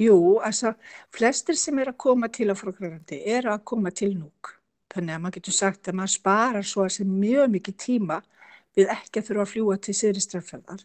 Jú, 0.00 0.16
altså, 0.44 0.74
flestir 1.14 1.56
sem 1.56 1.78
er 1.80 1.92
að 1.92 1.98
koma 2.04 2.28
til 2.32 2.50
á 2.52 2.54
frágrænandi 2.56 3.22
er 3.32 3.48
að 3.52 3.64
koma 3.72 3.92
til 3.96 4.12
núk. 4.18 4.52
Þannig 4.92 5.16
að 5.16 5.22
maður 5.22 5.38
getur 5.38 5.56
sagt 5.56 5.88
að 5.88 5.98
maður 6.00 6.14
sparar 6.14 6.68
svo 6.68 6.84
að 6.84 6.92
sem 6.98 7.16
mjög 7.24 7.48
mikið 7.56 7.78
tíma 7.80 8.20
við 8.76 8.92
ekki 8.92 9.20
að 9.20 9.30
þurfa 9.30 9.46
að 9.46 9.52
fljúa 9.54 9.78
til 9.80 9.96
síðri 9.96 10.22
strafðar 10.24 10.84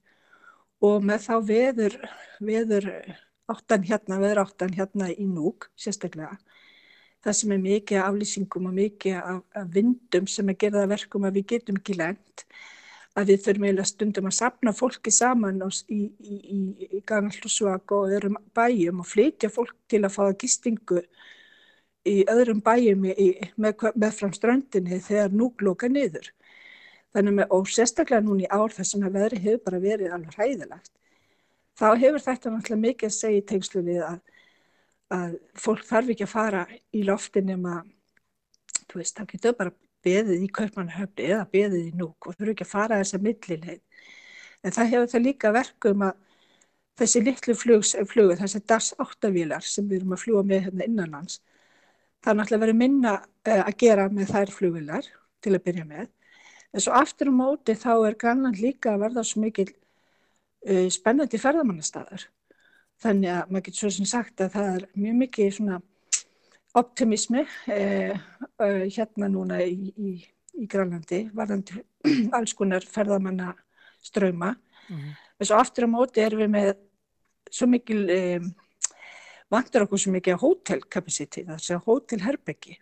og 0.88 1.06
með 1.06 1.28
þá 1.28 1.36
veður 1.48 1.98
veður 2.42 2.88
áttan 3.52 3.86
hérna, 3.88 4.20
veður 4.22 4.44
áttan 4.46 4.74
hérna 4.76 5.12
í 5.14 5.28
núk 5.28 5.70
sérstaklega 5.80 6.38
það 7.22 7.38
sem 7.38 7.54
er 7.54 7.64
mikið 7.66 8.02
af 8.02 8.12
aflýsingum 8.12 8.70
og 8.70 8.78
mikið 8.78 9.18
af, 9.22 9.42
af 9.62 9.74
vindum 9.76 10.28
sem 10.28 10.50
er 10.50 10.58
gerða 10.64 10.88
verkum 10.90 11.28
að 11.28 11.40
við 11.40 11.50
getum 11.56 11.82
ekki 11.82 11.98
lengt 12.00 12.46
að 13.18 13.32
við 13.32 13.42
þurfum 13.46 13.66
eiginlega 13.68 13.90
stundum 13.90 14.30
að 14.30 14.38
sapna 14.38 14.74
fólki 14.76 15.12
saman 15.12 15.60
í, 15.62 16.00
í, 16.00 16.38
í, 16.56 16.60
í 16.98 17.02
Ganallusvag 17.08 17.94
og 17.98 18.14
öðrum 18.16 18.38
bæjum 18.56 19.02
og 19.04 19.10
flytja 19.10 19.52
fólk 19.52 19.76
til 19.92 20.02
að 20.06 20.16
fá 20.16 20.24
gistingu 20.40 21.02
í 22.08 22.22
öðrum 22.32 22.62
bæjum 22.64 23.04
með, 23.04 23.84
með 23.94 24.16
fram 24.16 24.32
strandinni 24.34 25.02
þegar 25.04 25.36
núk 25.36 25.62
loka 25.62 25.92
niður. 25.92 26.32
Þannig 27.12 27.38
með, 27.42 27.52
og 27.52 27.68
sérstaklega 27.68 28.24
núni 28.24 28.48
í 28.48 28.50
ár 28.50 28.72
sem 28.80 29.04
að 29.04 29.20
veðri 29.20 29.44
hefur 29.44 29.64
bara 29.68 29.84
verið 29.84 30.16
alveg 30.16 30.38
hræðilegt. 30.38 30.94
Þá 31.80 31.88
hefur 32.02 32.24
þetta 32.24 32.52
náttúrulega 32.52 32.86
mikið 32.88 33.10
að 33.10 33.18
segja 33.18 33.42
í 33.42 33.48
tengslu 33.52 33.84
við 33.86 34.04
að 34.06 34.20
að 35.12 35.38
fólk 35.60 35.84
þarf 35.88 36.12
ekki 36.14 36.26
að 36.26 36.32
fara 36.32 36.66
í 36.96 37.04
loftin 37.08 37.50
nema, 37.52 37.82
þú 38.88 39.02
veist, 39.02 39.18
þá 39.18 39.28
getur 39.34 39.56
bara 39.58 39.74
beðið 40.06 40.46
í 40.46 40.50
kaupmannahöfni 40.56 41.28
eða 41.28 41.48
beðið 41.52 41.88
í 41.90 41.96
núk 42.00 42.28
og 42.28 42.38
þurfu 42.38 42.56
ekki 42.56 42.68
að 42.68 42.72
fara 42.72 43.00
þess 43.02 43.18
að 43.18 43.26
millileið. 43.28 43.82
En 44.62 44.76
það 44.76 44.92
hefur 44.94 45.12
það 45.12 45.26
líka 45.26 45.54
verkum 45.56 46.06
að 46.08 46.16
þessi 47.02 47.24
litlu 47.26 47.56
flugu, 47.58 48.38
þessi 48.40 48.64
DAS 48.70 48.92
8-vílar 49.02 49.66
sem 49.66 49.88
við 49.90 50.02
erum 50.02 50.16
að 50.16 50.24
fljúa 50.24 50.46
með 50.48 50.66
hérna 50.68 50.88
innanlands, 50.88 51.42
það 52.22 52.34
er 52.34 52.40
náttúrulega 52.40 52.66
verið 52.66 52.82
minna 52.82 53.14
uh, 53.20 53.62
að 53.66 53.78
gera 53.84 54.08
með 54.14 54.34
þær 54.36 54.56
flugvilar 54.56 55.08
til 55.42 55.56
að 55.56 55.64
byrja 55.68 55.86
með. 55.90 56.10
En 56.72 56.84
svo 56.84 56.96
aftur 56.96 57.28
á 57.28 57.32
um 57.34 57.40
móti 57.42 57.76
þá 57.76 57.94
er 58.08 58.20
Grænland 58.20 58.62
líka 58.62 58.94
að 58.94 59.08
verða 59.08 59.26
svo 59.28 59.42
mikil 59.44 59.68
spennandi 60.94 61.40
ferðamannastæðar 61.42 62.28
Þannig 63.02 63.32
að 63.34 63.50
maður 63.50 63.64
getur 63.66 63.82
svo 63.82 63.90
sem 63.96 64.08
sagt 64.10 64.44
að 64.44 64.52
það 64.56 64.68
er 64.76 64.84
mjög 64.94 65.16
mikið 65.24 65.48
svona 65.56 65.80
optimismi 66.78 67.42
eh, 67.74 68.12
eh, 68.14 68.84
hérna 68.94 69.30
núna 69.32 69.58
í, 69.66 69.90
í, 69.98 70.12
í 70.62 70.68
Grænlandi, 70.70 71.24
varðandi 71.36 71.82
alls 72.38 72.54
konar 72.58 72.86
ferðamanna 72.86 73.56
ströma. 74.06 74.54
Mhm. 74.88 75.16
En 75.42 75.50
svo 75.50 75.58
aftur 75.58 75.88
á 75.90 75.94
móti 75.96 76.22
erum 76.22 76.44
við 76.44 76.52
með 76.54 76.70
svo 77.52 77.66
mikil, 77.68 78.04
um, 78.14 78.52
vantar 79.52 79.88
okkur 79.88 80.00
svo 80.04 80.14
mikið 80.14 80.38
hótelkapasiti, 80.44 81.48
það 81.48 81.72
er 81.74 81.82
hótelherbeggi. 81.88 82.78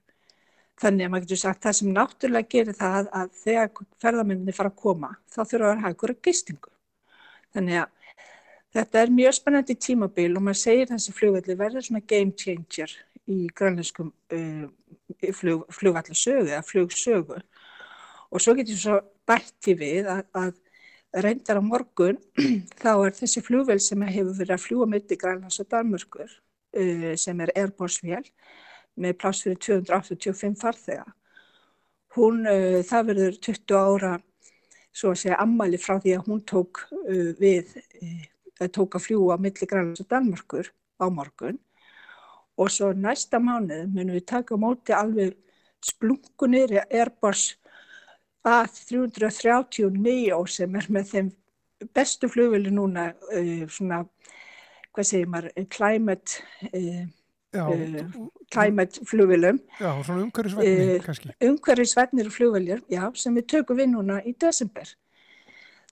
Þannig 0.80 1.06
að 1.06 1.14
maður 1.14 1.30
getur 1.30 1.42
sagt 1.46 1.64
það 1.64 1.78
sem 1.78 1.94
náttúrulega 1.96 2.52
gerir 2.52 2.76
það 2.76 3.08
að 3.22 3.32
þegar 3.40 3.72
ferðamenninni 4.04 4.56
fara 4.56 4.74
að 4.74 4.82
koma, 4.84 5.14
þá 5.32 5.40
þurfa 5.46 5.72
að 5.72 5.80
hafa 5.80 5.94
einhverja 5.94 6.22
gistingu. 6.28 6.74
Þannig 7.56 7.82
að 7.82 8.16
þetta 8.76 9.02
er 9.02 9.14
mjög 9.14 9.36
spennandi 9.40 9.76
tímabil 9.82 10.32
og 10.36 10.46
maður 10.46 10.62
segir 10.62 10.90
þessi 10.92 11.16
flugvelli 11.18 11.58
verður 11.58 11.86
svona 11.86 12.06
game 12.06 12.36
changer 12.38 12.94
í 13.30 13.40
grænlenskum 13.58 14.12
uh, 14.34 14.66
flug, 15.36 15.66
flugvallasögu 15.74 16.50
eða 16.50 16.66
flugsögu. 16.66 17.40
Og 18.30 18.44
svo 18.44 18.56
getur 18.58 18.78
svo 18.78 19.00
bætti 19.30 19.76
við 19.78 20.10
að, 20.10 20.24
að 20.38 21.24
reyndar 21.26 21.58
á 21.58 21.64
morgun 21.66 22.20
þá 22.82 22.92
er 22.94 23.18
þessi 23.18 23.44
flugvel 23.46 23.80
sem 23.82 24.06
hefur 24.06 24.38
verið 24.38 24.56
að 24.56 24.66
fljúa 24.66 24.90
í 25.00 25.20
Grænlands 25.20 25.62
og 25.62 25.70
Danmörkur 25.74 26.30
uh, 26.30 27.14
sem 27.18 27.42
er 27.42 27.54
Airbus-vél 27.56 28.26
með 29.00 29.18
pláss 29.22 29.46
fyrir 29.46 29.58
285 29.64 30.58
farþega. 30.60 31.06
Hún, 32.18 32.44
uh, 32.50 32.82
það 32.86 33.14
verður 33.14 33.40
20 33.50 33.80
ára 33.80 34.18
svo 35.00 35.14
að 35.14 35.22
segja 35.24 35.40
ammali 35.44 35.80
frá 35.80 35.98
því 36.02 36.16
að 36.18 36.28
hún 36.28 36.44
tók 36.48 36.84
uh, 36.92 37.32
við, 37.40 37.74
uh, 38.04 38.68
tók 38.68 38.98
að 39.00 39.06
fljúa 39.08 39.40
á 39.40 39.44
milli 39.44 39.70
Grænlands 39.70 40.04
og 40.04 40.10
Danmörkur 40.12 40.72
á 41.00 41.06
morgun. 41.14 41.60
Og 42.60 42.72
svo 42.74 42.92
næsta 42.92 43.40
mánuð 43.40 43.88
munum 43.94 44.18
við 44.18 44.26
taka 44.34 44.58
móti 44.60 44.96
alveg 44.96 45.38
splunkunir 45.86 46.76
Airbus 46.90 47.54
A339 48.48 50.36
sem 50.52 50.76
er 50.76 50.90
með 50.92 51.14
þeim 51.14 51.32
bestu 51.96 52.28
flugvili 52.32 52.72
núna 52.76 53.14
uh, 53.32 53.64
svona, 53.72 54.04
hvað 54.92 55.10
segir 55.14 55.32
maður, 55.32 55.56
climate 55.72 57.10
uh, 57.54 57.58
Já, 57.58 57.66
uh, 57.70 58.30
climate 58.54 59.02
flugvilum, 59.06 59.60
já 59.80 59.92
svona 60.04 60.24
umhverfisvætni 60.28 60.96
Eh, 60.96 61.00
kannski. 61.06 61.30
umhverfisvænir 61.42 62.30
flugviljur, 62.32 62.82
já, 62.90 63.10
sem 63.16 63.36
við 63.36 63.46
tökum 63.48 63.78
við 63.78 63.90
núna 63.94 64.22
í 64.26 64.36
desember. 64.38 64.96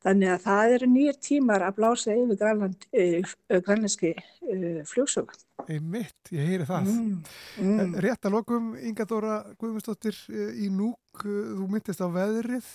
Þannig 0.03 0.30
að 0.30 0.43
það 0.45 0.74
eru 0.76 0.88
nýjir 0.88 1.16
tímar 1.26 1.64
að 1.66 1.76
blása 1.80 2.14
yfir 2.14 2.38
grænland, 2.38 2.86
uh, 2.93 3.60
grænlenski 3.66 4.12
uh, 4.14 4.84
flugsögu. 4.86 5.34
Einmitt, 5.68 6.30
ég 6.32 6.45
heyri 6.47 6.66
það. 6.70 6.86
Mm, 6.86 7.24
mm. 7.60 7.95
Rétt 8.05 8.26
að 8.30 8.36
lokum, 8.38 8.76
Inga 8.78 9.05
Dóra 9.10 9.39
Guðmundsdóttir 9.58 10.16
eh, 10.30 10.53
í 10.64 10.70
Núk, 10.70 11.26
eh, 11.26 11.58
þú 11.58 11.66
myndist 11.74 11.99
á 11.99 12.08
veðrið 12.14 12.68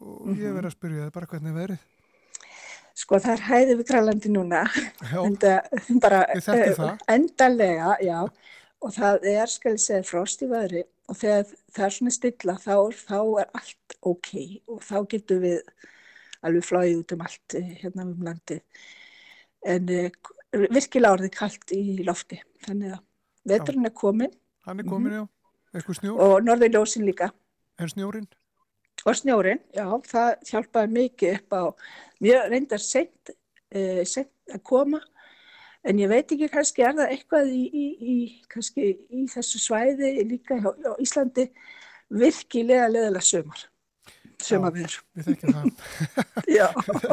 og 0.00 0.30
ég 0.38 0.46
Mhm. 0.46 0.54
verið 0.54 0.70
að 0.70 0.76
spyrja 0.78 1.04
þið 1.08 1.12
bara 1.12 1.26
hvernig 1.26 1.50
er 1.50 1.58
veðrið. 1.58 1.82
Sko 2.98 3.18
það 3.22 3.34
er 3.36 3.42
hæði 3.46 3.74
við 3.78 3.88
grænlandi 3.92 4.30
núna, 4.34 4.64
enda, 5.22 5.58
bara 6.02 6.24
þekkjum 6.34 6.72
eh, 6.72 6.78
það. 6.78 7.02
endanlega, 7.14 7.92
já, 8.02 8.16
og 8.82 8.94
það 8.96 9.28
er, 9.32 9.52
skal 9.52 9.74
ég 9.76 9.82
segja, 9.84 10.06
frost 10.06 10.42
í 10.42 10.48
veðri 10.50 10.82
og 11.08 11.18
þegar 11.20 11.44
það 11.76 11.84
er 11.86 11.94
svona 11.94 12.14
stilla 12.16 12.56
þá, 12.58 12.74
þá 12.98 13.18
er 13.42 13.52
allt 13.60 13.96
ok 14.10 14.32
og 14.74 14.82
þá 14.84 14.96
getum 15.14 15.44
við 15.46 15.60
alveg 16.48 16.66
flóið 16.66 16.96
út 16.98 17.14
um 17.14 17.24
allt 17.28 17.56
eh, 17.58 17.70
hérna 17.84 18.06
um 18.08 18.26
landið. 18.26 18.82
En 19.68 19.94
eh, 19.94 20.10
virkilega 20.66 21.14
orðið 21.16 21.34
kallt 21.38 21.74
í 21.76 21.82
lofti, 22.06 22.40
þannig 22.66 22.98
að 22.98 23.02
veturinn 23.54 23.88
er 23.88 23.94
komin 23.96 24.34
hann 24.68 24.82
er 24.82 24.88
komin 24.88 25.14
já. 25.14 25.24
Eitthvað 25.74 25.98
snjór, 26.00 26.20
og 26.24 26.44
norðurljósin 26.44 27.04
líka. 27.06 27.30
en 27.78 27.90
snjórin? 27.92 28.28
Og 29.06 29.14
snjórin, 29.14 29.60
já, 29.76 29.86
það 30.10 30.32
hjálpaði 30.50 30.92
mikið 30.96 31.36
upp 31.38 31.54
á, 31.54 31.62
mjög 32.24 32.50
reyndar 32.50 32.82
seint, 32.82 33.30
uh, 33.30 34.02
seint 34.08 34.32
að 34.52 34.62
koma, 34.66 35.00
en 35.86 36.02
ég 36.02 36.10
veit 36.10 36.34
ekki 36.34 36.50
kannski 36.50 36.82
er 36.84 36.96
það 36.98 37.14
eitthvað 37.14 37.50
í, 37.54 37.62
í, 37.70 37.86
í, 38.02 38.92
í 39.22 39.24
þessu 39.30 39.60
svæði 39.62 40.16
líka 40.26 40.58
hjá, 40.58 40.72
á 40.74 40.92
Íslandi 41.00 41.46
virkilega 42.10 42.88
leðilega 42.90 43.22
sömar, 43.24 43.62
sömarviður. 44.42 44.98
Við 45.14 45.30
þekkjum 45.30 45.56
það. 45.56 45.70
Já, 46.58 46.66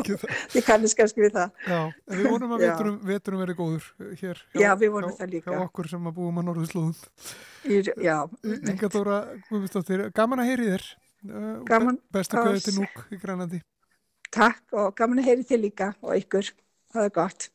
Við 0.55 0.65
kannist 0.65 0.97
kannski 0.97 1.23
við 1.25 1.33
það. 1.37 1.55
Já, 1.69 1.79
við 2.15 2.27
vonum 2.31 2.57
að 2.57 2.65
veturum, 2.65 2.99
veturum 3.09 3.41
verið 3.45 3.57
góður 3.61 3.87
eh, 3.99 4.11
hér 4.21 4.43
Já, 4.57 4.69
við 4.79 4.93
vonum 4.97 5.13
hjá, 5.13 5.17
það 5.21 5.33
líka. 5.37 5.53
hjá 5.53 5.63
okkur 5.69 5.89
sem 5.93 6.05
að 6.09 6.17
búum 6.19 6.41
að 6.41 6.47
norðurslóðum. 6.49 6.99
Í, 7.65 7.81
já, 8.05 8.17
Inga 8.57 8.91
Dóra 8.93 9.23
Guðmundsdóttir, 9.49 10.07
gaman 10.15 10.43
að 10.45 10.53
heyri 10.53 10.69
þér. 10.75 10.87
Eh, 11.25 11.63
Gaman 11.65 11.95
be- 11.95 12.19
Bestu 12.19 12.37
kveði 12.37 12.63
til 12.63 12.73
Núk 12.79 13.05
í 13.11 13.17
Grænlandi. 13.21 13.61
takk 14.31 14.73
og 14.73 14.95
gaman 14.95 15.19
að 15.19 15.25
heyri 15.29 15.43
þið 15.43 15.61
líka 15.63 15.95
og 16.03 16.15
ykkur. 16.19 16.51
Það 16.93 17.05
er 17.05 17.09
gott. 17.09 17.49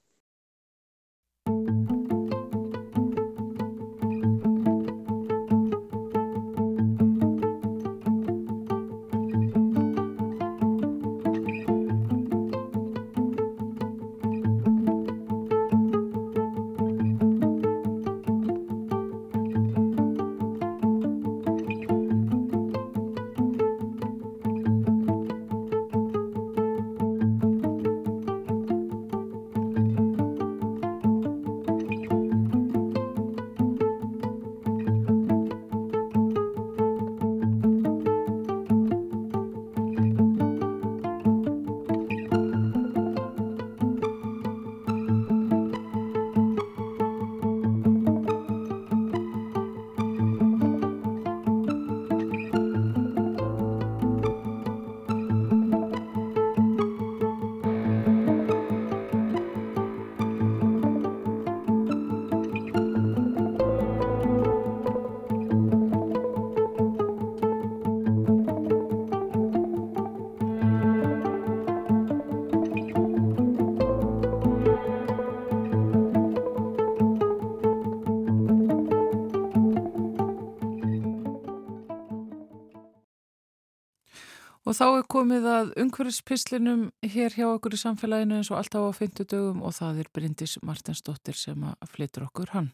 Þá 84.80 84.86
er 84.96 85.08
komið 85.12 85.44
að 85.44 85.72
umhverfispislinum 85.82 86.84
hér 87.12 87.34
hjá 87.36 87.44
okkur 87.50 87.74
í 87.76 87.80
samfélaginu 87.82 88.38
eins 88.38 88.48
og 88.48 88.62
alltaf 88.62 88.86
á 88.88 88.92
50 88.96 89.26
dögum 89.28 89.58
og 89.60 89.74
það 89.76 89.98
er 90.00 90.08
Bryndis 90.16 90.54
Martinsdóttir 90.64 91.36
sem 91.36 91.66
að 91.68 91.90
flytur 91.92 92.24
okkur 92.30 92.54
hann. 92.54 92.70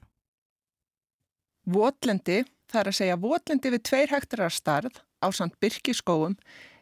Votlendi, 1.67 2.45
það 2.71 2.81
er 2.83 2.91
að 2.93 2.99
segja 3.01 3.19
votlendi 3.25 3.73
við 3.75 3.83
tveir 3.91 4.15
hektarar 4.15 4.55
starð 4.55 5.01
á 5.19 5.27
samt 5.35 5.59
byrkiskóum, 5.59 6.37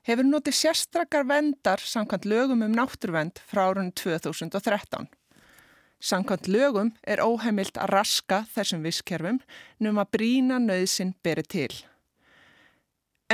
hefur 0.05 0.29
notið 0.29 0.59
sérstrakar 0.59 1.25
vendar 1.31 1.81
samkvæmt 1.81 2.29
lögum 2.29 2.67
um 2.67 2.77
náttúruvend 2.77 3.41
frá 3.49 3.65
árunni 3.71 3.97
2013. 3.97 5.09
Samkvæmt 6.05 6.53
lögum 6.53 6.93
er 7.01 7.25
óheimilt 7.25 7.81
að 7.81 7.97
raska 7.97 8.43
þessum 8.53 8.85
visskerfum 8.85 9.41
num 9.81 10.05
að 10.05 10.13
brína 10.19 10.61
nöðsin 10.61 11.17
beri 11.25 11.49
til. 11.49 11.73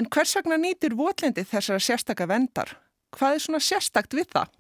En 0.01 0.07
hvers 0.09 0.30
vegna 0.32 0.57
nýtir 0.57 0.94
votlendi 0.96 1.42
þessara 1.44 1.82
sérstaka 1.84 2.24
vendar? 2.24 2.70
Hvað 3.12 3.34
er 3.36 3.42
svona 3.44 3.59
sérstakt 3.61 4.14
við 4.16 4.30
það? 4.32 4.53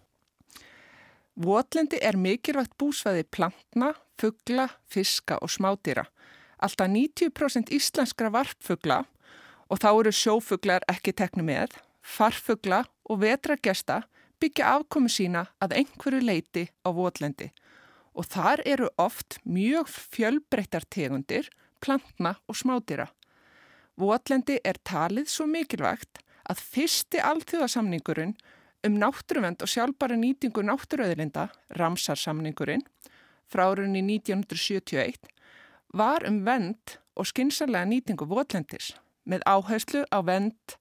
Votlendi 1.40 1.96
er 2.04 2.18
mikilvægt 2.20 2.74
búsvæði 2.76 3.22
plantna, 3.32 3.94
fugla, 4.20 4.66
fiska 4.92 5.38
og 5.40 5.48
smádýra. 5.48 6.04
Alltaf 6.60 6.90
90% 6.92 7.72
íslenskra 7.72 8.28
varpfugla 8.34 8.98
og 9.72 9.80
þá 9.80 9.88
eru 9.94 10.12
sjófuglar 10.12 10.84
ekki 10.92 11.14
teknu 11.16 11.46
með, 11.46 11.72
farfugla 12.04 12.82
og 13.08 13.22
vetragesta 13.22 14.02
byggja 14.44 14.74
afkomu 14.74 15.08
sína 15.08 15.46
að 15.64 15.78
einhverju 15.80 16.20
leiti 16.20 16.66
á 16.84 16.92
votlendi 16.92 17.48
og 18.12 18.28
þar 18.28 18.60
eru 18.68 18.90
oft 19.00 19.38
mjög 19.48 19.88
fjölbreyttar 19.88 20.84
tegundir, 20.92 21.48
plantna 21.80 22.34
og 22.50 22.60
smádýra. 22.60 23.08
Votlendi 24.00 24.56
er 24.64 24.78
talið 24.86 25.28
svo 25.28 25.46
mikilvægt 25.50 26.22
að 26.50 26.62
fyrsti 26.72 27.20
alþjóðasamningurinn 27.20 28.34
um 28.86 28.96
náttúruvend 28.96 29.60
og 29.60 29.68
sjálfbara 29.68 30.16
nýtingu 30.16 30.64
náttúruöðlinda, 30.64 31.50
Ramsarsamningurinn, 31.76 32.86
frá 33.50 33.66
árunni 33.68 34.00
1971, 34.06 35.28
var 35.92 36.24
um 36.28 36.40
vend 36.46 36.96
og 37.18 37.28
skynsarlega 37.28 37.88
nýtingu 37.90 38.28
votlendis 38.30 38.94
með 39.28 39.44
áherslu 39.50 40.06
á 40.08 40.18
vend 40.24 40.76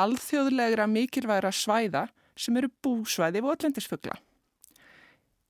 alþjóðlegra 0.00 0.86
mikilvægra 0.90 1.52
svæða 1.54 2.08
sem 2.36 2.56
eru 2.58 2.68
búsvæði 2.84 3.44
votlendisfugla. 3.46 4.18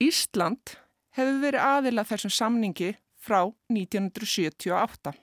Ísland 0.05 0.77
hefur 1.17 1.41
verið 1.43 1.65
aðila 1.65 2.05
þessum 2.07 2.33
samningi 2.35 2.95
frá 3.25 3.41
1978. 3.73 5.15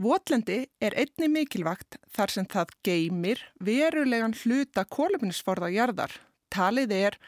Votlendi 0.00 0.64
er 0.80 0.94
einni 0.96 1.28
mikilvægt 1.28 1.98
þar 2.16 2.32
sem 2.32 2.46
það 2.48 2.72
geymir 2.86 3.40
verulegan 3.60 4.32
hluta 4.40 4.86
kólefnisforða 4.88 5.68
jarðar. 5.74 6.14
Talið 6.48 6.94
er 6.96 7.18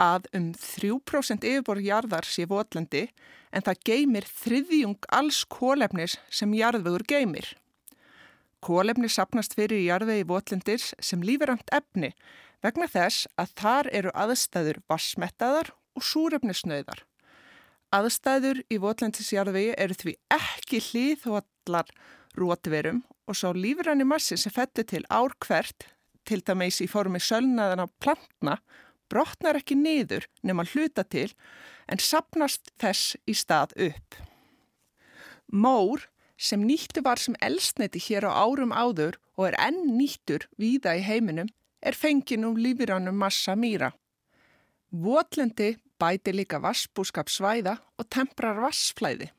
að 0.00 0.26
um 0.34 0.50
3% 0.58 1.46
yfirbor 1.46 1.78
jarðar 1.84 2.26
sé 2.26 2.48
votlendi 2.50 3.06
en 3.54 3.62
það 3.62 3.82
geymir 3.86 4.26
þriðjung 4.26 4.98
alls 5.14 5.44
kólefnis 5.46 6.16
sem 6.30 6.54
jarðvegur 6.54 7.06
geymir. 7.06 7.46
Kólefni 8.60 9.08
sapnast 9.08 9.54
fyrir 9.56 9.80
jarðvegi 9.86 10.26
votlendis 10.28 10.90
sem 11.00 11.22
líferamt 11.24 11.70
efni 11.72 12.10
vegna 12.60 12.90
þess 12.90 13.28
að 13.40 13.54
þar 13.56 13.88
eru 14.00 14.10
aðstæður 14.18 14.82
vassmettaðar 14.90 15.70
og 15.96 16.04
súrefnisnöðar. 16.04 17.06
Aðstæður 17.94 18.60
í 18.70 18.76
votlendisjarðvegi 18.82 19.72
eru 19.78 19.96
því 19.98 20.12
ekki 20.34 20.82
hlýðhvallar 21.60 21.90
rótverum 22.38 23.02
og 23.28 23.36
svo 23.36 23.52
lífranni 23.52 24.04
massi 24.04 24.36
sem 24.36 24.52
fettir 24.52 24.84
til 24.84 25.04
ár 25.10 25.32
hvert, 25.44 25.86
til 26.24 26.40
dæmis 26.40 26.80
í 26.80 26.88
formi 26.88 27.18
sölnaðan 27.18 27.84
á 27.84 27.86
plantna, 28.00 28.60
brotnar 29.10 29.56
ekki 29.56 29.74
niður 29.74 30.26
nema 30.42 30.64
hluta 30.64 31.04
til 31.04 31.32
en 31.88 31.98
sapnast 31.98 32.70
þess 32.78 33.16
í 33.26 33.34
stað 33.34 33.74
upp. 33.76 34.16
Mór 35.50 36.08
sem 36.38 36.62
nýttu 36.62 37.02
var 37.02 37.18
sem 37.18 37.34
elstneti 37.42 37.98
hér 37.98 38.24
á 38.30 38.32
árum 38.46 38.72
áður 38.72 39.18
og 39.36 39.50
er 39.50 39.58
enn 39.58 39.98
nýttur 39.98 40.46
víða 40.56 40.96
í 40.96 41.02
heiminum 41.02 41.50
er 41.82 41.94
fengin 41.94 42.44
um 42.44 42.56
lífirannum 42.56 43.16
massa 43.16 43.56
mýra. 43.56 43.90
Votlendi 44.92 45.76
bæti 45.98 46.32
líka 46.32 46.60
vassbúskapsvæða 46.62 47.76
og 47.98 48.08
temprar 48.08 48.60
vassflæði. 48.62 49.30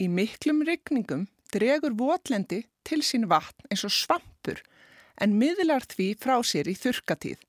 Í 0.00 0.08
miklum 0.08 0.64
regningum 0.64 1.28
dregur 1.54 1.94
votlendi 1.98 2.64
til 2.86 3.02
sín 3.06 3.28
vatn 3.30 3.68
eins 3.70 3.84
og 3.86 3.94
svampur 3.94 4.60
en 5.20 5.36
miðlar 5.40 5.84
því 5.90 6.14
frá 6.22 6.38
sér 6.46 6.70
í 6.70 6.76
þurkatíð. 6.78 7.40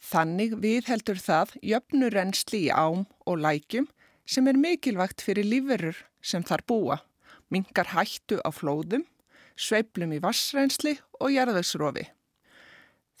Þannig 0.00 0.56
viðheldur 0.62 1.20
það 1.20 1.56
jöfnurrensli 1.70 2.64
í 2.66 2.70
ám 2.72 3.04
og 3.28 3.42
lækjum 3.44 3.88
sem 4.30 4.48
er 4.48 4.58
mikilvægt 4.58 5.22
fyrir 5.24 5.46
lífverur 5.46 5.98
sem 6.22 6.44
þar 6.46 6.64
búa, 6.66 6.96
mingar 7.50 7.92
hættu 7.92 8.40
á 8.40 8.48
flóðum, 8.54 9.04
sveiblum 9.56 10.14
í 10.16 10.22
vassrensli 10.22 10.96
og 11.20 11.34
jarðvegsrofi. 11.34 12.06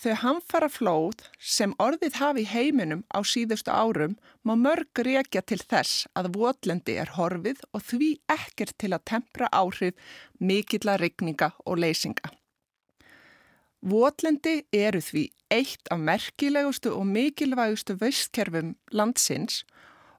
Þau 0.00 0.14
hamfara 0.16 0.68
flóð 0.72 1.26
sem 1.44 1.74
orðið 1.76 2.14
hafi 2.22 2.46
heiminum 2.48 3.02
á 3.12 3.20
síðustu 3.20 3.68
árum 3.68 4.14
má 4.48 4.54
mörg 4.56 5.02
reykja 5.04 5.42
til 5.44 5.58
þess 5.60 6.06
að 6.16 6.30
votlendi 6.38 6.94
er 7.02 7.12
horfið 7.18 7.60
og 7.76 7.84
því 7.84 8.08
ekkert 8.32 8.78
til 8.80 8.94
að 8.96 9.04
tempra 9.12 9.50
áhrif 9.52 10.16
mikilla 10.40 10.94
regninga 11.02 11.50
og 11.66 11.82
leysinga. 11.84 12.32
Votlendi 13.80 14.62
eru 14.72 15.04
því 15.04 15.26
eitt 15.52 15.92
af 15.92 16.00
merkilegustu 16.00 16.94
og 16.96 17.04
mikilvægustu 17.04 17.98
veistkerfum 18.00 18.74
landsins 18.96 19.66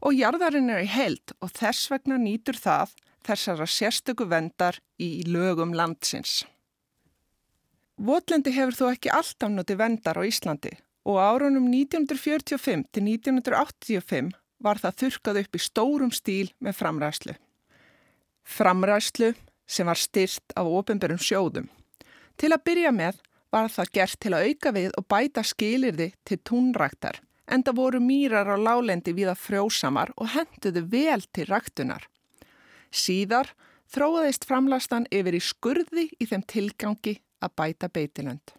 og 0.05 0.13
jarðarinn 0.13 0.69
er 0.69 0.85
í 0.85 0.93
held 0.93 1.33
og 1.41 1.57
þess 1.57 1.89
vegna 1.89 2.21
nýtur 2.21 2.57
það 2.57 2.93
þessara 3.25 3.65
sérstöku 3.65 4.29
vendar 4.29 4.77
í 5.01 5.23
lögum 5.25 5.73
landsins. 5.73 6.43
Votlendi 8.01 8.49
hefur 8.55 8.73
þó 8.73 8.85
ekki 8.95 9.11
alltaf 9.13 9.51
notið 9.53 9.77
vendar 9.77 10.17
á 10.17 10.25
Íslandi 10.25 10.71
og 11.05 11.19
árunum 11.21 11.67
1945 11.69 12.87
til 12.89 13.03
1985 13.05 14.31
var 14.65 14.81
það 14.81 14.97
þurkað 15.03 15.39
upp 15.43 15.57
í 15.57 15.61
stórum 15.61 16.13
stíl 16.13 16.49
með 16.57 16.79
framræslu. 16.79 17.35
Framræslu 18.41 19.31
sem 19.69 19.85
var 19.85 20.01
styrt 20.01 20.57
af 20.57 20.65
ofinberum 20.79 21.21
sjóðum. 21.21 21.69
Til 22.41 22.49
að 22.49 22.65
byrja 22.71 22.95
með 22.95 23.21
var 23.53 23.69
það 23.69 23.93
gert 23.99 24.21
til 24.23 24.33
að 24.33 24.49
auka 24.49 24.75
við 24.81 24.91
og 24.97 25.09
bæta 25.13 25.45
skilirði 25.45 26.11
til 26.25 26.41
túnræktar 26.41 27.21
en 27.53 27.61
það 27.61 27.81
voru 27.83 28.01
mýrar 28.01 28.49
á 28.49 28.57
lálendi 28.57 29.13
við 29.13 29.29
að 29.29 29.43
frjósamar 29.45 30.13
og 30.17 30.33
henduðu 30.33 30.87
vel 30.89 31.21
til 31.29 31.51
ræktunar. 31.53 32.07
Síðar 32.89 33.53
þróaðist 33.93 34.47
framlastan 34.49 35.05
yfir 35.13 35.37
í 35.37 35.43
skurði 35.43 36.09
í 36.17 36.25
þeim 36.25 36.49
tilgangi 36.49 37.19
að 37.41 37.55
bæta 37.57 37.89
beitilönd. 37.89 38.53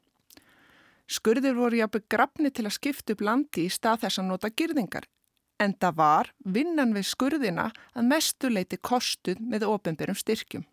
Skurðir 1.11 1.57
voru 1.59 1.81
jápið 1.83 2.07
grafni 2.11 2.51
til 2.51 2.67
að 2.67 2.77
skipta 2.79 3.15
upp 3.15 3.25
landi 3.27 3.67
í 3.67 3.73
stað 3.73 4.05
þess 4.05 4.21
að 4.23 4.29
nota 4.31 4.51
girðingar, 4.51 5.07
en 5.61 5.75
það 5.79 5.97
var 5.99 6.31
vinnan 6.57 6.95
við 6.97 7.09
skurðina 7.11 7.71
að 7.95 8.09
mestu 8.09 8.51
leiti 8.51 8.79
kostuð 8.81 9.41
með 9.41 9.67
ofinbjörnum 9.69 10.19
styrkjum. 10.19 10.65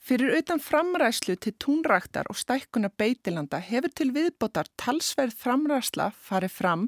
Fyrir 0.00 0.38
utan 0.38 0.62
framræslu 0.64 1.36
til 1.36 1.52
túnræktar 1.60 2.30
og 2.32 2.38
stækkuna 2.40 2.88
beitilanda 2.88 3.60
hefur 3.60 3.92
til 3.92 4.14
viðbótar 4.16 4.70
talsverð 4.80 5.36
framræsla 5.36 6.08
farið 6.16 6.54
fram 6.56 6.86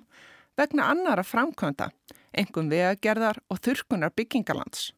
vegna 0.56 0.88
annara 0.94 1.24
framkvönda, 1.24 1.90
engum 2.32 2.70
vegagerðar 2.72 3.42
og 3.52 3.60
þurkunar 3.60 4.14
byggingalands 4.16 4.92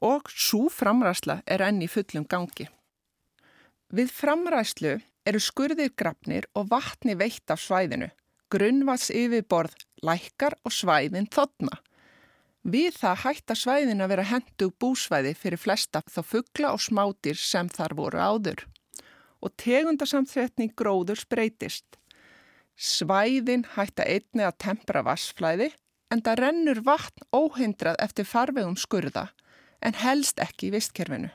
og 0.00 0.30
svo 0.32 0.68
framræsla 0.72 1.42
er 1.46 1.60
enni 1.66 1.88
fullum 1.88 2.24
gangi. 2.24 2.68
Við 3.90 4.10
framræslu 4.14 4.98
eru 5.26 5.38
skurðir 5.42 5.90
grafnir 5.98 6.46
og 6.54 6.68
vatni 6.70 7.16
veitt 7.18 7.50
af 7.50 7.58
svæðinu. 7.58 8.06
Grunnvats 8.50 9.10
yfirborð 9.10 9.74
lækkar 10.06 10.54
og 10.62 10.74
svæðin 10.74 11.26
þotna. 11.30 11.80
Við 12.62 12.94
það 13.00 13.22
hætta 13.24 13.56
svæðin 13.58 14.04
að 14.04 14.12
vera 14.12 14.28
hendu 14.30 14.70
búsvæði 14.82 15.34
fyrir 15.34 15.58
flesta 15.58 16.04
þá 16.06 16.20
fuggla 16.22 16.72
og 16.76 16.82
smátir 16.84 17.38
sem 17.40 17.70
þar 17.72 17.96
voru 17.98 18.22
áður. 18.22 18.64
Og 19.42 19.54
tegundasamþretning 19.58 20.74
gróður 20.78 21.18
spreytist. 21.24 21.98
Svæðin 22.78 23.66
hætta 23.74 24.06
einni 24.06 24.46
að 24.46 24.58
tempra 24.66 25.02
vassflæði 25.02 25.72
en 26.14 26.22
það 26.22 26.42
rennur 26.44 26.84
vatn 26.86 27.26
óhindrað 27.34 27.98
eftir 28.06 28.28
farvegum 28.28 28.78
skurða 28.78 29.30
en 29.82 29.98
helst 29.98 30.38
ekki 30.38 30.68
í 30.68 30.74
vistkerfinu. 30.78 31.30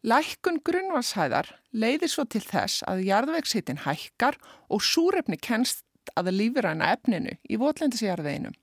Lækkun 0.00 0.62
grunnvarshæðar 0.64 1.50
leiðir 1.76 2.08
svo 2.08 2.24
til 2.24 2.40
þess 2.40 2.80
að 2.88 3.02
jarðvegshittin 3.04 3.82
hækkar 3.84 4.38
og 4.72 4.80
súrefni 4.80 5.36
kenst 5.36 5.84
að 6.16 6.32
lífræna 6.38 6.94
efninu 6.94 7.34
í 7.44 7.58
votlendisjarðveginum. 7.60 8.56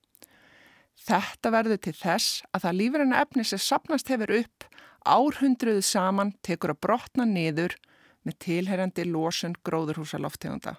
Þetta 0.97 1.51
verður 1.53 1.81
til 1.85 1.93
þess 1.93 2.41
að 2.51 2.65
það 2.65 2.79
lífræna 2.81 3.21
efni 3.21 3.45
sem 3.45 3.61
sapnast 3.61 4.09
hefur 4.09 4.33
upp 4.39 4.65
árhundruðu 5.05 5.85
saman 5.85 6.33
tekur 6.41 6.73
að 6.73 6.81
brotna 6.87 7.29
niður 7.29 7.77
með 8.25 8.39
tilherjandi 8.43 9.05
losun 9.07 9.55
gróðurhúsaloftegunda. 9.61 10.75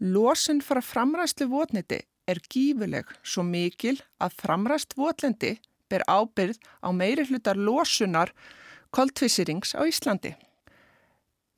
Losun 0.00 0.62
frá 0.62 0.78
framræstlu 0.82 1.50
votniti 1.50 2.04
er 2.30 2.38
gífuleg 2.46 3.10
svo 3.26 3.42
mikil 3.42 3.98
að 4.22 4.38
framræst 4.38 4.94
votlendi 4.96 5.56
ber 5.90 6.06
ábyrð 6.06 6.62
á 6.78 6.88
meiri 6.94 7.26
hlutar 7.26 7.58
losunar 7.58 8.30
koltvísirings 8.94 9.74
á 9.74 9.82
Íslandi. 9.82 10.34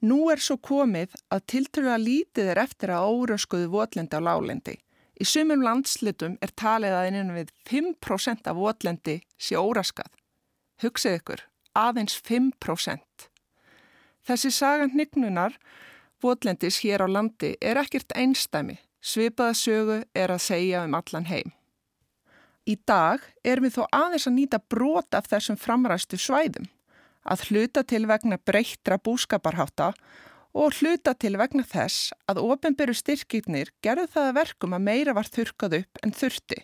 Nú 0.09 0.29
er 0.33 0.41
svo 0.41 0.57
komið 0.61 1.15
að 1.33 1.45
tiltrúlega 1.53 1.97
lítið 2.01 2.51
er 2.53 2.61
eftir 2.63 2.93
að 2.93 3.09
óröskuðu 3.13 3.71
votlendi 3.73 4.17
á 4.17 4.21
lálendi. 4.25 4.77
Í 5.17 5.25
sumum 5.25 5.65
landslutum 5.65 6.37
er 6.45 6.53
talið 6.61 6.97
að 6.97 7.07
eininum 7.09 7.39
við 7.39 7.53
5% 7.69 8.49
af 8.51 8.57
votlendi 8.57 9.17
sé 9.41 9.57
óraskað. 9.57 10.11
Hugsið 10.85 11.17
ykkur, 11.21 11.43
aðeins 11.73 12.17
5%. 12.21 13.29
Þessi 14.27 14.53
sagand 14.53 14.97
nignunar 14.97 15.57
votlendis 16.21 16.83
hér 16.85 17.05
á 17.05 17.09
landi 17.09 17.55
er 17.61 17.81
ekkert 17.81 18.13
einstæmi. 18.17 18.79
Svipaða 19.01 19.55
sögu 19.57 19.99
er 20.17 20.33
að 20.33 20.45
segja 20.45 20.85
um 20.85 20.97
allan 20.99 21.29
heim. 21.31 21.53
Í 22.67 22.75
dag 22.89 23.23
erum 23.45 23.69
við 23.69 23.77
þó 23.77 23.85
aðeins 23.95 24.27
að 24.27 24.37
nýta 24.41 24.59
brot 24.59 25.15
af 25.15 25.29
þessum 25.31 25.61
framræstu 25.61 26.19
svæðum 26.19 26.67
að 27.27 27.45
hluta 27.51 27.83
til 27.83 28.07
vegna 28.09 28.39
breyttra 28.39 28.99
búskaparháta 29.03 29.93
og 30.57 30.77
hluta 30.79 31.13
til 31.19 31.37
vegna 31.37 31.65
þess 31.67 32.13
að 32.31 32.43
ofinberu 32.47 32.95
styrkirnir 32.97 33.73
gerðu 33.85 34.07
það 34.15 34.29
að 34.31 34.37
verkum 34.41 34.77
að 34.77 34.87
meira 34.89 35.15
var 35.17 35.29
þurkað 35.29 35.81
upp 35.83 36.01
en 36.07 36.15
þurfti. 36.17 36.63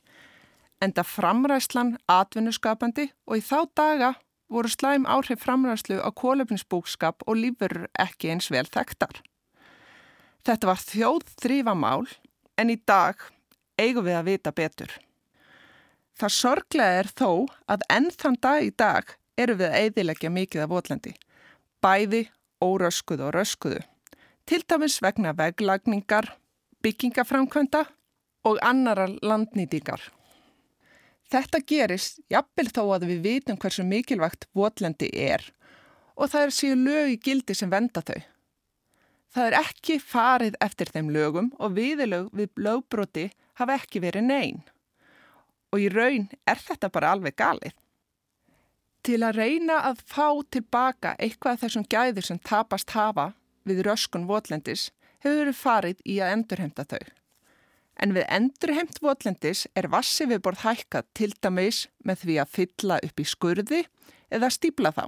Enda 0.82 1.04
framræslan 1.06 1.96
atvinnuskapandi 2.10 3.10
og 3.28 3.38
í 3.38 3.44
þá 3.44 3.58
daga 3.76 4.14
voru 4.52 4.70
slæm 4.72 5.04
áhrif 5.08 5.44
framræslu 5.44 6.00
á 6.00 6.08
kólöfnisbúskap 6.10 7.24
og 7.26 7.38
lífurur 7.38 7.88
ekki 8.00 8.32
eins 8.32 8.50
vel 8.52 8.66
þekktar. 8.66 9.22
Þetta 10.42 10.68
var 10.68 10.82
þjóð 10.82 11.32
þrýfamál 11.38 12.08
en 12.58 12.72
í 12.72 12.78
dag 12.86 13.20
eigum 13.80 14.06
við 14.08 14.18
að 14.18 14.28
vita 14.28 14.52
betur. 14.52 14.92
Það 16.18 16.34
sorglega 16.36 17.02
er 17.02 17.08
þó 17.08 17.30
að 17.70 17.84
enn 17.92 18.10
þann 18.12 18.40
dag 18.42 18.64
í 18.66 18.72
dag 18.76 19.14
eru 19.38 19.56
við 19.58 19.68
að 19.68 19.78
eidilegja 19.80 20.30
mikið 20.30 20.64
af 20.64 20.72
votlendi. 20.72 21.14
Bæði, 21.82 22.26
óröskuðu 22.62 23.28
og 23.28 23.34
röskuðu. 23.36 23.80
Til 24.46 24.62
dæmis 24.68 24.98
vegna 25.02 25.32
veglagningar, 25.38 26.32
byggingaframkvönda 26.82 27.84
og 28.44 28.58
annara 28.62 29.06
landnýtingar. 29.22 30.02
Þetta 31.32 31.62
gerist 31.64 32.20
jafnvel 32.30 32.68
þó 32.68 32.82
að 32.96 33.08
við 33.08 33.22
vitum 33.24 33.58
hversu 33.58 33.84
mikilvægt 33.86 34.48
votlendi 34.52 35.08
er 35.14 35.46
og 36.12 36.28
það 36.28 36.42
er 36.44 36.52
síðu 36.52 36.78
lög 36.82 37.12
í 37.14 37.20
gildi 37.24 37.54
sem 37.56 37.70
venda 37.72 38.02
þau. 38.04 38.20
Það 39.32 39.46
er 39.48 39.54
ekki 39.62 39.94
farið 39.96 40.58
eftir 40.60 40.90
þeim 40.92 41.08
lögum 41.14 41.48
og 41.56 41.72
viðilög 41.78 42.28
við 42.36 42.50
lögbroti 42.66 43.30
hafa 43.56 43.78
ekki 43.80 44.02
verið 44.04 44.26
neyn. 44.28 44.58
Og 45.72 45.80
í 45.80 45.88
raun 45.88 46.28
er 46.44 46.60
þetta 46.60 46.90
bara 46.92 47.14
alveg 47.16 47.38
galið. 47.40 47.72
Til 49.02 49.18
að 49.26 49.38
reyna 49.40 49.80
að 49.88 50.02
fá 50.06 50.28
tilbaka 50.54 51.16
eitthvað 51.18 51.64
þessum 51.64 51.86
gæðir 51.90 52.26
sem 52.28 52.38
tapast 52.38 52.92
hafa 52.94 53.32
við 53.66 53.82
röskun 53.88 54.28
votlendis 54.28 54.90
hefur 55.24 55.40
verið 55.40 55.58
farið 55.58 56.04
í 56.06 56.20
að 56.22 56.34
endurhemta 56.36 56.84
þau. 56.86 57.02
En 58.02 58.14
við 58.14 58.28
endurheimt 58.30 59.00
votlendis 59.02 59.64
er 59.78 59.90
vassi 59.90 60.26
viðborð 60.30 60.62
hækkað 60.62 61.10
til 61.18 61.32
dæmis 61.42 61.84
með 62.06 62.22
því 62.22 62.38
að 62.42 62.54
fylla 62.54 63.00
upp 63.02 63.20
í 63.22 63.26
skurði 63.26 63.82
eða 64.32 64.54
stípla 64.54 64.94
þá. 64.94 65.04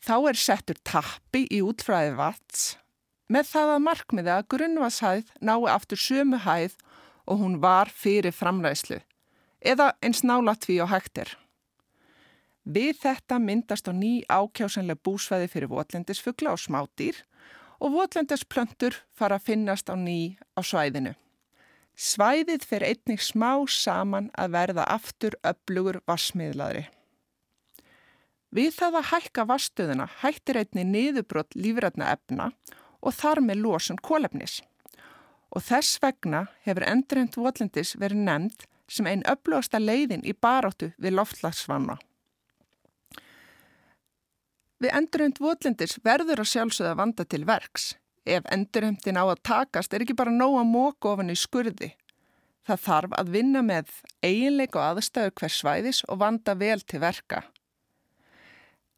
Þá 0.00 0.14
er 0.30 0.40
settur 0.44 0.80
tappi 0.84 1.46
í 1.48 1.60
útfræði 1.64 2.14
vats 2.20 2.70
með 3.30 3.50
það 3.50 3.74
að 3.74 3.84
markmiða 3.88 4.38
að 4.40 4.48
grunnvashæð 4.54 5.36
nái 5.40 5.68
aftur 5.72 6.00
sömu 6.00 6.40
hæð 6.44 6.76
og 7.24 7.40
hún 7.40 7.60
var 7.62 7.88
fyrir 7.92 8.34
framræðslu 8.36 9.00
eða 9.60 9.92
eins 10.04 10.24
nála 10.24 10.56
tví 10.56 10.80
á 10.80 10.88
hægtir. 10.88 11.36
Við 12.70 13.00
þetta 13.02 13.40
myndast 13.42 13.88
á 13.90 13.92
ný 13.96 14.20
ákjásanlega 14.30 15.02
búsvæði 15.02 15.48
fyrir 15.50 15.70
votlendisfugla 15.72 16.52
og 16.54 16.60
smátýr 16.62 17.16
og 17.80 17.96
votlendisplöntur 17.96 18.94
fara 19.16 19.40
að 19.40 19.46
finnast 19.48 19.90
á 19.90 19.96
ný 19.98 20.36
á 20.54 20.60
svæðinu. 20.62 21.16
Svæðið 21.98 22.66
fer 22.68 22.84
einnig 22.86 23.22
smá 23.24 23.64
saman 23.66 24.28
að 24.38 24.52
verða 24.54 24.84
aftur 24.92 25.34
öflugur 25.42 25.98
vassmiðlaðri. 26.06 26.84
Við 28.54 28.70
það 28.76 28.98
að 29.00 29.08
hækka 29.14 29.46
vastöðuna 29.48 30.06
hættir 30.20 30.60
einni 30.60 30.84
niðurbrott 30.86 31.56
lífrætna 31.56 32.12
efna 32.14 32.50
og 33.00 33.16
þar 33.16 33.40
með 33.46 33.64
losun 33.64 33.98
kólefnis. 33.98 34.60
Og 35.50 35.64
þess 35.66 35.98
vegna 36.02 36.44
hefur 36.66 36.86
endurhend 36.86 37.34
votlendis 37.34 37.96
verið 37.98 38.22
nefnd 38.28 38.68
sem 38.90 39.06
einn 39.10 39.26
öflugasta 39.26 39.82
leiðin 39.82 40.22
í 40.26 40.34
baráttu 40.34 40.92
við 40.98 41.18
loftlagsvanna. 41.18 41.98
Við 44.80 44.94
endurhend 44.96 45.40
votlendis 45.44 45.98
verður 46.04 46.40
að 46.40 46.52
sjálfsögða 46.54 46.94
vanda 46.96 47.24
til 47.28 47.42
verks. 47.48 47.90
Ef 48.24 48.46
endurhemtin 48.52 49.18
á 49.20 49.28
að 49.28 49.42
takast 49.44 49.92
er 49.92 50.04
ekki 50.04 50.16
bara 50.16 50.32
nóg 50.32 50.56
að 50.60 50.70
móka 50.70 51.12
ofan 51.12 51.32
í 51.32 51.36
skurði. 51.36 51.90
Það 52.64 52.82
þarf 52.86 53.16
að 53.20 53.32
vinna 53.34 53.62
með 53.66 53.92
eiginleika 54.24 54.80
og 54.80 54.86
aðstæður 54.86 55.36
hvers 55.40 55.58
svæðis 55.60 56.00
og 56.08 56.20
vanda 56.22 56.54
vel 56.56 56.80
til 56.80 57.00
verka. 57.04 57.42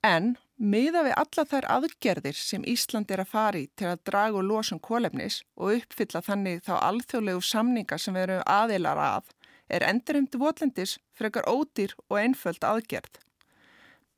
En 0.07 0.37
miða 0.59 1.03
við 1.07 1.19
alla 1.19 1.47
þær 1.51 1.69
aðgerðir 1.77 2.39
sem 2.39 2.67
Ísland 2.69 3.11
er 3.11 3.23
að 3.23 3.33
fari 3.35 3.67
til 3.79 3.91
að 3.91 4.03
draga 4.07 4.39
og 4.39 4.47
losa 4.47 4.77
um 4.77 4.83
kólefnis 4.83 5.43
og 5.57 5.79
uppfylla 5.81 6.23
þannig 6.23 6.63
þá 6.67 6.75
alþjóðlegu 6.79 7.43
samninga 7.47 7.99
sem 7.99 8.15
við 8.15 8.29
erum 8.29 8.47
aðilar 8.47 9.03
að, 9.03 9.29
er 9.67 9.87
endurhemdu 9.87 10.39
votlendis 10.43 10.99
frekar 11.19 11.47
ódýr 11.51 11.95
og 12.09 12.19
einföld 12.23 12.67
aðgerð. 12.67 13.23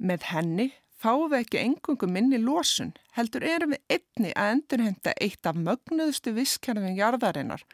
Með 0.01 0.33
henni 0.33 0.73
fáum 1.05 1.29
við 1.31 1.43
ekki 1.45 1.61
engungum 1.61 2.15
minni 2.17 2.41
losun, 2.41 2.95
heldur 3.17 3.45
erum 3.45 3.75
við 3.75 3.99
einni 3.99 4.33
að 4.33 4.53
endurhemda 4.55 5.13
eitt 5.21 5.47
af 5.49 5.59
mögnuðustu 5.61 6.33
visskjörðum 6.39 6.97
jarðarinnar 6.97 7.65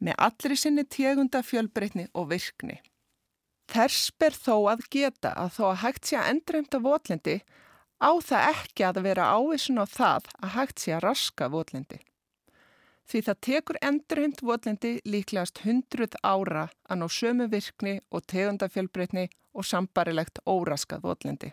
með 0.00 0.18
allri 0.26 0.56
sinni 0.58 0.84
tegunda 0.88 1.42
fjölbreytni 1.46 2.08
og 2.14 2.30
virkni. 2.32 2.80
Þess 3.70 4.10
ber 4.18 4.34
þó 4.34 4.54
að 4.72 4.86
geta 4.90 5.30
að 5.38 5.52
þó 5.58 5.64
að 5.70 5.80
hægt 5.84 6.08
sé 6.08 6.18
að 6.18 6.30
endurheimta 6.32 6.80
votlendi 6.82 7.36
á 8.02 8.10
það 8.18 8.46
ekki 8.50 8.86
að 8.88 9.02
vera 9.06 9.30
ávísun 9.36 9.78
á 9.78 9.86
það 9.86 10.30
að 10.40 10.54
hægt 10.56 10.82
sé 10.82 10.94
að 10.96 11.04
raska 11.06 11.50
votlendi. 11.52 12.00
Því 13.10 13.20
það 13.26 13.40
tekur 13.46 13.78
endurheimt 13.86 14.42
votlendi 14.46 14.92
líklegast 15.06 15.62
hundruð 15.62 16.18
ára 16.22 16.68
að 16.90 17.02
ná 17.02 17.06
sömu 17.10 17.46
virkni 17.50 17.98
og 18.10 18.26
tegundafjölbreytni 18.30 19.28
og 19.54 19.66
sambarilegt 19.66 20.42
óraskað 20.46 21.06
votlendi. 21.06 21.50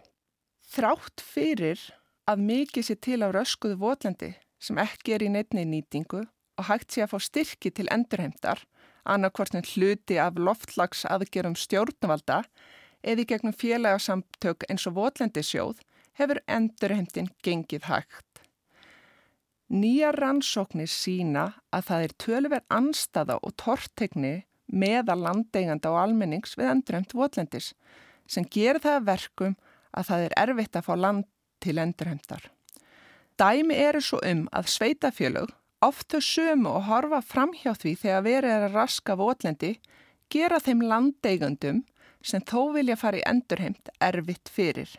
Þrátt 0.68 1.24
fyrir 1.24 1.80
að 2.28 2.43
mikið 2.49 2.88
sé 2.89 2.95
til 2.99 3.22
á 3.24 3.32
röskuðu 3.32 3.80
votlendi 3.80 4.34
sem 4.59 4.80
ekki 4.82 5.15
er 5.15 5.24
í 5.24 5.30
neittni 5.32 5.63
nýtingu 5.63 6.26
og 6.28 6.68
hægt 6.68 6.91
sé 6.91 7.05
að 7.05 7.13
fá 7.13 7.20
styrki 7.24 7.72
til 7.72 7.88
endurheimtar 7.93 8.65
annarkvortin 9.07 9.65
hluti 9.65 10.18
af 10.20 10.39
loftlags 10.39 11.05
aðgerum 11.07 11.55
stjórnvalda 11.55 12.41
eða 13.03 13.24
í 13.24 13.28
gegnum 13.30 13.55
félagsamtök 13.55 14.65
eins 14.68 14.88
og 14.89 14.97
Votlendisjóð 14.97 15.80
hefur 16.20 16.41
endurheimtin 16.49 17.30
gengið 17.45 17.88
hægt. 17.88 18.41
Nýja 19.68 20.13
rannsóknir 20.15 20.89
sína 20.91 21.49
að 21.76 21.88
það 21.89 22.05
er 22.05 22.13
tölver 22.24 22.63
anstaða 22.72 23.38
og 23.43 23.55
tortegni 23.59 24.36
meða 24.68 25.15
landeiganda 25.20 25.91
og 25.93 26.01
almennings 26.03 26.55
við 26.59 26.72
endurheimt 26.74 27.15
Votlendis 27.15 27.74
sem 28.28 28.47
gerir 28.51 28.82
það 28.84 29.07
verkum 29.07 29.57
að 29.98 30.12
það 30.12 30.26
er 30.28 30.38
erfitt 30.43 30.78
að 30.78 30.88
fá 30.88 30.93
land 30.95 31.28
til 31.64 31.78
endurheimtar. 31.82 32.43
Dæmi 33.38 33.76
eru 33.78 34.02
svo 34.02 34.20
um 34.26 34.45
að 34.56 34.70
sveitafjölug 34.74 35.54
oft 35.86 36.10
þau 36.14 36.22
sömu 36.26 36.72
og 36.74 36.88
horfa 36.88 37.22
fram 37.22 37.54
hjá 37.54 37.74
því 37.78 37.93
þegar 38.02 38.24
verið 38.26 38.54
er 38.56 38.66
að 38.68 38.78
raska 38.80 39.18
votlendi 39.18 39.76
gera 40.34 40.60
þeim 40.64 40.82
landeigundum 40.89 41.84
sem 42.26 42.41
þó 42.41 42.74
vilja 42.76 42.98
fara 42.98 43.20
í 43.20 43.28
endurheimt 43.30 43.91
erfitt 44.02 44.50
fyrir. 44.52 44.89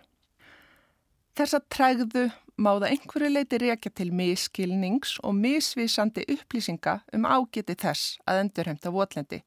Þessa 1.39 1.61
trægðu 1.71 2.29
máða 2.59 2.91
einhverju 2.93 3.31
leiti 3.31 3.59
reykja 3.63 3.93
til 3.95 4.11
miskilnings 4.15 5.19
og 5.23 5.37
misvísandi 5.39 6.25
upplýsinga 6.35 6.99
um 7.15 7.27
ágiti 7.27 7.77
þess 7.79 8.17
að 8.27 8.45
endurheimta 8.45 8.95
votlendi, 8.95 9.43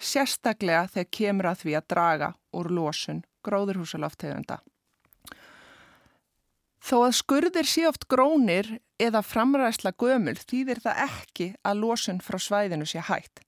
sérstaklega 0.00 0.86
þegar 0.92 1.12
kemur 1.18 1.50
að 1.50 1.60
því 1.64 1.76
að 1.76 1.90
draga 1.92 2.30
úr 2.56 2.72
losun 2.72 3.24
gróðurhúsaloftegunda. 3.44 4.60
Þó 6.86 7.00
að 7.08 7.16
skurðir 7.18 7.66
sé 7.66 7.82
oft 7.88 8.04
grónir 8.06 8.68
eða 9.02 9.18
framræsla 9.26 9.90
gömul 9.98 10.36
þýðir 10.38 10.78
það 10.84 11.00
ekki 11.02 11.46
að 11.66 11.80
losun 11.82 12.20
frá 12.22 12.36
svæðinu 12.38 12.86
sé 12.86 13.00
hægt. 13.02 13.40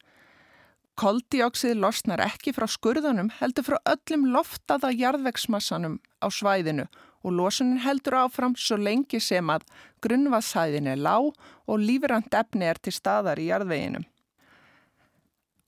Koldioksið 0.99 1.77
losnar 1.79 2.19
ekki 2.25 2.51
frá 2.57 2.67
skurðunum 2.67 3.29
heldur 3.39 3.69
frá 3.69 3.77
öllum 3.93 4.25
loftaða 4.35 4.91
jarðvegsmassanum 4.91 6.01
á 6.19 6.27
svæðinu 6.35 6.89
og 7.23 7.37
losunin 7.37 7.79
heldur 7.85 8.17
áfram 8.25 8.57
svo 8.59 8.81
lengi 8.83 9.21
sem 9.23 9.55
að 9.55 9.69
grunnvaðsæðin 10.03 10.91
er 10.91 10.99
lág 10.99 11.31
og 11.71 11.79
lífrand 11.79 12.35
efni 12.35 12.67
er 12.67 12.83
til 12.83 12.97
staðar 12.97 13.39
í 13.39 13.47
jarðveginum. 13.53 14.09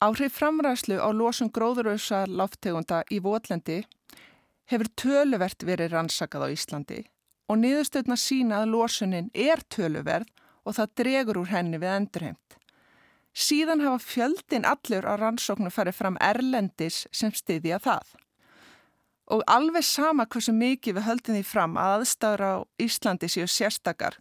Áhrif 0.03 0.35
framræslu 0.41 0.99
á 0.99 1.07
losun 1.15 1.55
gróðurösa 1.55 2.25
loftegunda 2.27 3.05
í 3.15 3.23
Votlendi 3.23 3.85
hefur 4.67 4.91
töluvert 4.99 5.63
verið 5.63 5.95
rannsakað 5.95 6.51
á 6.51 6.55
Íslandi 6.59 7.03
og 7.51 7.59
niðurstöðna 7.59 8.17
sína 8.21 8.63
að 8.63 8.77
losunin 8.77 9.31
er 9.35 9.63
töluverð 9.75 10.31
og 10.63 10.77
það 10.77 10.95
dregur 11.01 11.41
úr 11.43 11.51
henni 11.51 11.81
við 11.83 11.95
endurheimt. 11.97 12.57
Síðan 13.35 13.83
hafa 13.83 14.03
fjöldin 14.03 14.67
allur 14.67 15.07
á 15.07 15.15
rannsóknu 15.19 15.71
farið 15.75 15.99
fram 15.99 16.19
erlendis 16.23 17.05
sem 17.15 17.35
stiðja 17.35 17.81
það. 17.83 18.15
Og 19.31 19.45
alveg 19.47 19.87
sama 19.87 20.27
hversu 20.27 20.55
mikið 20.55 20.99
við 20.99 21.07
höldum 21.07 21.39
því 21.39 21.45
fram 21.47 21.77
að 21.79 22.01
aðstæður 22.01 22.43
á 22.43 22.55
Íslandi 22.83 23.31
séu 23.31 23.47
sérstakar, 23.47 24.19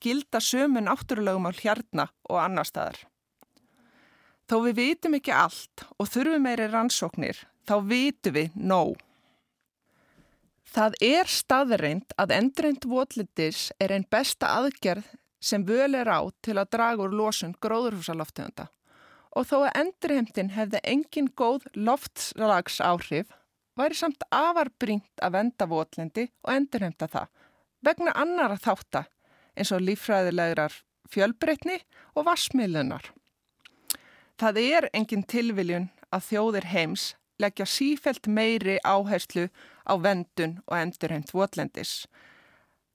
gilda 0.00 0.40
sömu 0.40 0.82
náttúrulegum 0.84 1.48
á 1.48 1.52
hjarna 1.56 2.08
og 2.28 2.40
annar 2.42 2.68
staðar. 2.68 3.00
Þó 4.48 4.58
við 4.66 4.76
vitum 4.80 5.16
ekki 5.16 5.32
allt 5.32 5.86
og 5.96 6.10
þurfum 6.12 6.44
meiri 6.44 6.68
rannsóknir, 6.68 7.38
þá 7.64 7.74
vitum 7.88 8.36
við 8.36 8.52
nóg. 8.56 9.00
Það 10.72 10.94
er 11.04 11.28
staðreind 11.28 12.14
að 12.16 12.30
endreind 12.32 12.86
votlitis 12.88 13.66
er 13.82 13.92
einn 13.92 14.06
besta 14.08 14.54
aðgerð 14.56 15.10
sem 15.42 15.66
völ 15.68 15.92
er 15.98 16.08
á 16.08 16.24
til 16.40 16.56
að 16.56 16.70
draga 16.72 17.04
úr 17.04 17.12
losun 17.18 17.52
gróðurhúsaloftegunda 17.60 18.70
og 19.36 19.48
þó 19.48 19.56
að 19.58 19.76
endurheimtin 19.82 20.52
hefði 20.54 20.80
engin 20.88 21.28
góð 21.36 21.66
loftslags 21.76 22.80
áhrif 22.84 23.32
væri 23.76 23.98
samt 23.98 24.24
afarbringt 24.32 25.24
að 25.24 25.36
venda 25.36 25.68
votlendi 25.68 26.26
og 26.44 26.54
endurheimta 26.54 27.08
það 27.12 27.28
vegna 27.84 28.16
annara 28.24 28.56
þáttar 28.60 29.10
eins 29.56 29.72
og 29.76 29.84
lífræðilegar 29.84 30.78
fjölbreytni 31.12 31.82
og 32.16 32.26
vassmiðlunar. 32.30 33.10
Það 34.40 34.60
er 34.62 34.88
engin 34.96 35.26
tilviljun 35.28 35.90
að 36.12 36.28
þjóðir 36.30 36.68
heims 36.72 37.10
leggja 37.42 37.66
sífelt 37.68 38.28
meiri 38.28 38.78
áherslu 38.84 39.48
á 39.88 39.94
vendun 39.98 40.58
og 40.66 40.76
endurheimt 40.78 41.32
votlendis. 41.34 42.06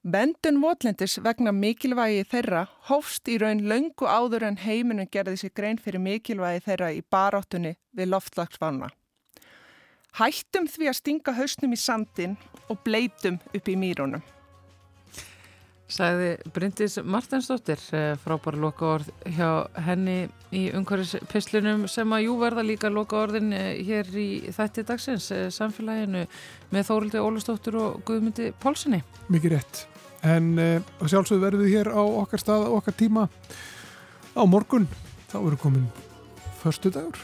Vendun 0.07 0.61
votlendis 0.63 1.17
vegna 1.23 1.51
mikilvægi 1.51 2.23
þeirra 2.31 2.61
hófst 2.87 3.27
í 3.27 3.39
raun 3.41 3.65
löngu 3.67 4.07
áður 4.07 4.45
en 4.47 4.61
heiminum 4.61 5.09
gerði 5.11 5.41
sér 5.41 5.53
grein 5.57 5.81
fyrir 5.83 5.99
mikilvægi 5.99 6.63
þeirra 6.69 6.93
í 6.95 7.03
baráttunni 7.11 7.75
við 7.97 8.13
loftlagsvána. 8.13 8.87
Hættum 10.17 10.69
því 10.71 10.87
að 10.89 10.99
stinga 11.01 11.35
hausnum 11.37 11.75
í 11.75 11.81
sandin 11.81 12.37
og 12.69 12.79
bleitum 12.85 13.41
upp 13.53 13.67
í 13.67 13.75
mýrunum. 13.75 14.23
Sæði 15.87 16.33
Bryndis 16.51 16.97
Martinsdóttir 17.07 17.79
eh, 17.95 18.13
frábæra 18.19 18.59
loka 18.59 18.89
orð 18.97 19.11
hjá 19.37 19.47
henni 19.85 20.25
í 20.51 20.65
umhverfispislunum 20.75 21.85
sem 21.87 22.11
að 22.11 22.25
jú 22.25 22.33
verða 22.41 22.65
líka 22.67 22.89
loka 22.91 23.21
orðin 23.21 23.53
eh, 23.55 23.79
hér 23.87 24.09
í 24.19 24.27
þætti 24.51 24.83
dagsins 24.89 25.29
eh, 25.31 25.45
samfélaginu 25.53 26.25
með 26.75 26.89
Þórildi 26.89 27.21
Ólustóttur 27.23 27.77
og 27.79 28.01
Guðmundi 28.07 28.49
Pólsinni. 28.59 28.99
Mikið 29.31 29.55
rétt. 29.55 29.85
En 30.27 30.49
uh, 30.59 30.81
sjálfsögðu 31.05 31.43
verðum 31.45 31.63
við 31.63 31.75
hér 31.77 31.89
á 31.93 32.03
okkar 32.03 32.41
stað, 32.41 32.65
okkar 32.73 32.95
tíma 32.97 33.27
á 34.35 34.43
morgun. 34.49 34.89
Þá 35.31 35.37
eru 35.39 35.59
komin 35.61 35.85
förstu 36.59 36.91
dagur. 36.91 37.21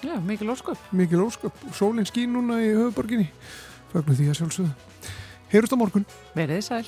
Já, 0.00 0.14
mikil 0.24 0.48
ósköp. 0.54 0.80
Mikil 0.96 1.26
ósköp. 1.26 1.60
Sólinn 1.76 2.08
skín 2.08 2.32
núna 2.32 2.60
í 2.62 2.70
höfuborginni. 2.70 3.28
Fögnum 3.92 4.16
því 4.16 4.30
að 4.30 4.40
sjálfsögðu. 4.40 5.12
Heyrust 5.52 5.76
á 5.76 5.80
morgun. 5.82 6.08
Verðið 6.38 6.64
sæl. 6.70 6.86